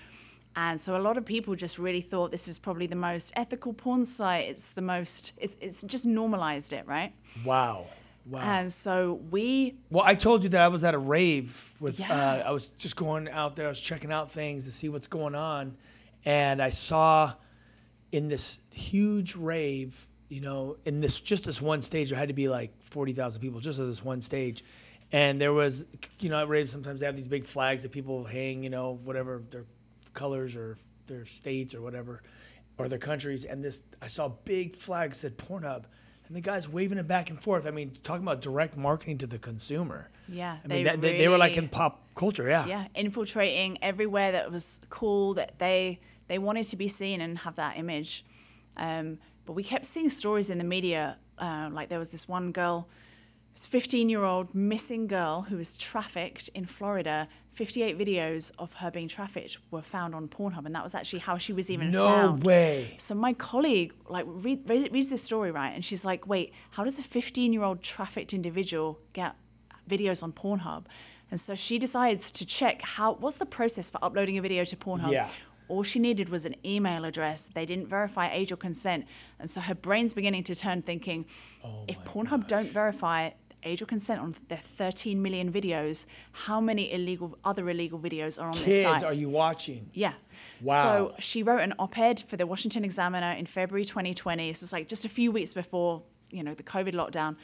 And 0.55 0.81
so 0.81 0.97
a 0.97 1.01
lot 1.01 1.17
of 1.17 1.25
people 1.25 1.55
just 1.55 1.77
really 1.77 2.01
thought 2.01 2.31
this 2.31 2.47
is 2.47 2.57
probably 2.57 2.87
the 2.87 2.95
most 2.95 3.31
ethical 3.35 3.73
porn 3.73 4.03
site. 4.05 4.49
It's 4.49 4.69
the 4.69 4.81
most 4.81 5.33
it's 5.37 5.55
it's 5.61 5.83
just 5.83 6.07
normalized 6.07 6.73
it, 6.73 6.85
right? 6.87 7.13
Wow. 7.45 7.85
Wow. 8.25 8.41
And 8.41 8.71
so 8.71 9.21
we 9.29 9.75
Well, 9.91 10.03
I 10.05 10.15
told 10.15 10.43
you 10.43 10.49
that 10.49 10.61
I 10.61 10.67
was 10.67 10.83
at 10.83 10.95
a 10.95 10.99
rave 10.99 11.71
with. 11.79 11.99
Yeah. 11.99 12.11
Uh, 12.11 12.43
I 12.47 12.51
was 12.51 12.69
just 12.69 12.95
going 12.95 13.29
out 13.29 13.55
there. 13.55 13.67
I 13.67 13.69
was 13.69 13.79
checking 13.79 14.11
out 14.11 14.31
things 14.31 14.65
to 14.65 14.71
see 14.71 14.89
what's 14.89 15.07
going 15.07 15.35
on, 15.35 15.77
and 16.25 16.61
I 16.61 16.71
saw 16.71 17.33
in 18.11 18.27
this 18.27 18.59
huge 18.71 19.35
rave, 19.35 20.07
you 20.29 20.41
know, 20.41 20.77
in 20.85 21.01
this 21.01 21.19
just 21.19 21.43
this 21.43 21.61
one 21.61 21.81
stage, 21.81 22.09
there 22.09 22.17
had 22.17 22.29
to 22.29 22.33
be 22.33 22.47
like 22.47 22.71
forty 22.81 23.13
thousand 23.13 23.41
people 23.41 23.59
just 23.59 23.79
at 23.79 23.87
this 23.87 24.03
one 24.03 24.21
stage, 24.21 24.63
and 25.11 25.41
there 25.41 25.51
was, 25.51 25.85
you 26.19 26.29
know, 26.29 26.39
at 26.39 26.47
raves 26.47 26.71
sometimes 26.71 26.99
they 26.99 27.05
have 27.05 27.15
these 27.15 27.27
big 27.27 27.45
flags 27.45 27.83
that 27.83 27.91
people 27.91 28.23
hang, 28.23 28.63
you 28.63 28.69
know, 28.69 28.99
whatever 29.03 29.43
their 29.49 29.65
colors 30.13 30.55
or 30.55 30.77
their 31.07 31.25
states 31.25 31.73
or 31.73 31.81
whatever, 31.81 32.21
or 32.77 32.87
their 32.87 32.99
countries, 32.99 33.43
and 33.43 33.63
this 33.63 33.83
I 34.01 34.07
saw 34.07 34.27
a 34.27 34.33
big 34.45 34.75
flag 34.75 35.09
that 35.09 35.15
said 35.17 35.37
Pornhub. 35.37 35.85
And 36.27 36.35
the 36.35 36.41
guy's 36.41 36.69
waving 36.69 36.99
it 36.99 37.07
back 37.07 37.31
and 37.31 37.41
forth. 37.41 37.65
I 37.65 37.71
mean, 37.71 37.91
talking 38.03 38.21
about 38.21 38.39
direct 38.39 38.77
marketing 38.77 39.17
to 39.17 39.25
the 39.25 39.39
consumer. 39.39 40.11
Yeah, 40.27 40.57
I 40.63 40.67
mean, 40.67 40.67
they 40.67 40.83
that, 40.83 41.01
they, 41.01 41.17
they 41.17 41.27
were 41.27 41.39
like 41.39 41.57
in 41.57 41.67
pop 41.67 42.03
culture, 42.13 42.47
yeah. 42.47 42.67
yeah, 42.67 42.85
infiltrating 42.93 43.79
everywhere 43.81 44.33
that 44.33 44.51
was 44.51 44.79
cool 44.91 45.33
that 45.33 45.57
they 45.57 45.99
they 46.27 46.37
wanted 46.37 46.65
to 46.65 46.75
be 46.75 46.87
seen 46.87 47.19
and 47.19 47.39
have 47.39 47.55
that 47.55 47.79
image. 47.79 48.23
Um, 48.77 49.17
but 49.49 49.55
we 49.55 49.63
kept 49.63 49.83
seeing 49.87 50.11
stories 50.11 50.51
in 50.51 50.59
the 50.59 50.63
media, 50.63 51.17
uh, 51.39 51.69
like 51.71 51.89
there 51.89 51.97
was 51.97 52.09
this 52.11 52.27
one 52.27 52.51
girl, 52.51 52.87
this 53.53 53.65
15 53.65 54.07
year 54.07 54.23
old 54.23 54.53
missing 54.53 55.07
girl 55.07 55.47
who 55.49 55.57
was 55.57 55.75
trafficked 55.75 56.49
in 56.49 56.65
Florida. 56.65 57.27
58 57.49 57.97
videos 57.97 58.51
of 58.59 58.73
her 58.73 58.91
being 58.91 59.07
trafficked 59.07 59.57
were 59.71 59.81
found 59.81 60.13
on 60.13 60.27
Pornhub, 60.27 60.67
and 60.67 60.75
that 60.75 60.83
was 60.83 60.93
actually 60.93 61.17
how 61.17 61.39
she 61.39 61.51
was 61.51 61.71
even 61.71 61.89
No 61.89 62.05
found. 62.05 62.43
way. 62.43 62.93
So 62.99 63.15
my 63.15 63.33
colleague 63.33 63.91
like 64.07 64.25
read, 64.27 64.69
read, 64.69 64.93
reads 64.93 65.09
this 65.09 65.23
story 65.23 65.49
right, 65.49 65.71
and 65.73 65.83
she's 65.83 66.05
like, 66.05 66.27
"Wait, 66.27 66.53
how 66.69 66.83
does 66.83 66.99
a 66.99 67.01
15-year-old 67.01 67.81
trafficked 67.81 68.35
individual 68.35 68.99
get 69.13 69.35
videos 69.89 70.21
on 70.21 70.31
Pornhub?" 70.31 70.85
And 71.31 71.39
so 71.39 71.55
she 71.55 71.79
decides 71.79 72.29
to 72.33 72.45
check 72.45 72.83
how 72.83 73.13
what's 73.15 73.37
the 73.37 73.47
process 73.47 73.89
for 73.89 73.97
uploading 74.03 74.37
a 74.37 74.43
video 74.43 74.63
to 74.63 74.75
Pornhub. 74.75 75.11
Yeah. 75.11 75.29
All 75.69 75.83
she 75.83 75.99
needed 75.99 76.29
was 76.29 76.45
an 76.45 76.55
email 76.65 77.05
address. 77.05 77.49
They 77.53 77.65
didn't 77.65 77.87
verify 77.87 78.29
age 78.31 78.51
or 78.51 78.57
consent, 78.57 79.05
and 79.39 79.49
so 79.49 79.61
her 79.61 79.75
brain's 79.75 80.13
beginning 80.13 80.43
to 80.45 80.55
turn, 80.55 80.81
thinking, 80.81 81.25
Oh 81.63 81.85
if 81.87 82.03
Pornhub 82.03 82.47
don't 82.47 82.69
verify 82.69 83.31
age 83.63 83.81
or 83.81 83.85
consent 83.85 84.21
on 84.21 84.35
their 84.47 84.57
13 84.57 85.21
million 85.21 85.51
videos, 85.51 86.05
how 86.31 86.59
many 86.61 86.91
illegal 86.91 87.37
other 87.43 87.69
illegal 87.69 87.99
videos 87.99 88.41
are 88.41 88.47
on 88.47 88.55
this 88.63 88.83
Kids, 88.83 89.03
are 89.03 89.13
you 89.13 89.29
watching? 89.29 89.89
Yeah. 89.93 90.13
Wow. 90.61 90.81
So 90.81 91.15
she 91.19 91.43
wrote 91.43 91.61
an 91.61 91.73
op-ed 91.79 92.23
for 92.27 92.37
the 92.37 92.47
Washington 92.47 92.83
Examiner 92.83 93.31
in 93.31 93.45
February 93.45 93.85
2020. 93.85 94.49
This 94.49 94.63
is 94.63 94.73
like 94.73 94.87
just 94.87 95.05
a 95.05 95.09
few 95.09 95.31
weeks 95.31 95.53
before, 95.53 96.03
you 96.31 96.43
know, 96.43 96.53
the 96.53 96.63
COVID 96.63 96.93
lockdown. 96.93 97.35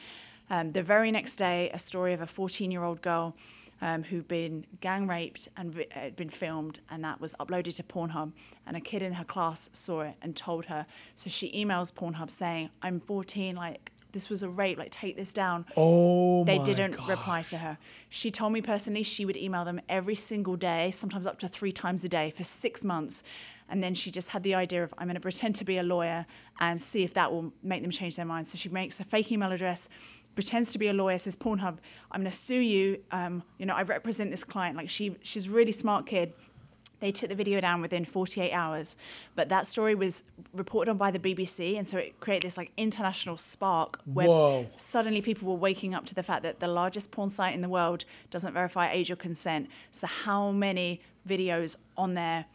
Um, 0.50 0.72
the 0.72 0.84
very 0.84 1.12
next 1.12 1.38
day, 1.38 1.72
a 1.74 1.80
story 1.80 2.14
of 2.14 2.22
a 2.22 2.28
14-year-old 2.28 3.02
girl 3.02 3.36
um, 3.82 4.04
who'd 4.04 4.28
been 4.28 4.66
gang 4.82 5.08
raped 5.08 5.48
and 5.58 5.86
had 5.92 6.16
been 6.16 6.30
filmed, 6.30 6.80
and 6.90 7.04
that 7.04 7.20
was 7.20 7.36
uploaded 7.40 7.76
to 7.76 7.84
Pornhub. 7.84 8.32
And 8.66 8.78
a 8.78 8.80
kid 8.80 9.02
in 9.02 9.14
her 9.14 9.24
class 9.26 9.70
saw 9.74 10.02
it 10.02 10.16
and 10.22 10.36
told 10.36 10.66
her. 10.66 10.86
So 11.14 11.30
she 11.30 11.52
emails 11.52 11.94
Pornhub 11.94 12.32
saying, 12.32 12.70
"I'm 12.82 13.00
14. 13.00 13.56
Like 13.56 13.92
this 14.12 14.30
was 14.30 14.44
a 14.44 14.50
rape. 14.50 14.78
Like 14.78 14.92
take 14.92 15.18
this 15.18 15.34
down." 15.34 15.66
Oh 15.76 16.44
they 16.46 16.60
didn't 16.60 16.98
God. 16.98 17.10
reply 17.10 17.42
to 17.44 17.58
her. 17.58 17.78
She 18.10 18.32
told 18.32 18.54
me 18.54 18.62
personally 18.62 19.04
she 19.04 19.26
would 19.26 19.38
email 19.38 19.66
them 19.66 19.82
every 19.90 20.16
single 20.16 20.56
day, 20.56 20.92
sometimes 20.92 21.28
up 21.28 21.40
to 21.40 21.48
three 21.48 21.72
times 21.72 22.04
a 22.04 22.10
day 22.10 22.30
for 22.32 22.44
six 22.44 22.84
months. 22.84 23.24
And 23.68 23.84
then 23.84 23.96
she 23.96 24.12
just 24.12 24.30
had 24.30 24.44
the 24.44 24.54
idea 24.54 24.84
of, 24.84 24.94
I'm 24.98 25.08
going 25.08 25.16
to 25.16 25.20
pretend 25.20 25.56
to 25.56 25.66
be 25.66 25.78
a 25.78 25.84
lawyer 25.84 26.28
and 26.60 26.80
see 26.80 27.04
if 27.04 27.16
that 27.16 27.32
will 27.32 27.52
make 27.64 27.82
them 27.82 27.90
change 27.90 28.16
their 28.16 28.26
mind. 28.26 28.48
So 28.48 28.58
she 28.58 28.70
makes 28.70 29.00
a 29.00 29.04
fake 29.04 29.32
email 29.32 29.52
address, 29.52 29.90
pretends 30.36 30.72
to 30.74 30.80
be 30.80 30.88
a 30.88 30.94
lawyer, 30.94 31.18
says, 31.18 31.36
Pornhub, 31.36 31.78
I'm 32.12 32.22
going 32.22 32.32
to 32.32 32.38
sue 32.38 32.60
you. 32.60 33.02
Um, 33.12 33.44
you 33.58 33.66
know, 33.66 33.76
I 33.76 33.84
represent 33.84 34.32
this 34.32 34.44
client. 34.44 34.78
Like 34.78 34.90
she, 34.90 35.16
she's 35.22 35.48
a 35.48 35.52
really 35.52 35.72
smart 35.72 36.06
kid. 36.06 36.34
They 37.00 37.12
took 37.12 37.30
the 37.30 37.36
video 37.36 37.60
down 37.60 37.82
within 37.82 38.06
48 38.06 38.52
hours, 38.52 38.96
but 39.36 39.50
that 39.50 39.68
story 39.68 39.96
was 39.96 40.24
reported 40.54 40.92
on 40.92 40.98
by 40.98 41.12
the 41.12 41.20
BBC, 41.20 41.78
and 41.78 41.86
so 41.86 41.98
it 41.98 42.20
created 42.20 42.48
this 42.48 42.58
like 42.58 42.72
international 42.78 43.36
spark 43.38 44.00
where 44.06 44.28
Whoa. 44.28 44.68
suddenly 44.78 45.22
people 45.22 45.50
were 45.50 45.60
waking 45.60 45.94
up 45.94 46.06
to 46.06 46.16
the 46.16 46.24
fact 46.24 46.42
that 46.44 46.62
the 46.62 46.70
largest 46.70 47.12
porn 47.12 47.30
site 47.30 47.54
in 47.54 47.62
the 47.62 47.70
world 47.70 48.06
doesn't 48.30 48.54
verify 48.54 48.90
age 48.92 49.12
or 49.12 49.18
consent. 49.18 49.70
So 49.92 50.08
how 50.08 50.52
many 50.52 51.02
videos 51.28 51.76
on 51.98 52.14
there 52.14 52.46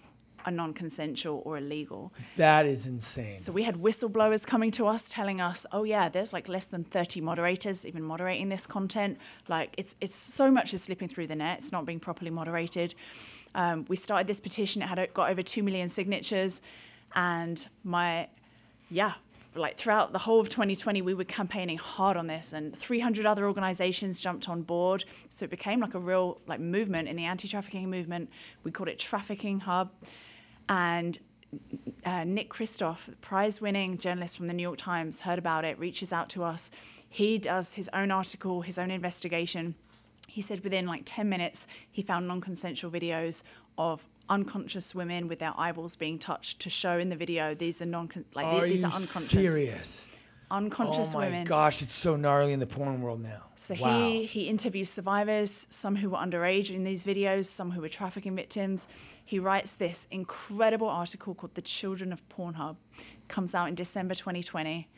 are 0.45 0.53
non-consensual 0.53 1.43
or 1.45 1.59
illegal. 1.59 2.12
That 2.36 2.66
is 2.66 2.86
insane. 2.86 3.38
So 3.38 3.53
we 3.53 3.62
had 3.64 3.76
whistleblowers 3.76 4.47
coming 4.47 4.70
to 4.72 4.86
us 4.86 5.09
telling 5.09 5.41
us, 5.41 5.66
"Oh 5.72 5.84
yeah, 5.84 6.09
there's 6.09 6.32
like 6.32 6.49
less 6.49 6.66
than 6.66 6.84
30 6.84 7.20
moderators 7.20 7.86
even 7.86 8.03
moderating 8.03 8.49
this 8.49 8.66
content. 8.66 9.18
Like 9.49 9.74
it's 9.76 9.97
it's 10.01 10.14
so 10.14 10.51
much 10.51 10.74
is 10.74 10.82
slipping 10.82 11.09
through 11.09 11.26
the 11.26 11.36
net. 11.36 11.59
It's 11.59 11.72
not 11.72 11.84
being 11.86 12.01
properly 12.01 12.30
moderated." 12.30 12.95
Um, 13.55 13.84
we 13.88 13.97
started 13.97 14.26
this 14.26 14.41
petition. 14.41 14.82
It 14.82 14.88
had 14.88 15.12
got 15.14 15.30
over 15.30 15.43
two 15.43 15.62
million 15.62 15.88
signatures, 15.88 16.61
and 17.14 17.66
my 17.84 18.28
yeah. 18.91 19.14
Like 19.57 19.76
throughout 19.76 20.12
the 20.12 20.18
whole 20.20 20.38
of 20.38 20.49
2020, 20.49 21.03
we 21.03 21.12
were 21.12 21.24
campaigning 21.24 21.76
hard 21.76 22.16
on 22.16 22.28
this, 22.28 22.53
and 22.53 22.76
300 22.76 23.26
other 23.26 23.47
organizations 23.47 24.20
jumped 24.20 24.49
on 24.49 24.62
board. 24.62 25.05
So 25.28 25.45
it 25.45 25.51
became 25.51 25.80
like 25.80 25.95
a 25.95 25.99
real 25.99 26.41
like 26.47 26.61
movement 26.61 27.09
in 27.09 27.16
the 27.16 27.24
anti-trafficking 27.24 27.91
movement. 27.91 28.30
We 28.62 28.70
called 28.70 28.88
it 28.88 29.01
Trafficking 29.01 29.59
Hub, 29.61 29.91
and 30.71 31.18
uh, 32.07 32.25
Nick 32.25 32.49
Kristof, 32.49 33.11
prize 33.21 33.61
winning 33.61 33.99
journalist 33.99 34.37
from 34.37 34.47
the 34.47 34.55
New 34.55 34.62
York 34.62 34.79
Times, 34.79 35.23
heard 35.23 35.39
about 35.39 35.64
it, 35.64 35.79
reaches 35.79 36.12
out 36.12 36.29
to 36.31 36.45
us. 36.45 36.71
He 37.07 37.39
does 37.39 37.75
his 37.75 37.91
own 37.93 38.12
article, 38.12 38.62
his 38.62 38.79
own 38.79 38.91
investigation. 38.91 39.75
He 40.29 40.41
said 40.41 40.62
within 40.62 40.87
like 40.87 41.03
10 41.05 41.29
minutes, 41.29 41.66
he 41.91 42.03
found 42.03 42.29
non 42.29 42.41
consensual 42.41 42.91
videos 42.91 43.43
of 43.77 44.07
unconscious 44.29 44.95
women 44.95 45.27
with 45.27 45.41
their 45.41 45.53
eyeballs 45.59 45.97
being 45.97 46.16
touched 46.16 46.61
to 46.61 46.71
show 46.71 46.99
in 46.99 47.09
the 47.09 47.16
video 47.16 47.53
these 47.53 47.83
are 47.83 47.87
non 47.87 48.09
like 48.33 48.47
are 48.47 48.64
these 48.64 48.85
are 48.85 48.93
unconscious 48.93 49.29
serious? 49.29 50.07
Unconscious 50.51 51.14
women. 51.14 51.28
oh 51.28 51.30
my 51.30 51.36
women. 51.38 51.46
gosh, 51.46 51.82
it's 51.82 51.94
so 51.94 52.16
gnarly 52.16 52.53
in 52.53 52.61
the 52.61 52.66
porn 52.66 53.01
world 53.03 53.22
now. 53.22 53.42
So 53.55 53.74
wow. 53.74 53.98
he 54.09 54.26
he 54.26 54.42
interviews 54.48 54.90
survivors, 54.90 55.66
some 55.70 55.96
who 55.96 56.11
were 56.11 56.18
underage 56.18 56.70
in 56.74 56.84
these 56.84 57.05
videos, 57.05 57.46
some 57.46 57.72
who 57.72 57.80
were 57.80 57.88
trafficking 57.88 58.34
victims. 58.34 58.88
He 59.24 59.38
writes 59.38 59.74
this 59.74 60.07
incredible 60.11 60.88
article 60.88 61.34
called 61.34 61.55
"The 61.55 61.62
Children 61.62 62.12
of 62.12 62.26
Pornhub," 62.28 62.76
comes 63.28 63.55
out 63.55 63.68
in 63.68 63.74
December 63.74 64.14
2020, 64.14 64.88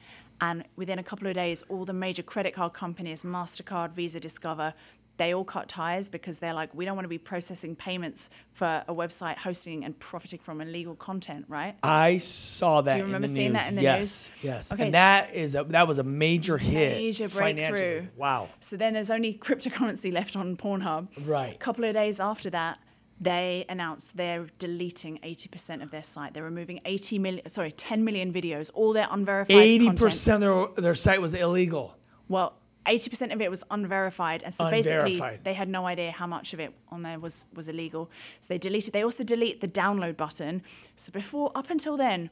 and 0.40 0.64
within 0.76 0.98
a 0.98 1.02
couple 1.02 1.26
of 1.28 1.34
days, 1.34 1.62
all 1.68 1.84
the 1.84 1.92
major 1.92 2.22
credit 2.22 2.54
card 2.54 2.72
companies, 2.72 3.22
Mastercard, 3.22 3.92
Visa, 3.92 4.20
Discover, 4.20 4.74
they 5.16 5.34
all 5.34 5.44
cut 5.44 5.68
ties 5.68 6.08
because 6.08 6.38
they're 6.38 6.54
like, 6.54 6.74
we 6.74 6.84
don't 6.84 6.96
want 6.96 7.04
to 7.04 7.10
be 7.10 7.18
processing 7.18 7.76
payments 7.76 8.30
for 8.52 8.82
a 8.88 8.94
website 8.94 9.38
hosting 9.38 9.84
and 9.84 9.98
profiting 9.98 10.38
from 10.40 10.60
illegal 10.60 10.94
content, 10.94 11.44
right? 11.48 11.76
I 11.82 12.18
saw 12.18 12.80
that. 12.82 12.92
Do 12.92 12.98
you 12.98 13.04
remember 13.04 13.26
seeing 13.26 13.52
news. 13.52 13.62
that 13.62 13.68
in 13.70 13.76
the 13.76 13.82
yes, 13.82 13.98
news? 13.98 14.44
Yes, 14.44 14.72
Okay, 14.72 14.84
and 14.84 14.94
that 14.94 15.34
is 15.34 15.54
a, 15.54 15.64
that 15.64 15.86
was 15.86 15.98
a 15.98 16.04
major 16.04 16.58
hit. 16.58 16.96
Major 16.96 17.28
breakthrough. 17.28 18.06
Wow. 18.16 18.48
So 18.60 18.76
then 18.76 18.94
there's 18.94 19.10
only 19.10 19.34
cryptocurrency 19.40 20.12
left 20.12 20.36
on 20.36 20.56
Pornhub. 20.56 21.08
Right. 21.26 21.54
A 21.54 21.58
couple 21.58 21.84
of 21.84 21.92
days 21.92 22.18
after 22.18 22.50
that, 22.50 22.78
they 23.20 23.64
announced 23.68 24.16
they're 24.16 24.48
deleting 24.58 25.18
80% 25.22 25.82
of 25.82 25.92
their 25.92 26.02
site. 26.02 26.34
They're 26.34 26.42
removing 26.42 26.80
80 26.84 27.18
million, 27.20 27.48
sorry, 27.48 27.70
10 27.70 28.04
million 28.04 28.32
videos, 28.32 28.70
all 28.74 28.92
their 28.92 29.06
unverified 29.10 29.56
Eighty 29.56 29.86
content. 29.86 30.00
percent 30.00 30.44
of 30.44 30.74
their, 30.74 30.82
their 30.82 30.94
site 30.96 31.20
was 31.20 31.32
illegal. 31.32 31.96
Well, 32.28 32.54
80% 32.86 33.32
of 33.32 33.40
it 33.40 33.50
was 33.50 33.64
unverified. 33.70 34.42
And 34.42 34.52
so 34.52 34.70
basically, 34.70 35.22
they 35.44 35.54
had 35.54 35.68
no 35.68 35.86
idea 35.86 36.10
how 36.10 36.26
much 36.26 36.52
of 36.52 36.60
it 36.60 36.72
on 36.90 37.02
there 37.02 37.18
was, 37.18 37.46
was 37.54 37.68
illegal. 37.68 38.10
So 38.40 38.48
they 38.52 38.58
deleted, 38.58 38.92
they 38.92 39.04
also 39.04 39.24
delete 39.24 39.60
the 39.60 39.68
download 39.68 40.16
button. 40.16 40.62
So 40.96 41.12
before, 41.12 41.52
up 41.54 41.70
until 41.70 41.96
then, 41.96 42.30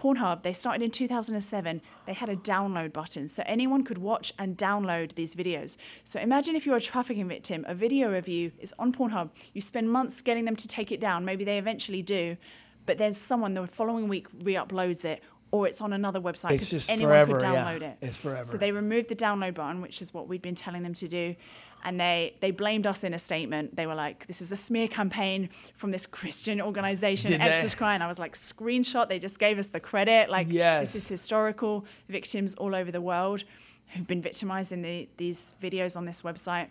Pornhub, 0.00 0.42
they 0.42 0.54
started 0.54 0.82
in 0.82 0.90
2007, 0.90 1.82
they 2.06 2.14
had 2.14 2.30
a 2.30 2.36
download 2.36 2.92
button. 2.92 3.28
So 3.28 3.42
anyone 3.44 3.84
could 3.84 3.98
watch 3.98 4.32
and 4.38 4.56
download 4.56 5.14
these 5.14 5.34
videos. 5.34 5.76
So 6.04 6.18
imagine 6.18 6.56
if 6.56 6.64
you're 6.64 6.76
a 6.76 6.80
trafficking 6.80 7.28
victim, 7.28 7.66
a 7.68 7.74
video 7.74 8.14
of 8.14 8.26
you 8.26 8.52
is 8.58 8.72
on 8.78 8.94
Pornhub, 8.94 9.30
you 9.52 9.60
spend 9.60 9.90
months 9.90 10.22
getting 10.22 10.46
them 10.46 10.56
to 10.56 10.66
take 10.66 10.90
it 10.90 11.00
down, 11.00 11.26
maybe 11.26 11.44
they 11.44 11.58
eventually 11.58 12.00
do, 12.00 12.38
but 12.86 12.96
there's 12.96 13.18
someone 13.18 13.52
the 13.52 13.66
following 13.66 14.08
week 14.08 14.26
re 14.42 14.54
uploads 14.54 15.04
it. 15.04 15.22
Or 15.52 15.66
it's 15.66 15.80
on 15.80 15.92
another 15.92 16.20
website 16.20 16.50
because 16.50 16.88
anyone 16.88 17.26
could 17.26 17.40
forever, 17.40 17.52
yeah. 17.54 17.64
download 17.64 17.82
it. 17.82 17.96
It's 18.00 18.16
forever. 18.16 18.44
So 18.44 18.56
they 18.56 18.70
removed 18.70 19.08
the 19.08 19.16
download 19.16 19.54
button, 19.54 19.80
which 19.80 20.00
is 20.00 20.14
what 20.14 20.28
we'd 20.28 20.42
been 20.42 20.54
telling 20.54 20.84
them 20.84 20.94
to 20.94 21.08
do. 21.08 21.34
And 21.82 21.98
they, 21.98 22.36
they 22.40 22.50
blamed 22.52 22.86
us 22.86 23.02
in 23.02 23.14
a 23.14 23.18
statement. 23.18 23.74
They 23.74 23.86
were 23.86 23.94
like, 23.94 24.26
this 24.26 24.40
is 24.40 24.52
a 24.52 24.56
smear 24.56 24.86
campaign 24.86 25.48
from 25.74 25.90
this 25.90 26.06
Christian 26.18 26.60
organization, 26.60 27.32
Did? 27.32 27.40
Exodus 27.40 27.74
Cry. 27.74 27.94
And 27.94 28.02
I 28.02 28.06
was 28.06 28.18
like, 28.18 28.34
screenshot. 28.34 29.08
They 29.08 29.18
just 29.18 29.38
gave 29.40 29.58
us 29.58 29.68
the 29.68 29.80
credit. 29.80 30.30
Like, 30.30 30.46
Yes. 30.50 30.92
this 30.92 31.02
is 31.04 31.08
historical. 31.08 31.84
Victims 32.08 32.54
all 32.54 32.74
over 32.74 32.92
the 32.92 33.00
world 33.00 33.44
who've 33.88 34.06
been 34.06 34.22
victimized 34.22 34.70
in 34.72 34.82
the, 34.82 35.08
these 35.16 35.54
videos 35.60 35.96
on 35.96 36.04
this 36.04 36.22
website. 36.22 36.68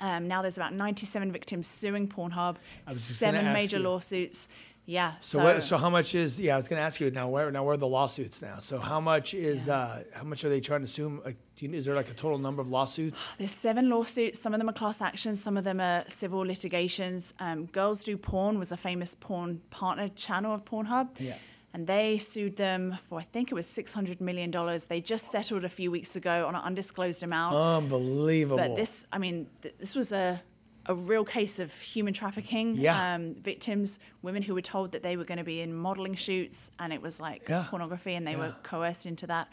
Um, 0.00 0.28
now 0.28 0.40
there's 0.40 0.56
about 0.56 0.72
97 0.72 1.30
victims 1.30 1.66
suing 1.66 2.08
Pornhub, 2.08 2.56
was 2.86 3.08
just 3.08 3.20
gonna 3.20 3.38
seven 3.38 3.52
major 3.52 3.76
you. 3.76 3.82
lawsuits. 3.82 4.48
Yeah. 4.90 5.12
So, 5.20 5.44
what, 5.44 5.62
so 5.62 5.76
how 5.76 5.88
much 5.88 6.16
is? 6.16 6.40
Yeah, 6.40 6.54
I 6.54 6.56
was 6.56 6.66
going 6.66 6.80
to 6.80 6.84
ask 6.84 7.00
you 7.00 7.12
now. 7.12 7.28
Where 7.28 7.48
now? 7.52 7.62
Where 7.62 7.74
are 7.74 7.76
the 7.76 7.86
lawsuits 7.86 8.42
now? 8.42 8.58
So 8.58 8.76
how 8.80 9.00
much 9.00 9.34
is? 9.34 9.68
Uh, 9.68 10.02
how 10.12 10.24
much 10.24 10.44
are 10.44 10.48
they 10.48 10.60
trying 10.60 10.80
to 10.80 10.88
sue? 10.88 11.22
Like, 11.24 11.36
do 11.54 11.66
you, 11.66 11.72
is 11.74 11.84
there 11.84 11.94
like 11.94 12.10
a 12.10 12.14
total 12.14 12.38
number 12.38 12.60
of 12.60 12.68
lawsuits? 12.68 13.24
There's 13.38 13.52
seven 13.52 13.88
lawsuits. 13.88 14.40
Some 14.40 14.52
of 14.52 14.58
them 14.58 14.68
are 14.68 14.72
class 14.72 15.00
actions. 15.00 15.40
Some 15.40 15.56
of 15.56 15.62
them 15.62 15.78
are 15.78 16.02
civil 16.08 16.40
litigations. 16.40 17.34
Um, 17.38 17.66
Girls 17.66 18.02
Do 18.02 18.16
Porn 18.16 18.58
was 18.58 18.72
a 18.72 18.76
famous 18.76 19.14
porn 19.14 19.60
partner 19.70 20.08
channel 20.08 20.52
of 20.52 20.64
Pornhub. 20.64 21.20
Yeah. 21.20 21.36
And 21.72 21.86
they 21.86 22.18
sued 22.18 22.56
them 22.56 22.98
for 23.08 23.20
I 23.20 23.22
think 23.22 23.52
it 23.52 23.54
was 23.54 23.68
six 23.68 23.94
hundred 23.94 24.20
million 24.20 24.50
dollars. 24.50 24.86
They 24.86 25.00
just 25.00 25.30
settled 25.30 25.62
a 25.62 25.68
few 25.68 25.92
weeks 25.92 26.16
ago 26.16 26.48
on 26.48 26.56
an 26.56 26.62
undisclosed 26.62 27.22
amount. 27.22 27.54
Unbelievable. 27.54 28.56
But 28.56 28.74
this, 28.74 29.06
I 29.12 29.18
mean, 29.18 29.46
th- 29.62 29.76
this 29.78 29.94
was 29.94 30.10
a 30.10 30.42
a 30.90 30.94
real 30.94 31.24
case 31.24 31.58
of 31.58 31.72
human 31.94 32.12
trafficking. 32.12 32.74
Yeah. 32.76 33.14
Um, 33.14 33.34
victims, 33.34 34.00
women 34.22 34.42
who 34.42 34.54
were 34.54 34.60
told 34.74 34.90
that 34.92 35.02
they 35.02 35.16
were 35.16 35.24
going 35.24 35.38
to 35.38 35.44
be 35.44 35.60
in 35.60 35.72
modeling 35.72 36.14
shoots, 36.16 36.70
and 36.80 36.92
it 36.92 37.00
was 37.00 37.20
like 37.20 37.48
Yeah. 37.48 37.66
pornography, 37.70 38.14
and 38.14 38.26
they 38.26 38.32
Yeah. 38.32 38.38
were 38.38 38.56
coerced 38.62 39.06
into 39.06 39.26
that. 39.28 39.48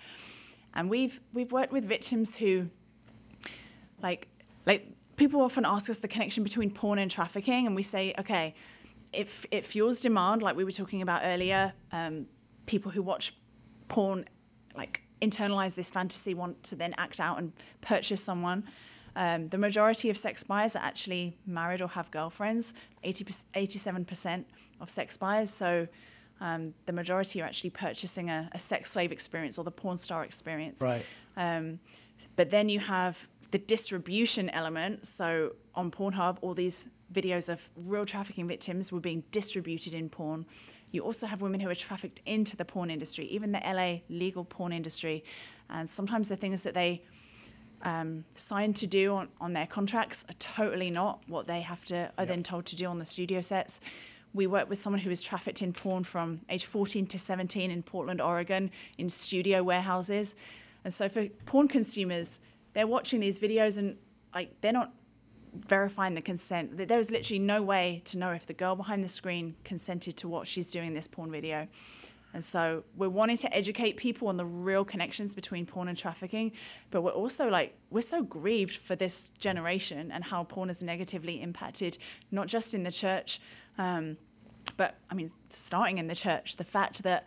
And 0.73 0.89
we've 0.89 1.21
we've 1.33 1.51
worked 1.51 1.71
with 1.71 1.85
victims 1.85 2.35
who, 2.37 2.69
like, 4.01 4.27
like 4.65 4.87
people 5.15 5.41
often 5.41 5.65
ask 5.65 5.89
us 5.89 5.99
the 5.99 6.07
connection 6.07 6.43
between 6.43 6.69
porn 6.71 6.99
and 6.99 7.09
trafficking, 7.09 7.65
and 7.67 7.75
we 7.75 7.83
say, 7.83 8.13
okay, 8.19 8.53
if 9.13 9.45
it 9.51 9.65
fuels 9.65 9.99
demand, 10.01 10.41
like 10.41 10.55
we 10.55 10.63
were 10.63 10.71
talking 10.71 11.01
about 11.01 11.21
earlier, 11.23 11.73
um, 11.91 12.27
people 12.65 12.91
who 12.91 13.01
watch 13.01 13.33
porn, 13.87 14.25
like 14.75 15.03
internalize 15.21 15.75
this 15.75 15.89
fantasy, 15.89 16.33
want 16.33 16.61
to 16.63 16.75
then 16.75 16.93
act 16.97 17.19
out 17.19 17.37
and 17.39 17.53
purchase 17.81 18.23
someone. 18.23 18.63
Um, 19.17 19.47
the 19.47 19.57
majority 19.57 20.11
of 20.11 20.17
sex 20.17 20.43
buyers 20.43 20.75
are 20.75 20.83
actually 20.83 21.35
married 21.47 21.81
or 21.81 21.87
have 21.87 22.11
girlfriends, 22.11 22.75
80, 23.03 23.25
87% 23.55 24.45
of 24.79 24.91
sex 24.91 25.17
buyers. 25.17 25.49
So 25.49 25.87
um, 26.39 26.75
the 26.85 26.93
majority 26.93 27.41
are 27.41 27.45
actually 27.45 27.71
purchasing 27.71 28.29
a, 28.29 28.47
a 28.51 28.59
sex 28.59 28.91
slave 28.91 29.11
experience 29.11 29.57
or 29.57 29.63
the 29.63 29.71
porn 29.71 29.97
star 29.97 30.23
experience. 30.23 30.83
right. 30.83 31.03
Um, 31.35 31.79
but 32.35 32.51
then 32.51 32.69
you 32.69 32.79
have 32.79 33.27
the 33.49 33.57
distribution 33.57 34.51
element. 34.51 35.07
So 35.07 35.53
on 35.73 35.89
Pornhub, 35.89 36.37
all 36.41 36.53
these 36.53 36.89
videos 37.11 37.51
of 37.51 37.71
real 37.75 38.05
trafficking 38.05 38.47
victims 38.47 38.91
were 38.91 38.99
being 38.99 39.23
distributed 39.31 39.95
in 39.95 40.09
porn. 40.09 40.45
You 40.91 41.01
also 41.01 41.25
have 41.25 41.41
women 41.41 41.59
who 41.59 41.69
are 41.69 41.75
trafficked 41.75 42.21
into 42.27 42.55
the 42.55 42.65
porn 42.65 42.91
industry, 42.91 43.25
even 43.25 43.51
the 43.51 43.61
LA 43.65 44.01
legal 44.09 44.45
porn 44.45 44.71
industry. 44.71 45.23
And 45.71 45.89
sometimes 45.89 46.29
the 46.29 46.35
things 46.35 46.61
that 46.63 46.75
they 46.75 47.03
um, 47.83 48.25
signed 48.35 48.75
to 48.77 48.87
do 48.87 49.15
on, 49.15 49.29
on 49.39 49.53
their 49.53 49.67
contracts 49.67 50.25
are 50.29 50.33
totally 50.33 50.89
not 50.89 51.21
what 51.27 51.47
they 51.47 51.61
have 51.61 51.85
to 51.85 52.11
are 52.17 52.25
then 52.25 52.43
told 52.43 52.65
to 52.67 52.75
do 52.75 52.85
on 52.85 52.99
the 52.99 53.05
studio 53.05 53.41
sets. 53.41 53.79
We 54.33 54.47
worked 54.47 54.69
with 54.69 54.77
someone 54.77 55.01
who 55.01 55.09
was 55.09 55.21
trafficked 55.21 55.61
in 55.61 55.73
porn 55.73 56.03
from 56.03 56.41
age 56.49 56.65
14 56.65 57.07
to 57.07 57.17
17 57.17 57.71
in 57.71 57.83
Portland, 57.83 58.21
Oregon, 58.21 58.71
in 58.97 59.09
studio 59.09 59.63
warehouses. 59.63 60.35
And 60.83 60.93
so 60.93 61.09
for 61.09 61.27
porn 61.45 61.67
consumers, 61.67 62.39
they're 62.73 62.87
watching 62.87 63.19
these 63.19 63.39
videos 63.39 63.77
and 63.77 63.97
like 64.33 64.61
they're 64.61 64.73
not 64.73 64.93
verifying 65.53 66.13
the 66.13 66.21
consent. 66.21 66.77
There 66.77 66.97
was 66.97 67.09
literally 67.09 67.39
no 67.39 67.61
way 67.61 68.01
to 68.05 68.17
know 68.17 68.31
if 68.31 68.45
the 68.45 68.53
girl 68.53 68.75
behind 68.75 69.03
the 69.03 69.09
screen 69.09 69.55
consented 69.63 70.17
to 70.17 70.27
what 70.27 70.47
she's 70.47 70.71
doing 70.71 70.87
in 70.87 70.93
this 70.93 71.07
porn 71.07 71.31
video. 71.31 71.67
And 72.37 72.43
so 72.43 72.83
we're 72.95 73.09
wanting 73.09 73.37
to 73.37 73.51
educate 73.51 73.97
people 73.97 74.27
on 74.27 74.37
the 74.37 74.45
real 74.45 74.85
connections 74.85 75.33
between 75.33 75.65
porn 75.65 75.87
and 75.87 75.97
trafficking, 75.97 76.51
but 76.91 77.01
we're 77.01 77.09
also 77.09 77.49
like, 77.49 77.73
we're 77.89 78.01
so 78.01 78.21
grieved 78.21 78.75
for 78.75 78.95
this 78.95 79.29
generation 79.39 80.11
and 80.11 80.23
how 80.23 80.43
porn 80.43 80.69
has 80.69 80.83
negatively 80.83 81.41
impacted 81.41 81.97
not 82.29 82.45
just 82.45 82.75
in 82.75 82.83
the 82.83 82.91
church, 82.91 83.41
um, 83.79 84.17
but 84.77 84.99
I 85.09 85.15
mean, 85.15 85.31
starting 85.49 85.97
in 85.97 86.05
the 86.05 86.13
church, 86.13 86.57
the 86.57 86.63
fact 86.63 87.01
that 87.01 87.25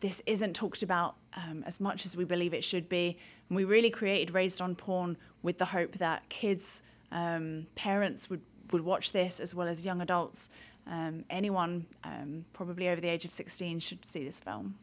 this 0.00 0.22
isn't 0.26 0.52
talked 0.54 0.82
about 0.82 1.16
um, 1.32 1.64
as 1.66 1.80
much 1.80 2.04
as 2.04 2.14
we 2.14 2.26
believe 2.26 2.52
it 2.52 2.62
should 2.62 2.86
be. 2.86 3.16
And 3.48 3.56
we 3.56 3.64
really 3.64 3.88
created 3.88 4.34
Raised 4.34 4.60
on 4.60 4.74
Porn 4.74 5.16
with 5.40 5.56
the 5.56 5.64
hope 5.64 5.92
that 5.96 6.28
kids, 6.28 6.82
um, 7.10 7.66
parents 7.76 8.28
would, 8.28 8.42
would 8.72 8.84
watch 8.84 9.12
this 9.12 9.40
as 9.40 9.54
well 9.54 9.68
as 9.68 9.86
young 9.86 10.02
adults. 10.02 10.50
Um, 10.90 11.24
anyone, 11.30 11.86
um, 12.04 12.44
probably 12.52 12.88
over 12.88 13.00
the 13.00 13.08
age 13.08 13.24
of 13.24 13.30
16, 13.30 13.78
should 13.80 14.04
see 14.04 14.24
this 14.24 14.40
film. 14.40 14.74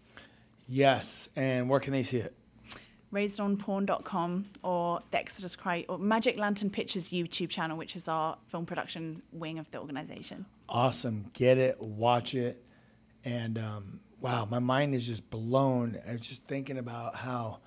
Yes. 0.68 1.30
And 1.36 1.70
where 1.70 1.80
can 1.80 1.93
they 1.93 2.03
see 2.03 2.18
it? 2.18 2.34
raisedonporn.com 3.14 4.45
or 4.64 4.99
the 5.12 5.18
Exodus 5.18 5.55
Cry 5.55 5.86
or 5.88 5.97
Magic 5.97 6.38
Lantern 6.38 6.70
Pictures 6.70 7.10
YouTube 7.10 7.49
channel, 7.49 7.78
which 7.78 7.95
is 7.95 8.08
our 8.08 8.38
film 8.47 8.66
production 8.66 9.22
wing 9.32 9.60
of 9.60 9.70
the 9.72 9.80
organization. 9.80 10.45
Awesome. 10.70 11.32
Get 11.34 11.58
it. 11.58 11.82
Watch 11.82 12.36
it. 12.36 12.64
and 13.24 13.58
um, 13.58 13.99
wow, 14.20 14.45
my 14.49 14.60
mind 14.60 14.93
is 14.95 15.05
just 15.08 15.30
blown. 15.30 15.97
I 16.08 16.14
was 16.14 16.22
just 16.22 16.43
thinking 16.45 16.78
about 16.78 17.16
how 17.16 17.60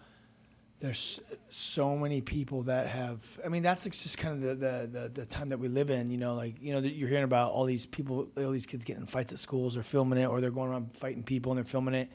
there's 0.80 1.20
so 1.50 1.94
many 1.96 2.22
people 2.22 2.62
that 2.62 2.86
have. 2.86 3.38
I 3.44 3.48
mean, 3.48 3.62
that's 3.62 3.84
just 3.84 4.16
kind 4.16 4.34
of 4.34 4.40
the, 4.40 4.66
the 4.66 4.86
the 4.86 5.08
the 5.08 5.26
time 5.26 5.50
that 5.50 5.58
we 5.58 5.68
live 5.68 5.90
in. 5.90 6.10
You 6.10 6.16
know, 6.16 6.34
like 6.34 6.56
you 6.60 6.72
know, 6.72 6.80
you're 6.80 7.08
hearing 7.08 7.24
about 7.24 7.52
all 7.52 7.66
these 7.66 7.84
people, 7.84 8.28
all 8.36 8.50
these 8.50 8.66
kids 8.66 8.84
getting 8.84 9.06
fights 9.06 9.32
at 9.32 9.38
schools, 9.38 9.76
or 9.76 9.82
filming 9.82 10.18
it, 10.18 10.26
or 10.26 10.40
they're 10.40 10.50
going 10.50 10.70
around 10.70 10.96
fighting 10.96 11.22
people 11.22 11.52
and 11.52 11.58
they're 11.58 11.64
filming 11.64 11.94
it. 11.94 12.10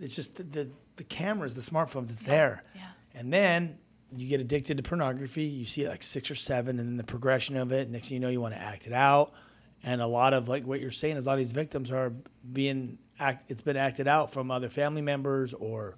It's 0.00 0.16
just 0.16 0.36
the 0.36 0.42
the, 0.42 0.70
the 0.96 1.04
cameras, 1.04 1.54
the 1.54 1.60
smartphones. 1.60 2.04
It's 2.04 2.22
there. 2.22 2.64
Yeah. 2.74 2.88
And 3.14 3.30
then 3.30 3.78
you 4.16 4.26
get 4.26 4.40
addicted 4.40 4.78
to 4.78 4.82
pornography. 4.82 5.44
You 5.44 5.66
see 5.66 5.82
it 5.82 5.90
like 5.90 6.02
six 6.02 6.30
or 6.30 6.34
seven, 6.34 6.78
and 6.78 6.88
then 6.88 6.96
the 6.96 7.04
progression 7.04 7.58
of 7.58 7.72
it. 7.72 7.90
Next 7.90 8.08
thing 8.08 8.16
you 8.16 8.20
know, 8.20 8.30
you 8.30 8.40
want 8.40 8.54
to 8.54 8.60
act 8.60 8.86
it 8.86 8.94
out. 8.94 9.34
And 9.84 10.00
a 10.00 10.06
lot 10.06 10.32
of 10.32 10.48
like 10.48 10.64
what 10.64 10.80
you're 10.80 10.90
saying 10.90 11.18
is 11.18 11.26
a 11.26 11.28
lot 11.28 11.34
of 11.34 11.40
these 11.40 11.52
victims 11.52 11.90
are 11.90 12.14
being 12.52 12.96
act. 13.20 13.44
It's 13.50 13.62
been 13.62 13.76
acted 13.76 14.08
out 14.08 14.32
from 14.32 14.50
other 14.50 14.70
family 14.70 15.02
members 15.02 15.52
or 15.52 15.96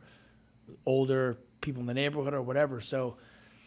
older 0.86 1.38
people 1.64 1.80
in 1.80 1.86
the 1.86 1.94
neighborhood 1.94 2.34
or 2.34 2.42
whatever. 2.42 2.80
So 2.80 3.16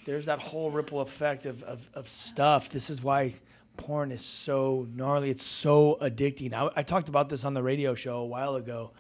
there's 0.05 0.27
that 0.27 0.39
whole 0.39 0.71
ripple 0.71 1.01
effect 1.01 1.45
of, 1.45 1.63
of, 1.63 1.89
of 1.93 2.07
stuff. 2.07 2.69
This 2.69 2.89
is 2.89 3.03
why 3.03 3.33
porn 3.75 4.11
is 4.11 4.23
so 4.23 4.87
gnarly. 4.95 5.29
It's 5.29 5.43
so 5.43 5.97
addicting. 6.01 6.53
I, 6.53 6.69
I 6.75 6.83
talked 6.83 7.09
about 7.09 7.27
this 7.27 7.43
on 7.43 7.53
the 7.53 7.63
radio 7.63 7.95
show 7.95 8.19
a 8.19 8.25
while 8.25 8.55
ago, 8.55 8.91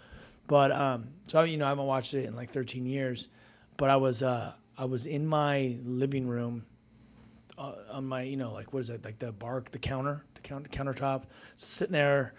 but 0.47 0.71
um, 0.71 1.09
so 1.27 1.43
you 1.43 1.57
know 1.57 1.65
I 1.65 1.69
haven't 1.69 1.85
watched 1.85 2.13
it 2.13 2.25
in 2.25 2.35
like 2.35 2.49
13 2.49 2.85
years, 2.85 3.29
but 3.77 3.89
I 3.89 3.95
was 3.95 4.21
uh, 4.21 4.53
I 4.77 4.85
was 4.85 5.05
in 5.05 5.25
my 5.25 5.77
living 5.83 6.27
room 6.27 6.65
uh, 7.57 7.73
on 7.91 8.05
my 8.05 8.23
you 8.23 8.37
know 8.37 8.53
like 8.53 8.73
what 8.73 8.79
is 8.79 8.89
it 8.89 9.05
like 9.05 9.19
the 9.19 9.31
bark 9.31 9.71
the 9.71 9.79
counter 9.79 10.23
the 10.35 10.41
counter 10.41 10.69
countertop 10.69 11.23
sitting 11.55 11.93
there 11.93 12.33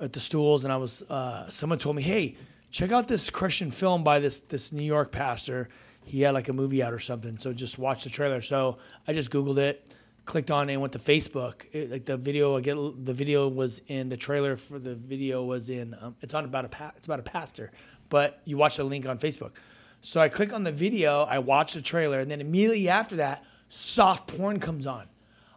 at 0.00 0.12
the 0.12 0.20
stools 0.20 0.64
and 0.64 0.72
I 0.72 0.76
was 0.76 1.02
uh, 1.02 1.48
someone 1.48 1.78
told 1.78 1.96
me 1.96 2.02
hey 2.02 2.36
check 2.70 2.90
out 2.90 3.06
this 3.06 3.30
Christian 3.30 3.70
film 3.70 4.02
by 4.02 4.18
this 4.18 4.40
this 4.40 4.72
New 4.72 4.82
York 4.82 5.12
pastor 5.12 5.68
he 6.04 6.20
had 6.22 6.32
like 6.32 6.48
a 6.48 6.52
movie 6.52 6.82
out 6.82 6.92
or 6.92 6.98
something 6.98 7.38
so 7.38 7.52
just 7.52 7.78
watch 7.78 8.04
the 8.04 8.10
trailer 8.10 8.40
so 8.40 8.78
I 9.08 9.12
just 9.12 9.30
googled 9.30 9.58
it 9.58 9.92
clicked 10.24 10.50
on 10.50 10.70
it 10.70 10.74
and 10.74 10.80
went 10.80 10.92
to 10.94 10.98
Facebook 10.98 11.66
it, 11.72 11.90
like 11.90 12.04
the 12.06 12.16
video 12.16 12.56
I 12.56 12.60
get 12.60 12.76
the 13.04 13.14
video 13.14 13.48
was 13.48 13.82
in 13.88 14.08
the 14.08 14.16
trailer 14.16 14.56
for 14.56 14.78
the 14.78 14.94
video 14.94 15.44
was 15.44 15.68
in 15.68 15.94
um, 16.00 16.16
it's 16.20 16.34
on 16.34 16.44
about 16.44 16.64
a 16.64 16.68
pa- 16.68 16.92
it's 16.96 17.06
about 17.06 17.20
a 17.20 17.24
pastor 17.24 17.72
but 18.08 18.40
you 18.44 18.56
watch 18.56 18.76
the 18.76 18.84
link 18.84 19.06
on 19.06 19.18
Facebook 19.18 19.52
so 20.00 20.20
I 20.20 20.28
click 20.28 20.52
on 20.52 20.64
the 20.64 20.72
video 20.72 21.22
I 21.24 21.38
watch 21.40 21.74
the 21.74 21.82
trailer 21.82 22.20
and 22.20 22.30
then 22.30 22.40
immediately 22.40 22.88
after 22.88 23.16
that 23.16 23.44
soft 23.68 24.26
porn 24.28 24.60
comes 24.60 24.86
on 24.86 25.06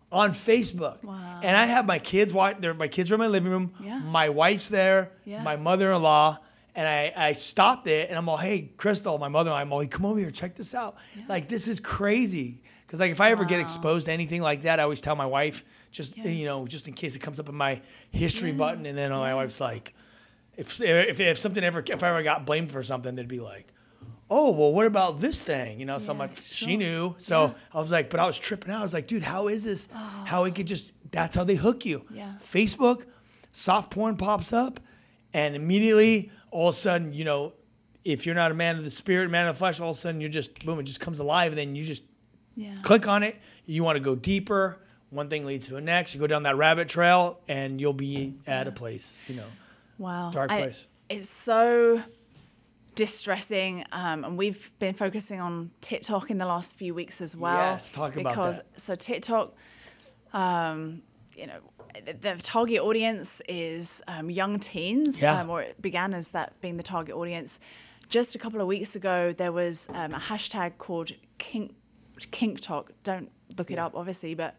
on 0.10 0.30
Facebook. 0.30 1.04
Wow. 1.04 1.42
And 1.44 1.58
I 1.58 1.66
have 1.66 1.86
my 1.86 2.00
kids 2.00 2.32
watch 2.34 2.58
there 2.62 2.74
my 2.74 2.88
kids 2.88 3.12
are 3.12 3.16
in 3.16 3.20
my 3.20 3.28
living 3.28 3.52
room. 3.52 3.74
Yeah. 3.82 4.00
My 4.00 4.30
wife's 4.30 4.70
there, 4.70 5.12
Yeah. 5.26 5.44
my 5.44 5.58
mother-in-law, 5.58 6.40
and 6.78 6.88
I, 6.88 7.12
I 7.18 7.34
stopped 7.34 7.88
it 7.88 8.08
and 8.10 8.18
I'm 8.18 8.30
all, 8.30 8.38
hey, 8.38 8.72
Crystal, 8.78 9.18
my 9.18 9.28
mother-in-law, 9.28 9.60
I'm 9.60 9.74
all, 9.74 9.86
come 9.88 10.06
over 10.06 10.20
here, 10.20 10.32
check 10.32 10.56
this 10.56 10.74
out. 10.74 10.96
Like 11.28 11.50
this 11.50 11.68
is 11.68 11.80
crazy. 11.82 12.62
Cause 12.88 13.02
like 13.02 13.12
if 13.12 13.20
I 13.20 13.32
ever 13.32 13.44
get 13.44 13.60
exposed 13.60 14.06
to 14.06 14.14
anything 14.14 14.42
like 14.42 14.62
that, 14.62 14.80
I 14.80 14.84
always 14.84 15.02
tell 15.02 15.16
my 15.16 15.26
wife, 15.26 15.66
just 15.92 16.16
Yeah. 16.18 16.28
you 16.28 16.46
know, 16.46 16.68
just 16.68 16.88
in 16.88 16.94
case 16.94 17.16
it 17.18 17.20
comes 17.20 17.40
up 17.40 17.50
in 17.50 17.56
my 17.56 17.82
history 18.12 18.52
button, 18.54 18.86
and 18.86 18.98
then 18.98 19.10
my 19.12 19.36
wife's 19.36 19.60
like, 19.60 19.94
if, 20.56 20.80
if 20.82 21.20
if 21.20 21.38
something 21.38 21.64
ever 21.64 21.84
if 21.86 22.02
I 22.04 22.10
ever 22.10 22.24
got 22.24 22.46
blamed 22.46 22.72
for 22.72 22.82
something, 22.84 23.16
they'd 23.16 23.28
be 23.28 23.40
like, 23.40 23.74
oh 24.30 24.52
well 24.52 24.72
what 24.72 24.86
about 24.86 25.20
this 25.20 25.42
thing? 25.42 25.80
You 25.80 25.86
know 25.86 26.00
so 26.00 26.12
i'm 26.12 26.18
Yeah, 26.18 26.24
like 26.28 26.38
she 26.44 26.78
knew. 26.78 27.16
So 27.18 27.54
i 27.74 27.82
was 27.82 27.92
like 27.92 28.10
but 28.10 28.20
i 28.20 28.26
was 28.26 28.38
tripping 28.40 28.72
out. 28.72 28.80
I 28.80 28.84
was 28.84 28.94
like 28.94 29.08
dude 29.08 29.24
how 29.24 29.48
is 29.50 29.64
this? 29.66 29.90
Oh. 29.94 30.24
How 30.28 30.44
it 30.46 30.56
could 30.56 30.68
just 30.68 30.92
that's 31.12 31.36
how 31.36 31.44
they 31.44 31.56
hook 31.56 31.86
you. 31.86 32.06
Yeah. 32.12 32.34
facebook 32.40 33.06
soft 33.52 33.92
porn 33.92 34.16
pops 34.18 34.54
up 34.54 34.80
and 35.34 35.56
immediately 35.56 36.32
all 36.52 36.70
of 36.70 36.76
a 36.76 36.78
sudden 36.78 37.14
you 37.14 37.24
know 37.26 37.54
if 38.04 38.26
you're 38.26 38.36
not 38.36 38.52
a 38.52 38.54
man 38.54 38.78
of 38.78 38.84
the 38.84 38.90
spirit 38.92 39.30
man 39.30 39.48
of 39.48 39.56
the 39.56 39.60
flesh 39.60 39.80
all 39.80 39.90
of 39.92 39.96
a 39.96 40.00
sudden 40.00 40.22
you're 40.22 40.30
just 40.30 40.64
boom 40.66 40.80
it 40.80 40.84
just 40.84 41.00
comes 41.00 41.20
alive 41.20 41.52
and 41.52 41.58
then 41.58 41.76
you 41.76 41.84
just 41.84 42.04
Yeah. 42.56 42.76
click 42.84 43.08
on 43.08 43.24
it 43.24 43.36
you 43.66 43.84
want 43.84 43.96
to 43.98 44.00
go 44.00 44.16
deeper 44.16 44.80
one 45.10 45.30
thing 45.30 45.46
leads 45.46 45.68
to 45.68 45.74
the 45.74 45.82
next 45.82 46.14
you 46.14 46.20
go 46.20 46.28
down 46.28 46.44
that 46.44 46.58
rabbit 46.58 46.88
trail 46.90 47.40
and 47.48 47.80
you'll 47.82 47.94
be 47.94 48.36
at 48.48 48.68
a 48.68 48.72
place 48.72 49.22
you 49.28 49.36
know 49.36 49.48
Wow. 50.00 50.30
Dark 50.32 50.52
I- 50.52 50.62
place. 50.62 50.88
it's 51.10 51.28
so 51.30 52.04
distressing. 52.96 53.84
Um, 53.92 54.24
and 54.24 54.38
we've 54.38 54.72
been 54.80 54.94
focusing 54.96 55.40
on 55.40 55.72
TikTok 55.82 56.30
in 56.32 56.38
the 56.38 56.46
last 56.46 56.78
few 56.78 56.94
weeks 56.94 57.22
as 57.22 57.36
well. 57.36 57.56
Yes, 57.74 57.92
talk 57.92 58.16
about 58.16 58.32
because, 58.32 58.58
that. 58.58 58.80
So 58.82 58.96
TikTok, 58.96 59.54
um, 60.34 61.02
you 61.36 61.48
know, 61.48 61.60
the- 62.22 62.36
target 62.42 62.80
audience 62.80 63.42
is 63.48 64.02
um, 64.08 64.30
young 64.30 64.60
teens, 64.60 65.22
Yeah. 65.22 65.40
um, 65.42 65.50
or 65.50 65.62
it 65.62 65.82
began 65.82 66.14
as 66.14 66.30
that 66.30 66.60
being 66.62 66.78
the 66.78 66.84
target 66.84 67.16
audience. 67.16 67.60
Just 68.10 68.36
a 68.36 68.40
couple 68.40 68.62
of 68.62 68.68
weeks 68.68 68.96
ago, 68.96 69.34
there 69.34 69.52
was 69.52 69.90
um, 69.94 70.14
a 70.14 70.20
hashtag 70.20 70.78
called 70.78 71.12
Kink, 71.38 71.76
KinkTok. 72.20 72.90
Don't 73.04 73.30
look 73.58 73.70
it 73.72 73.78
up, 73.80 73.94
obviously, 73.96 74.34
but 74.34 74.56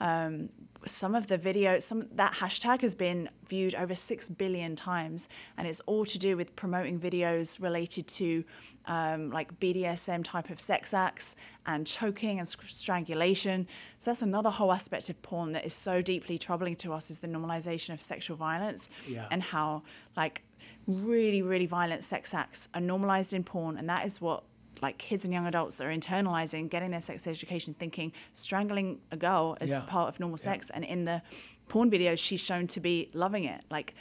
um, 0.00 0.50
some 0.86 1.14
of 1.14 1.26
the 1.26 1.36
video, 1.36 1.78
some 1.78 2.06
that 2.14 2.34
hashtag 2.34 2.80
has 2.80 2.94
been 2.94 3.28
viewed 3.46 3.74
over 3.74 3.94
six 3.94 4.28
billion 4.28 4.76
times, 4.76 5.28
and 5.56 5.68
it's 5.68 5.80
all 5.80 6.04
to 6.06 6.18
do 6.18 6.36
with 6.36 6.56
promoting 6.56 6.98
videos 6.98 7.60
related 7.60 8.06
to 8.08 8.44
um, 8.86 9.30
like 9.30 9.60
BDSM 9.60 10.24
type 10.24 10.48
of 10.50 10.60
sex 10.60 10.94
acts 10.94 11.36
and 11.66 11.86
choking 11.86 12.38
and 12.38 12.48
strangulation. 12.48 13.66
So 13.98 14.10
that's 14.10 14.22
another 14.22 14.50
whole 14.50 14.72
aspect 14.72 15.10
of 15.10 15.20
porn 15.22 15.52
that 15.52 15.64
is 15.64 15.74
so 15.74 16.00
deeply 16.02 16.38
troubling 16.38 16.76
to 16.76 16.92
us 16.92 17.10
is 17.10 17.18
the 17.20 17.28
normalization 17.28 17.92
of 17.92 18.00
sexual 18.00 18.36
violence 18.36 18.88
Yeah. 19.06 19.28
and 19.30 19.42
how 19.42 19.82
like 20.16 20.42
really 20.86 21.40
really 21.42 21.66
violent 21.66 22.02
sex 22.04 22.34
acts 22.34 22.68
are 22.74 22.80
normalized 22.80 23.32
in 23.32 23.44
porn, 23.44 23.76
and 23.76 23.88
that 23.88 24.06
is 24.06 24.20
what 24.20 24.44
like 24.82 24.98
kids 24.98 25.24
and 25.24 25.32
young 25.34 25.46
adults 25.46 25.80
are 25.80 25.88
internalizing, 25.88 26.68
getting 26.70 26.90
their 26.90 27.00
sex 27.00 27.26
education, 27.26 27.74
thinking 27.74 28.12
strangling 28.32 29.00
a 29.10 29.16
girl 29.16 29.56
is 29.60 29.70
Yeah. 29.72 29.80
part 29.86 30.08
of 30.08 30.20
normal 30.20 30.38
sex. 30.38 30.70
And 30.70 30.84
in 30.84 31.04
the 31.04 31.22
porn 31.68 31.90
videos, 31.90 32.18
she's 32.18 32.40
shown 32.40 32.66
to 32.68 32.80
be 32.80 33.10
loving 33.12 33.44
it. 33.44 33.62
Like, 33.70 33.94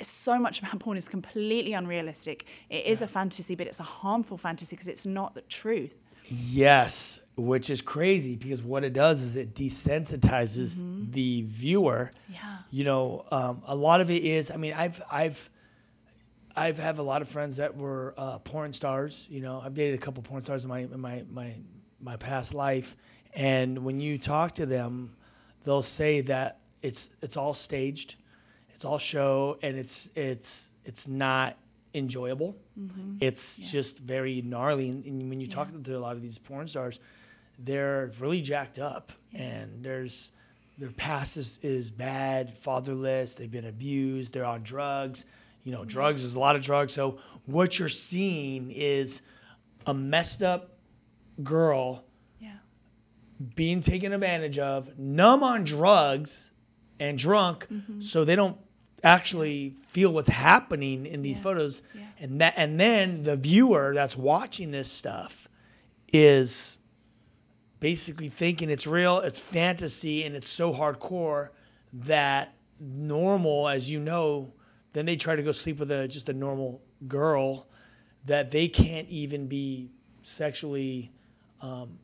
so 0.00 0.38
much 0.38 0.60
about 0.60 0.78
porn 0.78 0.96
is 0.96 1.08
completely 1.08 1.72
unrealistic. 1.72 2.46
It 2.70 2.86
is 2.86 3.02
a 3.02 3.08
fantasy, 3.08 3.54
but 3.56 3.66
it's 3.66 3.80
a 3.80 3.84
harmful 3.84 4.38
fantasy 4.38 4.76
because 4.76 4.86
it's 4.88 5.06
not 5.06 5.34
the 5.34 5.40
truth. 5.42 5.94
Yes, 6.30 7.20
which 7.36 7.70
is 7.70 7.80
crazy 7.80 8.36
because 8.36 8.62
what 8.62 8.84
it 8.84 8.92
does 8.92 9.22
is 9.22 9.34
it 9.34 9.54
desensitizes 9.54 10.78
the 11.12 11.42
viewer. 11.42 12.10
Yeah. 12.28 12.58
You 12.70 12.84
know, 12.84 13.24
um, 13.30 13.62
a 13.66 13.74
lot 13.74 14.00
of 14.00 14.10
it 14.10 14.22
is. 14.22 14.50
I 14.50 14.56
mean, 14.56 14.74
I've 14.74 15.00
I've 15.10 15.50
I've 16.58 16.78
have 16.78 16.98
a 16.98 17.02
lot 17.02 17.22
of 17.22 17.28
friends 17.28 17.58
that 17.58 17.76
were 17.76 18.14
uh, 18.16 18.38
porn 18.38 18.72
stars. 18.72 19.26
You 19.30 19.40
know, 19.40 19.62
I've 19.64 19.74
dated 19.74 19.94
a 19.94 19.98
couple 19.98 20.22
porn 20.22 20.42
stars 20.42 20.64
in 20.64 20.68
my 20.68 20.80
in 20.80 21.00
my 21.00 21.24
my 21.30 21.54
my 22.00 22.16
past 22.16 22.54
life, 22.54 22.96
and 23.32 23.84
when 23.84 24.00
you 24.00 24.18
talk 24.18 24.56
to 24.56 24.66
them, 24.66 25.16
they'll 25.64 25.82
say 25.82 26.20
that 26.22 26.58
it's 26.82 27.10
it's 27.22 27.36
all 27.36 27.54
staged, 27.54 28.16
it's 28.74 28.84
all 28.84 28.98
show, 28.98 29.58
and 29.62 29.76
it's 29.76 30.10
it's 30.14 30.72
it's 30.84 31.06
not 31.06 31.56
enjoyable. 31.94 32.56
It's 33.20 33.70
just 33.70 34.00
very 34.00 34.42
gnarly. 34.42 34.88
And, 34.88 35.04
and 35.04 35.30
when 35.30 35.40
you 35.40 35.46
talk 35.46 35.68
to 35.82 35.96
a 35.96 35.98
lot 35.98 36.16
of 36.16 36.22
these 36.22 36.38
porn 36.38 36.68
stars, 36.68 37.00
they're 37.58 38.12
really 38.18 38.40
jacked 38.40 38.78
up, 38.78 39.12
and 39.32 39.84
there's 39.84 40.32
their 40.76 40.90
past 40.90 41.36
is, 41.36 41.58
is 41.62 41.90
bad, 41.90 42.56
fatherless. 42.56 43.34
They've 43.34 43.50
been 43.50 43.66
abused. 43.66 44.32
They're 44.32 44.44
on 44.44 44.62
drugs. 44.62 45.24
You 45.68 45.74
know, 45.74 45.84
drugs 45.84 46.22
is 46.24 46.34
a 46.34 46.38
lot 46.38 46.56
of 46.56 46.62
drugs. 46.62 46.94
So 46.94 47.18
what 47.44 47.78
you're 47.78 47.90
seeing 47.90 48.70
is 48.70 49.20
a 49.86 49.92
messed 49.92 50.42
up 50.42 50.78
girl 51.42 52.04
Yeah. 52.40 52.54
being 53.54 53.82
taken 53.82 54.14
advantage 54.14 54.58
of, 54.58 54.98
numb 54.98 55.42
on 55.42 55.64
drugs 55.64 56.52
and 56.98 57.18
drunk, 57.18 57.66
Mm-hmm. 57.70 58.00
so 58.00 58.24
they 58.24 58.34
don't 58.34 58.56
actually 59.04 59.76
feel 59.86 60.10
what's 60.14 60.30
happening 60.30 61.04
in 61.04 61.20
these 61.20 61.36
Yeah. 61.36 61.42
photos. 61.42 61.82
Yeah. 61.94 62.00
And 62.18 62.40
that 62.40 62.54
and 62.56 62.80
then 62.80 63.24
the 63.24 63.36
viewer 63.36 63.92
that's 63.94 64.16
watching 64.16 64.70
this 64.70 64.90
stuff 64.90 65.48
is 66.14 66.78
basically 67.78 68.30
thinking 68.30 68.70
it's 68.70 68.86
real, 68.86 69.18
it's 69.20 69.38
fantasy, 69.38 70.24
and 70.24 70.34
it's 70.34 70.48
so 70.48 70.72
hardcore 70.72 71.50
that 71.92 72.54
normal, 72.80 73.68
as 73.68 73.90
you 73.90 74.00
know, 74.00 74.54
then 74.92 75.06
they 75.06 75.16
try 75.16 75.36
to 75.36 75.42
go 75.42 75.52
sleep 75.52 75.78
with 75.78 75.90
a 75.90 76.08
just 76.08 76.28
a 76.28 76.32
normal 76.32 76.80
girl 77.06 77.68
that 78.26 78.50
they 78.50 78.68
can't 78.68 79.08
even 79.08 79.46
be 79.46 79.90
sexually 80.22 81.12
um, 81.60 81.98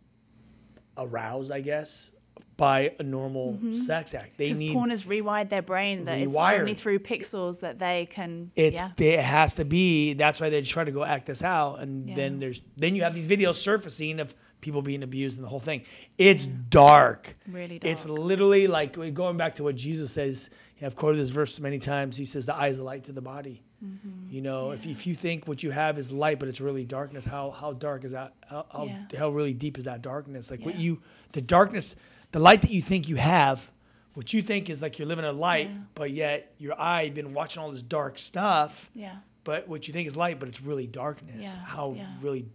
aroused, 0.96 1.50
I 1.50 1.60
guess, 1.60 2.10
by 2.56 2.94
a 2.98 3.02
normal 3.02 3.58
sex 3.72 4.14
act. 4.14 4.38
They 4.38 4.52
need 4.52 4.74
porn 4.74 4.90
has 4.90 5.04
rewired 5.04 5.48
their 5.48 5.62
brain 5.62 6.04
that 6.04 6.18
it's 6.18 6.36
only 6.36 6.74
through 6.74 7.00
pixels 7.00 7.60
that 7.60 7.78
they 7.78 8.06
can. 8.06 8.52
it's 8.54 8.80
yeah. 8.80 8.90
it 8.98 9.20
has 9.20 9.54
to 9.54 9.64
be. 9.64 10.14
That's 10.14 10.40
why 10.40 10.50
they 10.50 10.62
try 10.62 10.84
to 10.84 10.92
go 10.92 11.04
act 11.04 11.26
this 11.26 11.42
out, 11.42 11.80
and 11.80 12.14
then 12.14 12.38
there's 12.38 12.60
then 12.76 12.94
you 12.94 13.02
have 13.02 13.14
these 13.14 13.26
videos 13.26 13.56
surfacing 13.56 14.20
of 14.20 14.34
people 14.60 14.82
being 14.82 15.02
abused 15.02 15.36
and 15.38 15.44
the 15.44 15.48
whole 15.48 15.60
thing. 15.60 15.84
It's 16.16 16.46
dark. 16.46 17.34
Really 17.46 17.78
dark. 17.78 17.92
It's 17.92 18.06
literally 18.06 18.66
like 18.66 18.94
going 19.14 19.36
back 19.36 19.56
to 19.56 19.64
what 19.64 19.76
Jesus 19.76 20.12
says. 20.12 20.50
I've 20.82 20.96
quoted 20.96 21.18
this 21.20 21.30
verse 21.30 21.58
many 21.60 21.78
times. 21.78 22.16
He 22.16 22.24
says, 22.24 22.46
"The 22.46 22.54
eye 22.54 22.68
is 22.68 22.78
a 22.78 22.84
light 22.84 23.04
to 23.04 23.12
the 23.12 23.22
body." 23.22 23.62
Mm-hmm. 23.84 24.32
You 24.32 24.40
know, 24.42 24.70
if, 24.72 24.86
if 24.86 25.06
you 25.06 25.14
think 25.14 25.46
what 25.46 25.62
you 25.62 25.70
have 25.70 25.98
is 25.98 26.10
light, 26.10 26.38
but 26.38 26.48
it's 26.48 26.60
really 26.60 26.84
darkness, 26.84 27.24
how 27.24 27.50
how 27.50 27.72
dark 27.72 28.04
is 28.04 28.12
that? 28.12 28.34
How 28.48 28.66
how, 28.72 28.84
Yeah. 28.84 29.18
how 29.18 29.30
really 29.30 29.54
deep 29.54 29.78
is 29.78 29.84
that 29.84 30.02
darkness? 30.02 30.50
Like 30.50 30.64
what 30.64 30.76
you, 30.76 31.00
the 31.32 31.40
darkness, 31.40 31.96
the 32.32 32.38
light 32.40 32.62
that 32.62 32.70
you 32.70 32.82
think 32.82 33.08
you 33.08 33.16
have, 33.16 33.70
what 34.14 34.32
you 34.32 34.42
think 34.42 34.68
is 34.68 34.82
like 34.82 34.98
you're 34.98 35.08
living 35.08 35.24
a 35.24 35.32
light, 35.32 35.68
Yeah. 35.68 35.76
but 35.94 36.10
yet 36.10 36.54
your 36.58 36.78
eye 36.80 37.08
been 37.10 37.34
watching 37.34 37.62
all 37.62 37.70
this 37.70 37.82
dark 37.82 38.18
stuff. 38.18 38.90
Yeah. 38.94 39.16
But 39.44 39.68
what 39.68 39.86
you 39.86 39.92
think 39.92 40.08
is 40.08 40.16
light, 40.16 40.38
but 40.40 40.48
it's 40.48 40.62
really 40.62 40.86
darkness. 40.86 41.42
Yeah, 41.44 41.56
How 41.64 41.92
yeah. 41.92 42.06
really 42.22 42.46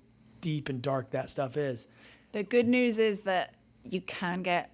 deep 0.42 0.70
and 0.70 0.82
dark 0.82 1.12
that 1.12 1.30
stuff 1.30 1.58
is. 1.58 1.88
The 2.32 2.44
good 2.44 2.68
news 2.68 2.98
is 3.00 3.22
that 3.22 3.54
you 3.84 4.02
can 4.02 4.42
get 4.42 4.74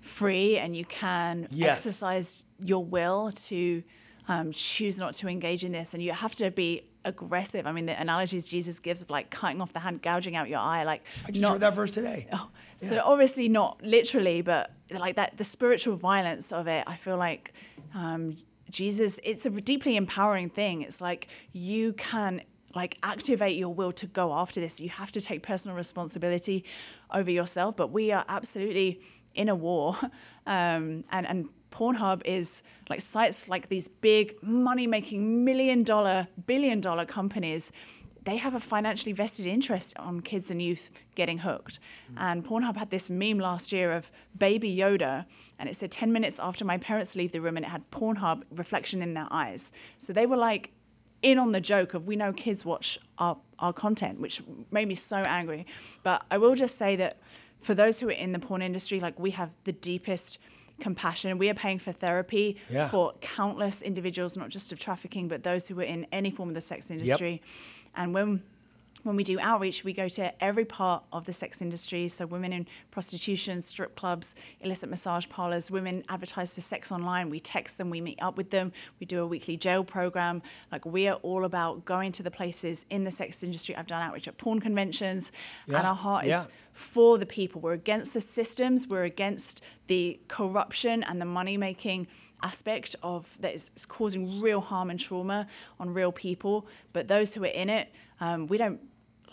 free 0.00 0.56
and 0.58 0.76
you 0.76 0.84
can 0.84 1.48
Yes. 1.50 1.78
exercise 1.78 2.46
your 2.64 2.84
will 2.84 3.32
to 3.32 3.82
um, 4.28 4.52
choose 4.52 4.98
not 4.98 5.14
to 5.14 5.28
engage 5.28 5.64
in 5.64 5.72
this. 5.72 5.94
And 5.94 6.02
you 6.02 6.12
have 6.12 6.34
to 6.36 6.50
be 6.50 6.82
aggressive. 7.04 7.66
I 7.66 7.72
mean, 7.72 7.86
the 7.86 7.98
analogies 8.00 8.48
Jesus 8.48 8.78
gives 8.80 9.00
of 9.02 9.10
like 9.10 9.30
cutting 9.30 9.60
off 9.60 9.72
the 9.72 9.78
hand, 9.80 10.02
gouging 10.02 10.34
out 10.34 10.48
your 10.48 10.58
eye, 10.58 10.82
like 10.84 11.06
I 11.24 11.30
just 11.30 11.40
not 11.40 11.52
heard 11.52 11.60
that 11.60 11.74
verse 11.76 11.92
today. 11.92 12.26
Oh, 12.32 12.48
so 12.76 13.00
obviously 13.04 13.48
not 13.48 13.80
literally, 13.82 14.42
but 14.42 14.72
like 14.90 15.16
that, 15.16 15.36
the 15.36 15.44
spiritual 15.44 15.96
violence 15.96 16.52
of 16.52 16.66
it, 16.66 16.82
I 16.86 16.96
feel 16.96 17.16
like 17.16 17.52
um, 17.94 18.36
Jesus, 18.68 19.20
it's 19.22 19.46
a 19.46 19.50
deeply 19.50 19.96
empowering 19.96 20.50
thing. 20.50 20.82
It's 20.82 21.00
like 21.00 21.28
you 21.52 21.92
can 21.92 22.42
like 22.74 22.98
activate 23.02 23.56
your 23.56 23.72
will 23.72 23.92
to 23.92 24.06
go 24.06 24.34
after 24.34 24.60
this. 24.60 24.80
You 24.80 24.90
have 24.90 25.10
to 25.12 25.20
take 25.20 25.42
personal 25.42 25.76
responsibility 25.76 26.64
over 27.14 27.30
yourself, 27.30 27.76
but 27.76 27.90
we 27.92 28.10
are 28.12 28.24
absolutely 28.28 29.00
in 29.36 29.48
a 29.48 29.54
war. 29.54 29.96
Um, 30.48 31.02
and, 31.10 31.26
and 31.26 31.48
Pornhub 31.72 32.22
is 32.24 32.62
like 32.88 33.00
sites 33.00 33.48
like 33.48 33.68
these 33.68 33.88
big 33.88 34.40
money 34.44 34.86
making 34.86 35.44
million 35.44 35.82
dollar, 35.82 36.28
billion 36.46 36.80
dollar 36.80 37.04
companies 37.04 37.72
they 38.26 38.36
have 38.38 38.54
a 38.54 38.60
financially 38.60 39.12
vested 39.12 39.46
interest 39.46 39.96
on 39.98 40.20
kids 40.20 40.50
and 40.50 40.60
youth 40.60 40.90
getting 41.14 41.38
hooked. 41.38 41.78
And 42.16 42.44
Pornhub 42.44 42.76
had 42.76 42.90
this 42.90 43.08
meme 43.08 43.38
last 43.38 43.72
year 43.72 43.92
of 43.92 44.10
baby 44.36 44.76
Yoda, 44.76 45.26
and 45.60 45.68
it 45.68 45.76
said 45.76 45.92
10 45.92 46.12
minutes 46.12 46.40
after 46.40 46.64
my 46.64 46.76
parents 46.76 47.14
leave 47.14 47.30
the 47.30 47.40
room, 47.40 47.56
and 47.56 47.64
it 47.64 47.68
had 47.68 47.88
Pornhub 47.92 48.42
reflection 48.50 49.00
in 49.00 49.14
their 49.14 49.28
eyes. 49.30 49.70
So 49.96 50.12
they 50.12 50.26
were 50.26 50.36
like 50.36 50.72
in 51.22 51.38
on 51.38 51.52
the 51.52 51.60
joke 51.60 51.94
of 51.94 52.06
we 52.06 52.16
know 52.16 52.32
kids 52.32 52.64
watch 52.64 52.98
our, 53.18 53.38
our 53.60 53.72
content, 53.72 54.20
which 54.20 54.42
made 54.72 54.88
me 54.88 54.96
so 54.96 55.18
angry. 55.18 55.64
But 56.02 56.24
I 56.28 56.38
will 56.38 56.56
just 56.56 56.76
say 56.76 56.96
that 56.96 57.18
for 57.66 57.74
those 57.74 58.00
who 58.00 58.08
are 58.08 58.12
in 58.24 58.30
the 58.32 58.38
porn 58.38 58.62
industry, 58.62 59.00
like 59.00 59.18
we 59.18 59.32
have 59.32 59.50
the 59.64 59.72
deepest 59.72 60.38
compassion. 60.78 61.36
We 61.38 61.48
are 61.50 61.54
paying 61.54 61.78
for 61.78 61.92
therapy 61.92 62.56
Yeah. 62.70 62.88
for 62.88 63.14
countless 63.20 63.82
individuals, 63.82 64.36
not 64.36 64.50
just 64.50 64.72
of 64.72 64.78
trafficking, 64.78 65.26
but 65.26 65.42
those 65.42 65.66
who 65.68 65.78
are 65.80 65.84
in 65.94 66.06
any 66.12 66.30
form 66.30 66.48
of 66.50 66.54
the 66.54 66.60
sex 66.60 66.90
industry. 66.90 67.42
And 67.94 68.14
when 68.14 68.42
when 69.06 69.14
we 69.14 69.22
do 69.22 69.38
outreach, 69.38 69.84
we 69.84 69.92
go 69.92 70.08
to 70.08 70.44
every 70.44 70.64
part 70.64 71.04
of 71.12 71.24
the 71.24 71.32
sex 71.32 71.62
industry. 71.62 72.08
So 72.08 72.26
women 72.26 72.52
in 72.52 72.66
prostitution, 72.90 73.60
strip 73.60 73.94
clubs, 73.94 74.34
illicit 74.60 74.90
massage 74.90 75.28
parlors, 75.28 75.70
women 75.70 76.04
advertise 76.08 76.52
for 76.52 76.60
sex 76.60 76.90
online. 76.90 77.30
We 77.30 77.38
text 77.38 77.78
them, 77.78 77.88
we 77.88 78.00
meet 78.00 78.20
up 78.20 78.36
with 78.36 78.50
them, 78.50 78.72
we 78.98 79.06
do 79.06 79.22
a 79.22 79.26
weekly 79.26 79.56
jail 79.56 79.84
program. 79.84 80.42
Like 80.72 80.84
we 80.84 81.06
are 81.06 81.16
all 81.22 81.44
about 81.44 81.84
going 81.84 82.10
to 82.12 82.22
the 82.24 82.30
places 82.32 82.84
in 82.90 83.04
the 83.04 83.12
sex 83.12 83.44
industry. 83.44 83.76
I've 83.76 83.86
done 83.86 84.02
outreach 84.02 84.26
at 84.26 84.38
porn 84.38 84.60
conventions, 84.60 85.30
and 85.68 85.76
our 85.76 85.94
heart 85.94 86.24
is 86.24 86.32
yeah. 86.32 86.46
for 86.72 87.16
the 87.16 87.26
people. 87.26 87.60
We're 87.60 87.74
against 87.74 88.12
the 88.12 88.20
systems. 88.20 88.88
We're 88.88 89.04
against 89.04 89.60
the 89.86 90.18
corruption 90.26 91.04
and 91.04 91.20
the 91.20 91.26
money 91.26 91.56
making 91.56 92.08
aspect 92.42 92.96
of 93.02 93.38
that 93.40 93.54
is, 93.54 93.70
is 93.76 93.86
causing 93.86 94.40
real 94.40 94.60
harm 94.60 94.90
and 94.90 94.98
trauma 94.98 95.46
on 95.78 95.94
real 95.94 96.12
people. 96.12 96.66
But 96.92 97.08
those 97.08 97.34
who 97.34 97.44
are 97.44 97.48
in 97.48 97.70
it, 97.70 97.92
um, 98.20 98.46
we 98.46 98.58
don't 98.58 98.80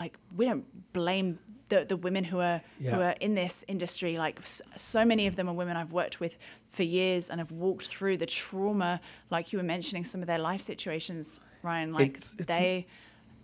like 0.00 0.18
we 0.36 0.44
don't 0.46 0.92
blame 0.92 1.38
the, 1.68 1.84
the 1.84 1.96
women 1.96 2.24
who 2.24 2.40
are 2.40 2.60
who 2.80 3.00
are 3.00 3.14
in 3.20 3.34
this 3.34 3.64
industry. 3.68 4.18
Like 4.18 4.40
so 4.44 5.04
many 5.04 5.26
of 5.26 5.36
them 5.36 5.48
are 5.48 5.54
women 5.54 5.76
I've 5.76 5.92
worked 5.92 6.20
with 6.20 6.36
for 6.70 6.82
years 6.82 7.30
and 7.30 7.40
have 7.40 7.50
walked 7.52 7.86
through 7.88 8.16
the 8.18 8.26
trauma, 8.26 9.00
like 9.30 9.52
you 9.52 9.58
were 9.58 9.64
mentioning, 9.64 10.04
some 10.04 10.20
of 10.20 10.26
their 10.26 10.38
life 10.38 10.60
situations, 10.60 11.40
Ryan. 11.62 11.92
Like 11.92 12.08
It's- 12.16 12.34
it's- 12.38 12.58
they. 12.58 12.86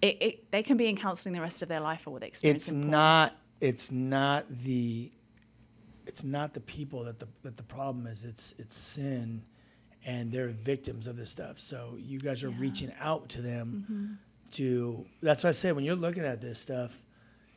It, 0.02 0.16
it, 0.22 0.50
they 0.50 0.62
can 0.62 0.78
be 0.78 0.86
in 0.88 0.96
counseling 0.96 1.34
the 1.34 1.42
rest 1.42 1.60
of 1.60 1.68
their 1.68 1.80
life 1.80 2.00
for 2.00 2.10
what 2.10 2.22
they 2.22 2.28
experience. 2.28 2.68
it's 2.68 2.72
not 2.72 3.36
it's 3.60 3.90
not 3.90 4.46
the 4.64 5.12
it's 6.06 6.24
not 6.24 6.54
the 6.54 6.60
people 6.60 7.04
that 7.04 7.18
the 7.18 7.28
that 7.42 7.58
the 7.58 7.62
problem 7.62 8.06
is 8.06 8.24
it's 8.24 8.54
it's 8.58 8.74
sin 8.78 9.42
and 10.06 10.32
they're 10.32 10.48
victims 10.48 11.06
of 11.06 11.16
this 11.18 11.28
stuff 11.30 11.58
so 11.58 11.98
you 11.98 12.18
guys 12.18 12.42
are 12.42 12.48
reaching 12.48 12.90
out 12.98 13.28
to 13.28 13.42
them 13.42 13.84
Mm-hmm. 13.90 14.12
To 14.52 15.04
that's 15.22 15.44
why 15.44 15.50
i 15.50 15.52
say 15.52 15.72
when 15.72 15.84
you're 15.84 15.94
looking 15.94 16.24
at 16.24 16.40
this 16.40 16.58
stuff 16.58 17.00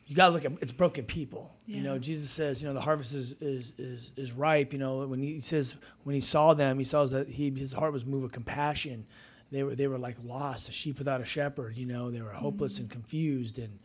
you 0.05 0.15
got 0.15 0.27
to 0.27 0.33
look 0.33 0.43
at 0.45 0.51
it's 0.61 0.73
broken 0.73 1.05
people. 1.05 1.55
You 1.65 1.81
know 1.81 1.97
jesus 1.97 2.29
says 2.29 2.61
you 2.61 2.67
know 2.67 2.73
the 2.73 2.81
harvest 2.81 3.13
is, 3.13 3.35
is 3.39 3.73
is 3.77 4.11
is 4.17 4.33
ripe 4.33 4.73
you 4.73 4.79
know 4.79 5.07
when 5.07 5.21
he 5.21 5.39
says 5.39 5.77
when 6.03 6.13
he 6.13 6.21
saw 6.21 6.53
them 6.53 6.77
he 6.77 6.83
saw 6.85 7.05
that 7.05 7.29
he 7.29 7.49
his 7.51 7.71
heart 7.71 7.93
was 7.93 8.05
moved 8.05 8.23
with 8.23 8.31
compassion. 8.33 9.05
They 9.51 9.63
were 9.63 9.75
they 9.75 9.87
were 9.87 9.97
like 9.97 10.17
lost 10.23 10.67
a 10.67 10.71
sheep 10.71 10.97
without 10.99 11.21
a 11.21 11.25
shepherd 11.25 11.77
you 11.77 11.85
know 11.85 12.11
they 12.11 12.21
were 12.21 12.33
hopeless 12.33 12.79
and 12.79 12.89
mm-hmm. 12.89 12.99
confused 12.99 13.59
and 13.59 13.79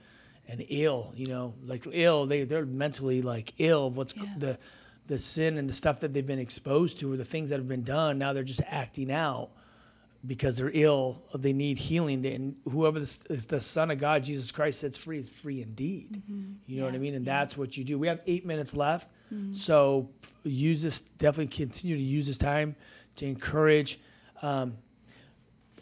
and 0.48 0.64
ill 0.68 1.12
you 1.14 1.26
know 1.26 1.54
like 1.64 1.86
ill 1.92 2.26
they 2.26 2.42
they're 2.44 2.66
mentally 2.66 3.22
like 3.22 3.54
ill 3.58 3.86
of 3.86 3.96
what's 3.96 4.16
Yeah. 4.16 4.24
the 4.38 4.58
the 5.08 5.18
sin 5.18 5.56
and 5.56 5.68
the 5.68 5.72
stuff 5.72 6.00
that 6.00 6.12
they've 6.12 6.26
been 6.26 6.38
exposed 6.38 6.98
to 7.00 7.12
or 7.12 7.16
the 7.16 7.24
things 7.24 7.50
that 7.50 7.58
have 7.58 7.68
been 7.68 7.82
done. 7.82 8.18
Now 8.18 8.32
they're 8.32 8.44
just 8.44 8.60
acting 8.66 9.10
out 9.10 9.50
because 10.26 10.56
they're 10.56 10.70
ill 10.74 11.22
they 11.34 11.52
need 11.52 11.78
healing 11.78 12.26
and 12.26 12.56
whoever 12.64 12.98
the, 12.98 13.26
is 13.30 13.46
the 13.46 13.60
son 13.60 13.90
of 13.90 13.98
god 13.98 14.24
jesus 14.24 14.50
christ 14.50 14.80
sets 14.80 14.96
free 14.96 15.18
is 15.18 15.28
free 15.28 15.62
indeed. 15.62 16.22
You 16.66 16.80
know 16.80 16.86
what 16.86 16.94
i 16.94 16.98
mean? 16.98 17.14
And 17.14 17.24
yeah. 17.24 17.40
that's 17.40 17.56
what 17.56 17.76
you 17.76 17.84
do. 17.84 17.98
We 17.98 18.08
have 18.08 18.20
eight 18.26 18.44
minutes 18.44 18.74
left. 18.74 19.10
So 19.52 20.08
use 20.42 20.82
this 20.82 21.00
definitely 21.00 21.48
continue 21.48 21.96
to 21.96 22.02
use 22.02 22.26
this 22.26 22.38
time 22.38 22.74
to 23.16 23.26
encourage 23.26 24.00
um, 24.40 24.78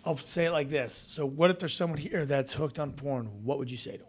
i'll 0.04 0.16
say 0.16 0.46
it 0.46 0.52
like 0.52 0.68
this. 0.68 0.92
So 0.92 1.24
what 1.24 1.50
if 1.50 1.58
there's 1.58 1.74
someone 1.74 1.98
here 1.98 2.26
that's 2.26 2.52
hooked 2.52 2.78
on 2.78 2.92
porn? 2.92 3.26
What 3.44 3.58
would 3.58 3.70
you 3.70 3.76
say 3.76 3.92
to 3.92 3.98
them? 3.98 4.06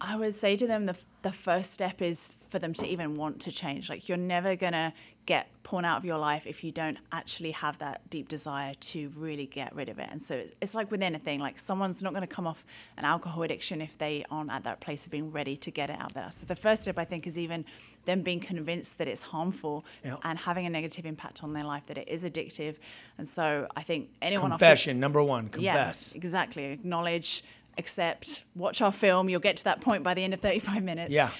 I 0.00 0.16
would 0.16 0.34
say 0.34 0.56
to 0.56 0.66
them 0.66 0.86
the, 0.86 0.96
the 1.22 1.32
first 1.32 1.72
step 1.72 2.02
is 2.02 2.32
for 2.48 2.58
them 2.58 2.72
to 2.74 2.86
even 2.86 3.16
want 3.16 3.40
to 3.42 3.52
change. 3.52 3.88
Like, 3.88 4.08
you're 4.08 4.18
never 4.18 4.56
going 4.56 4.72
to 4.72 4.92
get 5.26 5.48
porn 5.64 5.84
out 5.84 5.98
of 5.98 6.04
your 6.04 6.18
life 6.18 6.46
if 6.46 6.62
you 6.62 6.70
don't 6.70 6.96
actually 7.10 7.50
have 7.50 7.76
that 7.78 8.00
deep 8.08 8.28
desire 8.28 8.72
to 8.74 9.08
really 9.16 9.46
get 9.46 9.74
rid 9.74 9.88
of 9.88 9.98
it. 9.98 10.08
And 10.12 10.22
so 10.22 10.36
it's- 10.36 10.52
it's 10.60 10.74
like 10.76 10.88
with 10.92 11.02
anything, 11.02 11.40
like, 11.40 11.58
someone's 11.58 12.00
not 12.04 12.12
going 12.12 12.20
to 12.20 12.28
come 12.28 12.46
off 12.46 12.64
an 12.96 13.04
alcohol 13.04 13.42
addiction 13.42 13.80
if 13.82 13.98
they 13.98 14.24
aren't 14.30 14.52
at 14.52 14.62
that 14.62 14.78
place 14.78 15.04
of 15.06 15.10
being 15.10 15.32
ready 15.32 15.56
to 15.56 15.70
get 15.72 15.90
it 15.90 15.98
out 16.00 16.14
there. 16.14 16.30
So 16.30 16.46
the 16.46 16.54
first 16.54 16.82
step, 16.82 16.96
I 16.98 17.04
think, 17.04 17.26
is 17.26 17.36
even 17.36 17.64
them 18.04 18.22
being 18.22 18.38
convinced 18.38 18.98
that 18.98 19.08
it's 19.08 19.22
harmful 19.22 19.84
Yeah. 20.04 20.16
and 20.22 20.38
having 20.38 20.66
a 20.66 20.70
negative 20.70 21.04
impact 21.04 21.42
on 21.42 21.52
their 21.52 21.64
life, 21.64 21.82
that 21.86 21.98
it 21.98 22.06
is 22.06 22.22
addictive. 22.22 22.76
And 23.18 23.26
so 23.26 23.66
I 23.76 23.82
think 23.82 24.10
anyone 24.22 24.52
after 24.52 24.64
confession 24.64 25.00
number 25.00 25.20
one 25.20 25.48
confess 25.48 26.12
yeah, 26.12 26.16
exactly. 26.16 26.66
Acknowledge, 26.66 27.42
accept, 27.76 28.44
watch 28.54 28.80
our 28.80 28.92
film. 28.92 29.28
You'll 29.28 29.40
get 29.40 29.56
to 29.56 29.64
that 29.64 29.80
point 29.80 30.04
by 30.04 30.14
the 30.14 30.22
end 30.22 30.32
of 30.32 30.40
35 30.40 30.84
minutes. 30.84 31.12
yeah 31.12 31.30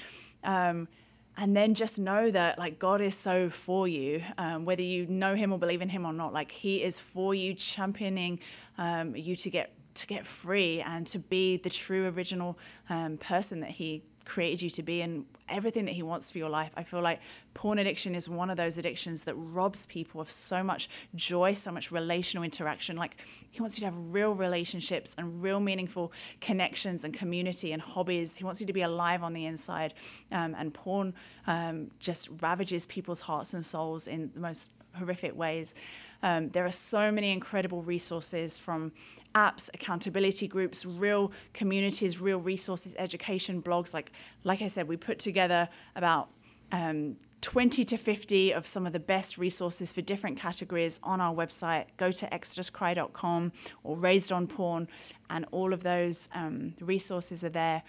Um, 0.42 0.88
and 1.36 1.56
then 1.56 1.74
just 1.74 1.98
know 1.98 2.30
that 2.30 2.58
like 2.58 2.78
God 2.78 3.00
is 3.00 3.14
so 3.14 3.50
for 3.50 3.86
you, 3.86 4.22
um, 4.38 4.64
whether 4.64 4.82
you 4.82 5.06
know 5.06 5.34
Him 5.34 5.52
or 5.52 5.58
believe 5.58 5.82
in 5.82 5.88
Him 5.88 6.06
or 6.06 6.12
not. 6.12 6.32
Like 6.32 6.50
He 6.50 6.82
is 6.82 6.98
for 6.98 7.34
you, 7.34 7.54
championing 7.54 8.40
um, 8.78 9.14
you 9.14 9.36
to 9.36 9.50
get 9.50 9.72
to 9.94 10.06
get 10.06 10.26
free 10.26 10.80
and 10.80 11.06
to 11.06 11.18
be 11.18 11.56
the 11.56 11.70
true 11.70 12.06
original 12.08 12.58
um, 12.88 13.16
person 13.18 13.60
that 13.60 13.70
He 13.70 14.02
created 14.26 14.60
you 14.60 14.68
to 14.70 14.82
be 14.82 15.00
and 15.00 15.24
everything 15.48 15.84
that 15.86 15.92
he 15.92 16.02
wants 16.02 16.30
for 16.30 16.38
your 16.38 16.50
life. 16.50 16.72
I 16.76 16.82
feel 16.82 17.00
like 17.00 17.20
porn 17.54 17.78
addiction 17.78 18.14
is 18.14 18.28
one 18.28 18.50
of 18.50 18.56
those 18.56 18.76
addictions 18.76 19.24
that 19.24 19.34
robs 19.34 19.86
people 19.86 20.20
of 20.20 20.30
so 20.30 20.62
much 20.62 20.88
joy, 21.14 21.54
so 21.54 21.70
much 21.70 21.90
relational 21.90 22.42
interaction. 22.42 22.96
Like 22.96 23.16
he 23.50 23.60
wants 23.60 23.78
you 23.78 23.80
to 23.80 23.86
have 23.86 24.14
real 24.14 24.34
relationships 24.34 25.14
and 25.16 25.42
real 25.42 25.60
meaningful 25.60 26.12
connections 26.40 27.04
and 27.04 27.14
community 27.14 27.72
and 27.72 27.80
hobbies. 27.80 28.36
He 28.36 28.44
wants 28.44 28.60
you 28.60 28.66
to 28.66 28.72
be 28.72 28.82
alive 28.82 29.22
on 29.22 29.32
the 29.32 29.46
inside. 29.46 29.94
Um, 30.32 30.54
and 30.58 30.74
porn 30.74 31.14
um, 31.46 31.90
just 32.00 32.28
ravages 32.40 32.86
people's 32.86 33.20
hearts 33.20 33.54
and 33.54 33.64
souls 33.64 34.08
in 34.08 34.32
the 34.34 34.40
most 34.40 34.72
horrific 34.96 35.36
ways. 35.36 35.74
Um, 36.22 36.48
there 36.50 36.64
are 36.64 36.72
so 36.72 37.12
many 37.12 37.32
incredible 37.32 37.82
resources 37.82 38.58
from 38.58 38.92
apps, 39.34 39.68
accountability 39.74 40.48
groups, 40.48 40.84
real 40.86 41.32
communities, 41.52 42.20
real 42.20 42.38
resources, 42.38 42.94
education 42.98 43.62
blogs. 43.62 43.92
Like, 43.92 44.12
like 44.44 44.62
I 44.62 44.66
said, 44.66 44.88
we 44.88 44.96
put 44.96 45.18
together 45.18 45.68
about 45.94 46.30
um, 46.72 47.16
20 47.42 47.84
to 47.84 47.96
50 47.96 48.52
of 48.52 48.66
some 48.66 48.86
of 48.86 48.92
the 48.92 48.98
best 48.98 49.38
resources 49.38 49.92
for 49.92 50.00
different 50.00 50.36
categories 50.36 50.98
on 51.04 51.20
our 51.20 51.34
website. 51.34 51.84
Go 51.96 52.10
to 52.10 52.26
exoduscry.com 52.26 53.52
or 53.84 53.96
Raised 53.96 54.32
on 54.32 54.48
Porn, 54.48 54.88
and 55.30 55.46
all 55.52 55.72
of 55.72 55.82
those 55.84 56.28
um, 56.34 56.74
resources 56.80 57.44
are 57.44 57.50
there. 57.50 57.82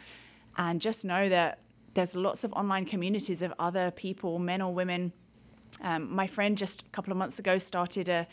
And 0.57 0.79
just 0.79 1.05
know 1.05 1.27
that 1.29 1.59
there's 1.95 2.15
lots 2.15 2.43
of 2.43 2.53
online 2.53 2.85
communities 2.85 3.41
of 3.41 3.51
other 3.57 3.89
people, 3.89 4.37
men 4.37 4.61
or 4.61 4.71
women. 4.71 5.13
Um, 5.81 6.13
my 6.15 6.27
friend 6.27 6.57
just 6.57 6.81
a 6.81 6.85
couple 6.91 7.11
of 7.11 7.17
months 7.17 7.39
ago 7.39 7.57
started 7.57 8.09
a 8.09 8.27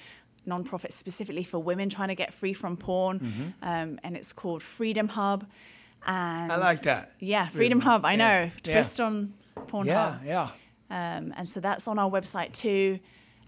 nonprofit 0.47 0.93
specifically 0.93 1.45
for 1.45 1.59
women 1.59 1.89
trying 1.89 2.09
to 2.09 2.15
get 2.15 2.33
free 2.35 2.53
from 2.53 2.77
porn, 2.77 3.55
um, 3.63 3.99
and 4.03 4.17
it's 4.17 4.33
called 4.33 4.63
Freedom 4.63 5.09
Hub. 5.09 5.47
And 6.07 6.51
Mm-hmm. 6.51 6.63
I 6.63 6.65
like 6.67 6.83
that. 6.83 7.13
Yeah, 7.19 7.49
Freedom 7.49 7.81
Hub. 7.81 8.05
I 8.05 8.13
Yeah. 8.13 8.17
know. 8.17 8.43
Yeah. 8.65 8.73
Twist 8.75 9.01
on 9.01 9.33
Pornhub. 9.57 9.87
Yeah, 9.87 10.19
yeah. 10.25 10.49
Um, 10.91 11.33
and 11.37 11.49
so 11.49 11.61
that's 11.61 11.89
on 11.89 11.99
our 11.99 12.11
website 12.11 12.53
too. 12.53 12.99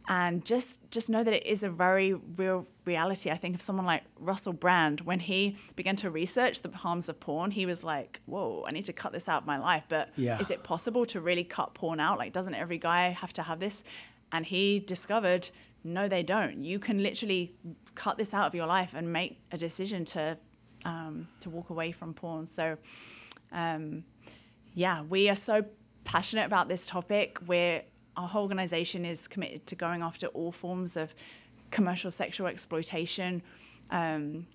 And 0.09 0.44
just 0.44 0.80
just 0.90 1.11
know 1.11 1.22
that 1.24 1.34
it 1.34 1.47
is 1.47 1.62
a 1.62 1.68
very 1.68 2.14
real 2.14 2.66
reality. 2.87 3.30
I 3.30 3.37
think 3.37 3.55
of 3.55 3.61
someone 3.61 3.84
like 3.87 4.05
Russell 4.18 4.53
Brand, 4.53 5.01
when 5.03 5.20
he 5.20 5.57
began 5.74 5.97
to 5.97 6.11
research 6.11 6.62
the 6.62 6.70
harms 6.70 7.09
of 7.09 7.20
porn, 7.20 7.51
he 7.51 7.66
was 7.66 7.84
like, 7.84 8.20
"Whoa, 8.26 8.64
I 8.66 8.70
need 8.70 8.84
to 8.87 8.93
cut 8.93 9.12
this 9.12 9.28
out 9.28 9.43
of 9.43 9.47
my 9.47 9.59
life." 9.59 9.84
But 9.89 10.11
Yeah. 10.16 10.39
is 10.39 10.51
it 10.51 10.62
possible 10.62 11.05
to 11.07 11.20
really 11.20 11.45
cut 11.45 11.74
porn 11.74 12.01
out? 12.01 12.18
Like, 12.18 12.32
doesn't 12.32 12.55
every 12.55 12.78
guy 12.78 13.09
have 13.11 13.32
to 13.34 13.43
have 13.43 13.61
this? 13.61 13.84
And 14.32 14.47
he 14.47 14.80
discovered, 14.80 15.51
no, 15.84 16.09
they 16.09 16.22
don't. 16.24 16.64
You 16.64 16.78
can 16.80 17.01
literally 17.03 17.55
cut 17.95 18.18
this 18.18 18.34
out 18.34 18.47
of 18.49 18.55
your 18.57 18.66
life 18.66 18.93
and 18.93 19.12
make 19.12 19.39
a 19.53 19.57
decision 19.59 20.05
to 20.07 20.39
um, 20.84 21.28
to 21.41 21.51
walk 21.51 21.70
away 21.70 21.93
from 21.93 22.14
porn. 22.14 22.47
So 22.47 22.76
um, 23.53 24.05
yeah, 24.74 25.03
we 25.03 25.28
are 25.28 25.37
so 25.37 25.64
passionate 26.05 26.47
about 26.47 26.68
this 26.68 26.87
topic. 26.87 27.39
We're 27.47 27.82
our 28.16 28.28
whole 28.28 28.43
organization 28.43 29.05
is 29.05 29.28
committed 29.28 29.66
to 29.66 29.74
going 29.76 30.03
after 30.03 30.26
all 30.28 30.51
forms 30.51 30.97
of 30.97 31.14
commercial 31.76 32.10
sexual 32.10 32.46
exploitation, 32.46 33.42
um, 33.90 34.46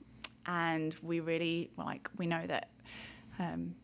and 0.48 0.96
we 1.04 1.20
really 1.20 1.70
like 1.78 2.10
we 2.18 2.26
know 2.26 2.48
that 2.48 2.72
um, 3.38 3.76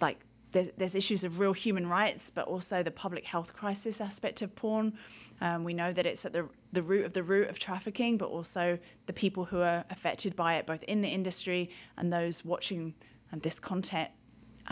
like 0.00 0.18
there's, 0.50 0.70
there's 0.76 0.96
issues 0.96 1.22
of 1.22 1.38
real 1.38 1.52
human 1.52 1.86
rights, 1.86 2.30
but 2.30 2.48
also 2.48 2.82
the 2.82 2.90
public 2.90 3.24
health 3.26 3.54
crisis 3.54 4.00
aspect 4.00 4.42
of 4.42 4.56
porn. 4.56 4.94
Um, 5.40 5.62
we 5.62 5.72
know 5.72 5.92
that 5.92 6.04
it's 6.04 6.24
at 6.26 6.32
the 6.32 6.48
the 6.72 6.82
root 6.82 7.04
of 7.04 7.12
the 7.12 7.22
root 7.22 7.48
of 7.48 7.60
trafficking, 7.60 8.18
but 8.18 8.28
also 8.28 8.78
the 9.06 9.12
people 9.12 9.44
who 9.44 9.60
are 9.60 9.84
affected 9.88 10.34
by 10.34 10.56
it, 10.56 10.66
both 10.66 10.82
in 10.94 11.00
the 11.00 11.08
industry 11.08 11.70
and 11.96 12.12
those 12.12 12.44
watching 12.44 12.94
um, 13.32 13.38
this 13.38 13.60
content 13.60 14.10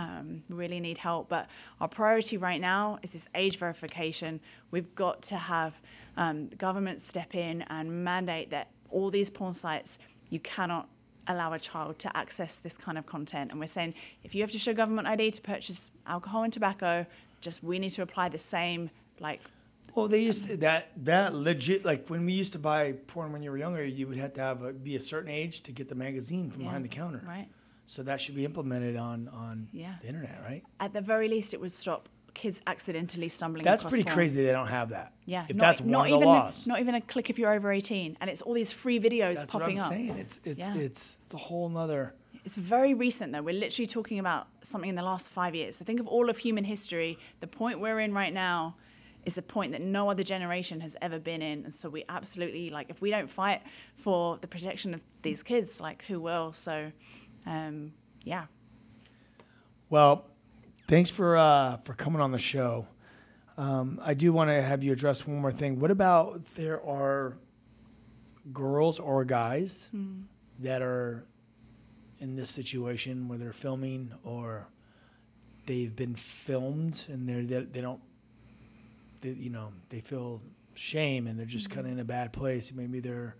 um, 0.01 0.42
really 0.48 0.80
need 0.80 0.98
help. 0.98 1.28
But 1.28 1.48
our 1.80 1.88
priority 1.88 2.36
right 2.38 2.61
now 2.61 2.98
is 3.03 3.12
this 3.12 3.28
age 3.34 3.59
verification. 3.59 4.40
We've 4.70 4.94
got 4.94 5.20
to 5.22 5.36
have 5.36 5.80
um, 6.16 6.48
the 6.48 6.57
government 6.57 7.01
step 7.03 7.34
in 7.34 7.62
and 7.62 8.05
mandate 8.05 8.51
that 8.51 8.70
all 8.90 9.11
these 9.11 9.28
porn 9.30 9.53
sites, 9.53 9.98
you 10.30 10.40
cannot 10.40 10.88
allow 11.26 11.53
a 11.53 11.59
child 11.59 11.98
to 12.01 12.16
access 12.16 12.57
this 12.57 12.76
kind 12.76 12.96
of 12.96 13.05
content. 13.07 13.51
And 13.51 13.61
we're 13.61 13.66
saying 13.66 13.94
if 14.24 14.34
you 14.34 14.40
have 14.40 14.51
to 14.53 14.59
show 14.59 14.72
government 14.72 15.07
ID 15.07 15.30
to 15.32 15.42
purchase 15.42 15.90
alcohol 16.07 16.42
and 16.44 16.53
tobacco, 16.53 17.07
just 17.40 17.62
we 17.62 17.78
need 17.78 17.90
to 17.90 18.03
apply 18.03 18.30
the 18.30 18.38
same 18.38 18.90
like 19.20 19.40
Well, 19.94 20.09
they 20.09 20.20
used 20.20 20.48
to, 20.48 20.57
that 20.59 20.88
that 21.05 21.34
legit 21.34 21.84
like 21.84 22.09
when 22.09 22.24
we 22.24 22.32
used 22.32 22.53
to 22.55 22.59
buy 22.59 22.92
porn 23.07 23.32
when 23.32 23.42
you 23.42 23.51
were 23.51 23.59
younger, 23.59 23.84
you 23.84 24.07
would 24.09 24.16
have 24.16 24.32
to 24.34 24.40
have 24.40 24.62
a, 24.62 24.72
be 24.72 24.96
a 24.96 25.01
certain 25.01 25.30
age 25.30 25.61
to 25.62 25.72
get 25.72 25.88
the 25.88 25.94
magazine 25.94 26.51
from 26.51 26.62
Yeah, 26.62 26.68
behind 26.68 26.84
the 26.84 26.88
counter. 26.88 27.22
right. 27.26 27.48
So 27.91 28.05
that 28.05 28.20
should 28.20 28.36
be 28.36 28.45
implemented 28.45 28.95
on 28.97 29.26
on 29.32 29.66
Yeah. 29.72 29.95
the 30.01 30.07
internet, 30.07 30.41
right? 30.45 30.62
At 30.78 30.93
the 30.93 31.01
very 31.01 31.26
least, 31.28 31.53
it 31.55 31.61
would 31.61 31.72
stop 31.72 32.09
kids 32.34 32.62
accidentally 32.68 33.28
stumbling. 33.28 33.64
That's 33.64 33.82
pretty 33.82 34.05
porn. 34.05 34.14
crazy 34.14 34.45
they 34.45 34.53
don't 34.53 34.68
have 34.68 34.91
that. 34.91 35.12
Yeah, 35.26 35.45
If 35.49 35.57
not, 35.57 35.62
that's 35.66 35.80
not 35.80 35.99
one 35.99 36.07
of 36.07 36.11
the 36.11 36.16
even 36.18 36.28
laws. 36.28 36.66
not 36.68 36.78
even 36.78 36.95
a 36.95 37.01
click 37.01 37.30
if 37.30 37.36
you're 37.36 37.53
over 37.53 37.72
18, 37.72 38.16
and 38.20 38.30
it's 38.30 38.43
all 38.43 38.55
these 38.55 38.70
free 38.70 39.01
videos 39.01 39.41
that's 39.41 39.53
what 39.53 39.62
popping 39.64 39.78
I'm 39.78 39.84
up. 39.86 39.91
saying. 39.91 40.11
It's 40.11 40.41
it's 40.45 40.61
Yeah. 40.61 40.76
it's 40.76 41.18
it's 41.24 41.34
a 41.34 41.38
whole 41.49 41.68
nother. 41.68 42.14
It's 42.45 42.55
very 42.55 42.95
recent 42.95 43.32
though. 43.32 43.43
We're 43.43 43.59
literally 43.59 43.88
talking 43.88 44.20
about 44.20 44.47
something 44.62 44.88
in 44.88 44.95
the 44.95 45.03
last 45.03 45.28
five 45.32 45.57
years. 45.57 45.74
So 45.74 45.84
think 45.84 45.99
of 45.99 46.07
all 46.07 46.30
of 46.30 46.38
human 46.38 46.62
history. 46.66 47.18
The 47.41 47.49
point 47.49 47.80
we're 47.80 47.99
in 47.99 48.14
right 48.14 48.32
now 48.32 48.76
is 49.26 49.36
a 49.36 49.43
point 49.43 49.72
that 49.72 49.82
no 49.82 50.09
other 50.09 50.22
generation 50.22 50.80
has 50.80 50.97
ever 51.03 51.18
been 51.18 51.43
in. 51.43 51.64
And 51.64 51.74
so 51.74 51.91
we 51.91 52.05
absolutely 52.09 52.70
like 52.70 52.88
if 52.88 53.03
we 53.03 53.11
don't 53.11 53.28
fight 53.28 53.62
for 53.97 54.36
the 54.38 54.47
protection 54.47 54.95
of 54.95 55.03
these 55.22 55.43
kids, 55.43 55.80
like 55.80 56.05
who 56.05 56.20
will? 56.20 56.53
So 56.53 56.93
um, 57.47 57.93
yeah. 58.24 58.47
Well, 59.88 60.26
thanks 60.88 61.11
for 61.11 61.36
uh, 61.36 61.78
for 61.78 61.95
coming 61.95 62.20
on 62.20 62.32
the 62.32 62.38
show. 62.38 62.86
Um, 63.57 64.01
I 64.03 64.14
do 64.14 64.32
want 64.32 64.51
to 64.51 64.62
have 64.62 64.82
you 64.82 64.93
address 64.93 65.26
one 65.26 65.38
more 65.41 65.53
thing. 65.53 65.78
What 65.80 65.91
about 65.91 66.45
there 66.55 66.80
are 66.86 67.36
girls 68.53 68.99
or 68.99 69.24
guys 69.24 69.88
Hmm. 69.91 70.22
that 70.61 70.80
are 70.82 71.26
in 72.18 72.36
this 72.36 72.51
situation 72.51 73.28
where 73.28 73.38
they're 73.38 73.53
filming 73.53 74.12
or 74.24 74.68
they've 75.66 75.95
been 75.95 76.14
filmed 76.14 77.05
and 77.09 77.28
they're 77.28 77.43
they, 77.43 77.64
they 77.64 77.80
don't 77.80 78.01
they, 79.20 79.30
you 79.30 79.51
know 79.51 79.72
they 79.91 80.01
feel 80.01 80.41
shame 80.74 81.26
and 81.26 81.38
they're 81.38 81.47
just 81.47 81.68
Mm-hmm. 81.68 81.74
kind 81.74 81.86
of 81.88 81.93
in 81.95 81.99
a 82.01 82.05
bad 82.05 82.32
place. 82.32 82.72
Maybe 82.72 83.01
they're 83.01 83.36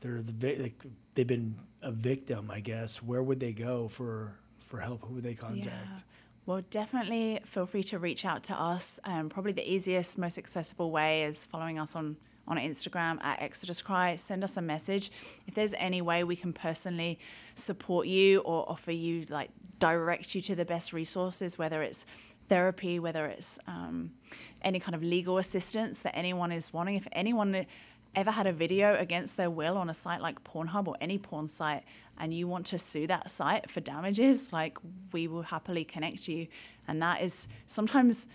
they're 0.00 0.22
the 0.22 0.56
like 0.56 0.82
they've 1.14 1.26
been 1.26 1.56
a 1.82 1.92
victim, 1.92 2.50
I 2.50 2.60
guess. 2.60 3.02
Where 3.02 3.22
would 3.22 3.40
they 3.40 3.52
go 3.52 3.88
for 3.88 4.34
for 4.58 4.80
help? 4.80 5.04
Who 5.06 5.14
would 5.14 5.24
they 5.24 5.34
contact? 5.34 5.66
Yeah. 5.66 5.98
Well, 6.44 6.62
definitely 6.70 7.40
feel 7.44 7.66
free 7.66 7.84
to 7.84 7.98
reach 7.98 8.24
out 8.24 8.42
to 8.44 8.54
us. 8.54 8.98
Um, 9.04 9.28
probably 9.28 9.52
the 9.52 9.70
easiest, 9.70 10.18
most 10.18 10.38
accessible 10.38 10.90
way 10.90 11.24
is 11.24 11.44
following 11.44 11.78
us 11.78 11.94
on 11.94 12.16
on 12.48 12.56
Instagram 12.56 13.22
at 13.22 13.40
Exodus 13.40 13.80
Cry. 13.80 14.16
Send 14.16 14.42
us 14.42 14.56
a 14.56 14.62
message. 14.62 15.10
If 15.46 15.54
there's 15.54 15.74
any 15.74 16.02
way 16.02 16.24
we 16.24 16.34
can 16.34 16.52
personally 16.52 17.20
support 17.54 18.08
you 18.08 18.40
or 18.40 18.68
offer 18.68 18.90
you, 18.90 19.24
like, 19.28 19.50
direct 19.78 20.34
you 20.34 20.42
to 20.42 20.56
the 20.56 20.64
best 20.64 20.92
resources, 20.92 21.56
whether 21.56 21.82
it's 21.82 22.04
therapy, 22.48 22.98
whether 22.98 23.26
it's 23.26 23.58
um, 23.66 24.10
any 24.62 24.80
kind 24.80 24.94
of 24.94 25.02
legal 25.02 25.38
assistance 25.38 26.02
that 26.02 26.16
anyone 26.16 26.50
is 26.50 26.72
wanting. 26.72 26.96
If 26.96 27.06
anyone 27.12 27.64
ever 28.14 28.30
had 28.30 28.46
a 28.46 28.52
video 28.52 28.96
against 28.96 29.36
their 29.36 29.50
will 29.50 29.76
on 29.76 29.88
a 29.88 29.94
site 29.94 30.20
like 30.20 30.44
Pornhub 30.44 30.86
or 30.86 30.96
any 31.00 31.18
porn 31.18 31.48
site, 31.48 31.82
and 32.18 32.34
you 32.34 32.46
want 32.46 32.66
to 32.66 32.78
sue 32.78 33.06
that 33.06 33.30
site 33.30 33.70
for 33.70 33.80
damages, 33.80 34.52
like 34.52 34.78
we 35.12 35.26
will 35.26 35.42
happily 35.42 35.84
connect 35.84 36.28
you. 36.28 36.46
And 36.86 37.00
that 37.02 37.22
is 37.22 37.48
sometimes 37.66 38.26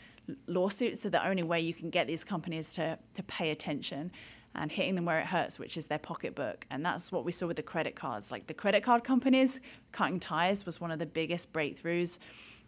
lawsuits 0.47 1.05
are 1.05 1.09
the 1.09 1.25
only 1.25 1.43
way 1.43 1.59
you 1.59 1.73
can 1.73 1.89
get 1.89 2.07
these 2.07 2.23
companies 2.23 2.73
to, 2.73 2.97
to 3.13 3.23
pay 3.23 3.51
attention 3.51 4.11
and 4.55 4.71
hitting 4.71 4.95
them 4.95 5.05
where 5.05 5.19
it 5.19 5.28
hurts, 5.28 5.59
which 5.59 5.78
is 5.78 5.88
their 5.88 5.99
pocketbook. 5.99 6.65
And 6.71 6.84
that's 6.84 7.11
what 7.11 7.23
we 7.23 7.32
saw 7.32 7.47
with 7.47 7.57
the 7.57 7.63
credit 7.63 7.95
cards. 7.95 8.32
Like 8.32 8.47
the 8.47 8.53
credit 8.53 8.84
card 8.84 9.03
companies 9.03 9.59
cutting 9.91 10.19
ties 10.19 10.65
was 10.65 10.82
one 10.82 10.91
of 10.91 10.99
the 10.99 11.05
biggest 11.05 11.53
breakthroughs. 11.53 12.17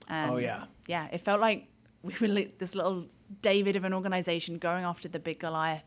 And 0.08 0.32
Oh, 0.32 0.38
yeah. 0.38 0.66
Yeah, 0.88 1.08
it 1.12 1.22
felt 1.22 1.42
like 1.42 1.68
we 2.04 2.14
were 2.22 2.46
this 2.58 2.76
little 2.76 3.08
David 3.42 3.76
of 3.76 3.84
an 3.84 3.94
organization 3.94 4.58
going 4.58 4.86
after 4.86 5.08
the 5.08 5.20
big 5.20 5.40
Goliath. 5.40 5.84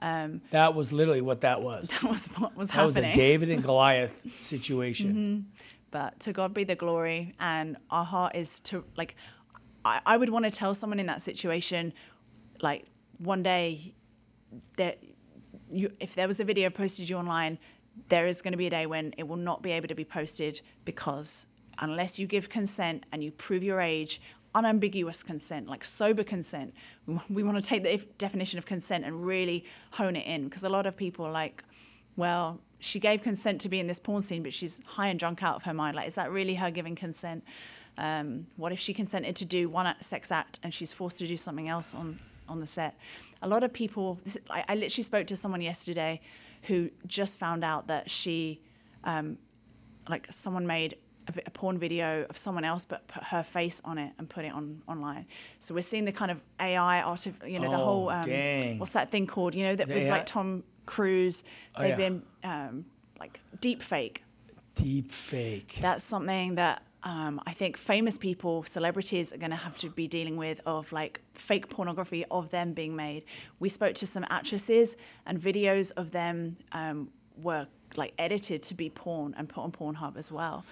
Um, 0.00 0.40
That 0.50 0.74
was 0.74 0.92
literally 0.92 1.20
what 1.20 1.40
that 1.42 1.62
was. 1.62 1.90
that 2.02 2.10
was 2.10 2.26
what 2.36 2.56
was 2.56 2.70
happening. 2.70 2.94
That 2.94 3.08
was 3.08 3.14
a 3.14 3.16
David 3.16 3.50
and 3.50 3.62
Goliath 3.68 4.32
situation. 4.32 5.46
but 5.90 6.20
to 6.20 6.32
God 6.32 6.54
be 6.54 6.64
the 6.64 6.76
glory. 6.76 7.34
And 7.40 7.76
our 7.90 8.04
heart 8.04 8.34
is 8.36 8.60
to 8.60 8.84
like, 8.96 9.16
I, 9.84 10.00
I 10.06 10.16
would 10.16 10.28
want 10.28 10.44
to 10.44 10.50
tell 10.50 10.74
someone 10.74 11.00
in 11.00 11.06
that 11.06 11.22
situation, 11.22 11.92
like 12.60 12.86
one 13.18 13.42
day, 13.42 13.94
that 14.76 15.02
you, 15.70 15.92
if 16.00 16.14
there 16.14 16.26
was 16.26 16.40
a 16.40 16.44
video 16.44 16.70
posted 16.70 17.08
you 17.10 17.16
online, 17.16 17.58
there 18.08 18.26
is 18.26 18.40
going 18.42 18.52
to 18.52 18.58
be 18.58 18.66
a 18.66 18.70
day 18.70 18.86
when 18.86 19.12
it 19.18 19.26
will 19.26 19.36
not 19.36 19.62
be 19.62 19.72
able 19.72 19.88
to 19.88 19.94
be 19.94 20.04
posted 20.04 20.60
because 20.84 21.46
unless 21.80 22.18
you 22.18 22.26
give 22.26 22.48
consent 22.48 23.04
and 23.12 23.22
you 23.22 23.30
prove 23.30 23.62
your 23.62 23.80
age, 23.80 24.20
unambiguous 24.58 25.22
consent, 25.22 25.68
like 25.68 25.84
sober 25.84 26.24
consent, 26.24 26.74
we, 27.28 27.42
want 27.42 27.56
to 27.56 27.62
take 27.62 27.84
the 27.84 28.04
definition 28.18 28.58
of 28.58 28.66
consent 28.66 29.04
and 29.04 29.24
really 29.24 29.64
hone 29.92 30.16
it 30.16 30.26
in 30.26 30.44
because 30.44 30.64
a 30.64 30.68
lot 30.68 30.84
of 30.84 30.96
people 30.96 31.24
are 31.24 31.30
like, 31.30 31.62
well, 32.16 32.58
she 32.80 32.98
gave 32.98 33.22
consent 33.22 33.60
to 33.60 33.68
be 33.68 33.78
in 33.78 33.86
this 33.86 34.00
porn 34.00 34.20
scene, 34.20 34.42
but 34.42 34.52
she's 34.52 34.82
high 34.84 35.08
and 35.08 35.18
drunk 35.18 35.42
out 35.42 35.54
of 35.54 35.62
her 35.62 35.74
mind. 35.74 35.94
Like, 35.96 36.08
is 36.08 36.16
that 36.16 36.30
really 36.30 36.56
her 36.56 36.70
giving 36.70 36.96
consent? 36.96 37.44
Um, 37.96 38.46
what 38.56 38.72
if 38.72 38.80
she 38.80 38.92
consented 38.92 39.36
to 39.36 39.44
do 39.44 39.68
one 39.68 39.94
sex 40.00 40.30
act 40.32 40.58
and 40.62 40.74
she's 40.74 40.92
forced 40.92 41.18
to 41.18 41.26
do 41.26 41.36
something 41.36 41.68
else 41.68 41.94
on, 41.94 42.18
on 42.48 42.58
the 42.58 42.66
set? 42.66 42.96
A 43.42 43.48
lot 43.48 43.62
of 43.62 43.72
people, 43.72 44.18
this, 44.24 44.36
I, 44.50 44.64
I 44.68 44.74
literally 44.74 45.04
spoke 45.04 45.28
to 45.28 45.36
someone 45.36 45.60
yesterday 45.60 46.20
who 46.62 46.90
just 47.06 47.38
found 47.38 47.64
out 47.64 47.86
that 47.86 48.10
she, 48.10 48.60
um, 49.04 49.38
like, 50.08 50.26
someone 50.30 50.66
made 50.66 50.96
a, 51.46 51.50
porn 51.50 51.78
video 51.78 52.24
of 52.30 52.36
someone 52.36 52.64
else 52.64 52.84
but 52.84 53.06
put 53.06 53.24
her 53.24 53.42
face 53.42 53.80
on 53.84 53.98
it 53.98 54.12
and 54.18 54.28
put 54.28 54.44
it 54.44 54.52
on 54.52 54.82
online. 54.88 55.26
So 55.58 55.74
we're 55.74 55.82
seeing 55.82 56.04
the 56.04 56.12
kind 56.12 56.30
of 56.30 56.40
AI, 56.60 57.02
artif- 57.04 57.48
you 57.50 57.58
know, 57.58 57.70
the 57.70 57.76
Oh, 57.76 57.84
whole, 57.84 58.08
um, 58.10 58.78
what's 58.78 58.92
that 58.92 59.10
thing 59.10 59.26
called? 59.26 59.54
You 59.54 59.64
know, 59.66 59.76
that 59.76 59.88
with 59.88 60.04
Yeah. 60.04 60.10
like 60.10 60.26
Tom 60.26 60.64
Cruise, 60.86 61.44
Oh, 61.76 61.82
they've 61.82 61.90
yeah. 61.90 61.96
been 61.96 62.22
um, 62.44 62.84
like 63.20 63.40
deep 63.60 63.82
fake. 63.82 64.22
Deep 64.74 65.10
fake. 65.10 65.78
That's 65.80 66.04
something 66.04 66.54
that 66.54 66.82
um, 67.04 67.40
I 67.46 67.52
think 67.52 67.76
famous 67.76 68.18
people, 68.18 68.64
celebrities, 68.64 69.32
are 69.32 69.36
going 69.38 69.50
to 69.50 69.56
have 69.56 69.78
to 69.78 69.88
be 69.90 70.08
dealing 70.08 70.36
with 70.36 70.60
of 70.66 70.92
like 70.92 71.20
fake 71.32 71.68
pornography 71.68 72.24
of 72.30 72.50
them 72.50 72.72
being 72.72 72.96
made. 72.96 73.24
We 73.60 73.68
spoke 73.68 73.94
to 73.94 74.06
some 74.06 74.24
actresses, 74.30 74.96
and 75.24 75.40
videos 75.40 75.92
of 75.96 76.10
them 76.10 76.56
um, 76.72 77.10
were 77.40 77.68
like 77.96 78.12
edited 78.18 78.62
to 78.64 78.74
be 78.74 78.90
porn 78.90 79.34
and 79.38 79.48
put 79.48 79.62
on 79.62 79.72
Pornhub 79.72 80.16
as 80.16 80.30
well. 80.32 80.64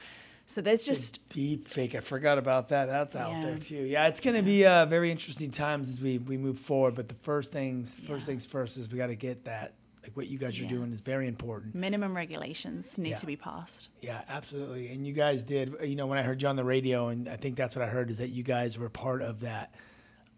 So 0.49 0.61
there's 0.61 0.87
just 0.87 1.29
Deep 1.29 1.67
fake. 1.67 1.95
I 1.97 2.01
forgot 2.01 2.39
about 2.39 2.69
that. 2.69 2.87
That's 2.87 3.17
out 3.17 3.33
Yeah. 3.33 3.41
there 3.43 3.59
too. 3.59 3.83
Yeah, 3.83 4.07
it's 4.07 4.21
going 4.21 4.37
to 4.37 4.43
be 4.43 4.65
uh, 4.65 4.87
very 4.87 5.11
interesting 5.11 5.51
times 5.51 5.89
as 5.89 6.01
we, 6.01 6.19
we 6.19 6.37
move 6.37 6.59
forward. 6.59 6.95
But 6.95 7.09
the 7.09 7.15
first 7.17 7.51
things 7.53 7.95
first 7.95 8.23
Yeah. 8.23 8.33
things 8.33 8.47
first 8.47 8.77
is 8.79 8.89
we 8.91 8.97
got 8.99 9.09
to 9.09 9.17
get 9.17 9.45
that 9.45 9.75
Like 10.05 10.17
what 10.17 10.29
you 10.29 10.39
guys 10.39 10.61
are 10.61 10.67
doing 10.69 10.93
is 10.93 11.01
very 11.01 11.27
important. 11.27 11.75
Minimum 11.75 12.15
regulations 12.15 12.97
need 12.97 13.09
Yeah. 13.11 13.15
to 13.17 13.27
be 13.27 13.35
passed. 13.35 13.89
Yeah, 14.03 14.21
absolutely. 14.29 14.87
And 14.93 15.05
you 15.05 15.13
guys 15.13 15.43
did, 15.43 15.75
you 15.83 15.97
know, 15.97 16.07
when 16.07 16.17
I 16.17 16.23
heard 16.23 16.41
you 16.41 16.47
on 16.47 16.55
the 16.55 16.63
radio, 16.63 17.09
and 17.09 17.29
I 17.29 17.35
think 17.35 17.57
that's 17.57 17.75
what 17.75 17.85
I 17.85 17.89
heard 17.89 18.09
is 18.09 18.19
that 18.19 18.29
you 18.29 18.45
guys 18.45 18.79
were 18.79 18.89
part 18.89 19.21
of 19.21 19.41
that 19.41 19.75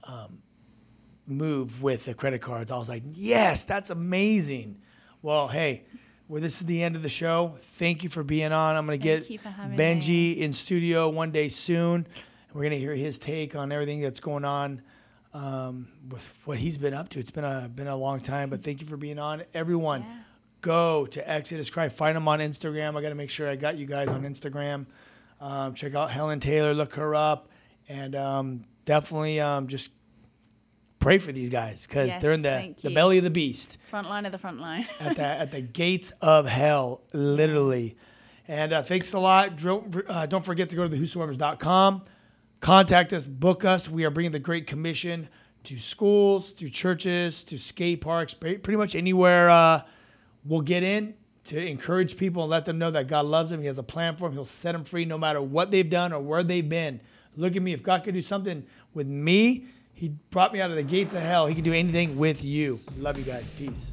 um, 0.04 0.38
move 1.26 1.82
with 1.82 2.06
the 2.06 2.14
credit 2.14 2.40
cards. 2.40 2.70
I 2.70 2.78
was 2.78 2.88
like, 2.88 3.02
yes, 3.12 3.64
that's 3.64 3.90
amazing. 3.90 4.80
Well, 5.20 5.48
hey, 5.48 5.84
well, 6.28 6.40
this 6.42 6.60
is 6.60 6.66
the 6.66 6.82
end 6.82 6.94
of 6.96 7.02
the 7.02 7.08
show. 7.08 7.56
Thank 7.60 8.02
you 8.02 8.08
for 8.10 8.22
being 8.22 8.52
on. 8.52 8.76
I'm 8.76 8.86
going 8.86 8.98
to 8.98 9.02
get 9.02 9.28
you 9.30 9.38
for 9.38 9.48
having 9.48 9.78
Benji 9.78 10.36
in 10.38 10.52
studio 10.52 11.08
one 11.08 11.30
day 11.30 11.48
soon. 11.48 12.06
We're 12.52 12.62
going 12.62 12.72
to 12.72 12.78
hear 12.78 12.94
his 12.94 13.18
take 13.18 13.54
on 13.54 13.72
everything 13.72 14.00
that's 14.00 14.20
going 14.20 14.44
on 14.44 14.82
um, 15.34 15.88
with 16.10 16.26
what 16.44 16.58
he's 16.58 16.78
been 16.78 16.94
up 16.94 17.08
to. 17.10 17.18
It's 17.20 17.30
been 17.30 17.44
a 17.44 17.70
been 17.74 17.86
a 17.88 17.96
long 17.96 18.20
time, 18.20 18.50
but 18.50 18.62
thank 18.62 18.80
you 18.80 18.86
for 18.86 18.96
being 18.96 19.18
on. 19.18 19.42
Everyone, 19.54 20.02
Yeah. 20.02 20.18
go 20.60 21.06
to 21.06 21.30
Exodus 21.30 21.70
Cry. 21.70 21.88
Find 21.88 22.16
them 22.16 22.26
on 22.28 22.40
Instagram. 22.40 22.96
I 22.96 23.02
got 23.02 23.10
to 23.10 23.14
make 23.14 23.30
sure 23.30 23.48
I 23.48 23.56
got 23.56 23.76
you 23.76 23.86
guys 23.86 24.08
on 24.08 24.22
Instagram. 24.22 24.86
Um, 25.40 25.74
check 25.74 25.94
out 25.94 26.10
Helen 26.10 26.40
Taylor. 26.40 26.74
Look 26.74 26.94
her 26.94 27.14
up, 27.14 27.48
and 27.88 28.14
um, 28.16 28.64
definitely 28.84 29.40
um, 29.40 29.68
just 29.68 29.90
pray 30.98 31.18
for 31.18 31.32
these 31.32 31.48
guys 31.48 31.86
because 31.86 32.16
they're 32.18 32.32
in 32.32 32.42
the, 32.42 32.74
the 32.82 32.90
belly 32.90 33.18
of 33.18 33.24
the 33.24 33.30
beast 33.30 33.78
Front 33.88 34.08
line 34.08 34.26
of 34.26 34.32
the 34.32 34.38
front 34.38 34.60
line. 34.60 34.86
at 35.00 35.16
the 35.16 35.24
at 35.24 35.50
the 35.50 35.60
gates 35.60 36.12
of 36.20 36.46
hell, 36.46 37.02
literally. 37.12 37.96
And 38.46 38.72
uh, 38.72 38.82
thanks 38.82 39.12
a 39.12 39.18
lot. 39.18 39.58
Don't, 39.58 40.04
uh, 40.08 40.24
don't 40.24 40.44
forget 40.44 40.70
to 40.70 40.76
go 40.76 40.82
to 40.82 40.88
the 40.88 40.96
whosoever's.com. 40.96 42.04
Contact 42.60 43.12
us, 43.12 43.26
book 43.26 43.64
us. 43.64 43.90
We 43.90 44.04
are 44.04 44.10
bringing 44.10 44.32
the 44.32 44.38
Great 44.38 44.66
Commission 44.66 45.28
to 45.64 45.78
schools, 45.78 46.52
to 46.54 46.70
churches, 46.70 47.44
to 47.44 47.58
skate 47.58 48.00
parks, 48.00 48.32
pretty 48.32 48.76
much 48.76 48.94
anywhere 48.94 49.50
uh, 49.50 49.82
we'll 50.44 50.62
get 50.62 50.82
in 50.82 51.14
to 51.44 51.58
encourage 51.58 52.16
people 52.16 52.42
and 52.42 52.50
let 52.50 52.64
them 52.64 52.78
know 52.78 52.90
that 52.90 53.06
God 53.06 53.26
loves 53.26 53.50
them. 53.50 53.60
He 53.60 53.66
has 53.66 53.78
a 53.78 53.82
plan 53.82 54.16
for 54.16 54.28
them. 54.28 54.32
He'll 54.32 54.44
set 54.44 54.72
them 54.72 54.84
free 54.84 55.04
no 55.04 55.18
matter 55.18 55.40
what 55.40 55.70
they've 55.70 55.88
done 55.88 56.12
or 56.12 56.20
where 56.20 56.42
they've 56.42 56.68
been. 56.68 57.00
Look 57.36 57.56
at 57.56 57.62
me. 57.62 57.72
If 57.72 57.82
God 57.82 58.04
could 58.04 58.14
do 58.14 58.22
something 58.22 58.66
with 58.94 59.06
me, 59.06 59.66
He 59.98 60.10
brought 60.30 60.52
me 60.52 60.60
out 60.60 60.70
of 60.70 60.76
the 60.76 60.84
gates 60.84 61.12
of 61.12 61.22
hell. 61.22 61.48
He 61.48 61.56
can 61.56 61.64
do 61.64 61.72
anything 61.72 62.16
with 62.16 62.44
you. 62.44 62.78
Love 62.98 63.18
you 63.18 63.24
guys. 63.24 63.50
Peace. 63.50 63.90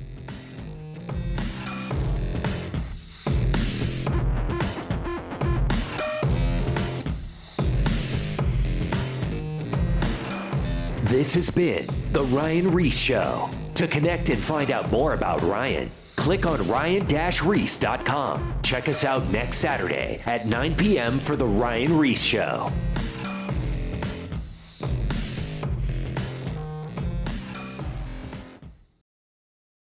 This 11.05 11.33
has 11.33 11.49
been 11.49 11.87
The 12.11 12.23
Ryan 12.25 12.71
Ries 12.71 12.95
Show. 12.95 13.49
To 13.73 13.87
connect 13.87 14.29
and 14.29 14.39
find 14.39 14.69
out 14.69 14.91
more 14.91 15.15
about 15.15 15.41
Ryan, 15.41 15.89
click 16.15 16.45
on 16.45 16.67
ryan-ries.com. 16.67 18.53
Check 18.61 18.89
us 18.89 19.03
out 19.03 19.27
next 19.29 19.57
Saturday 19.57 20.21
at 20.27 20.45
9 20.45 20.75
p.m. 20.75 21.17
for 21.17 21.35
The 21.35 21.47
Ryan 21.47 21.97
Ries 21.97 22.23
Show. 22.23 22.71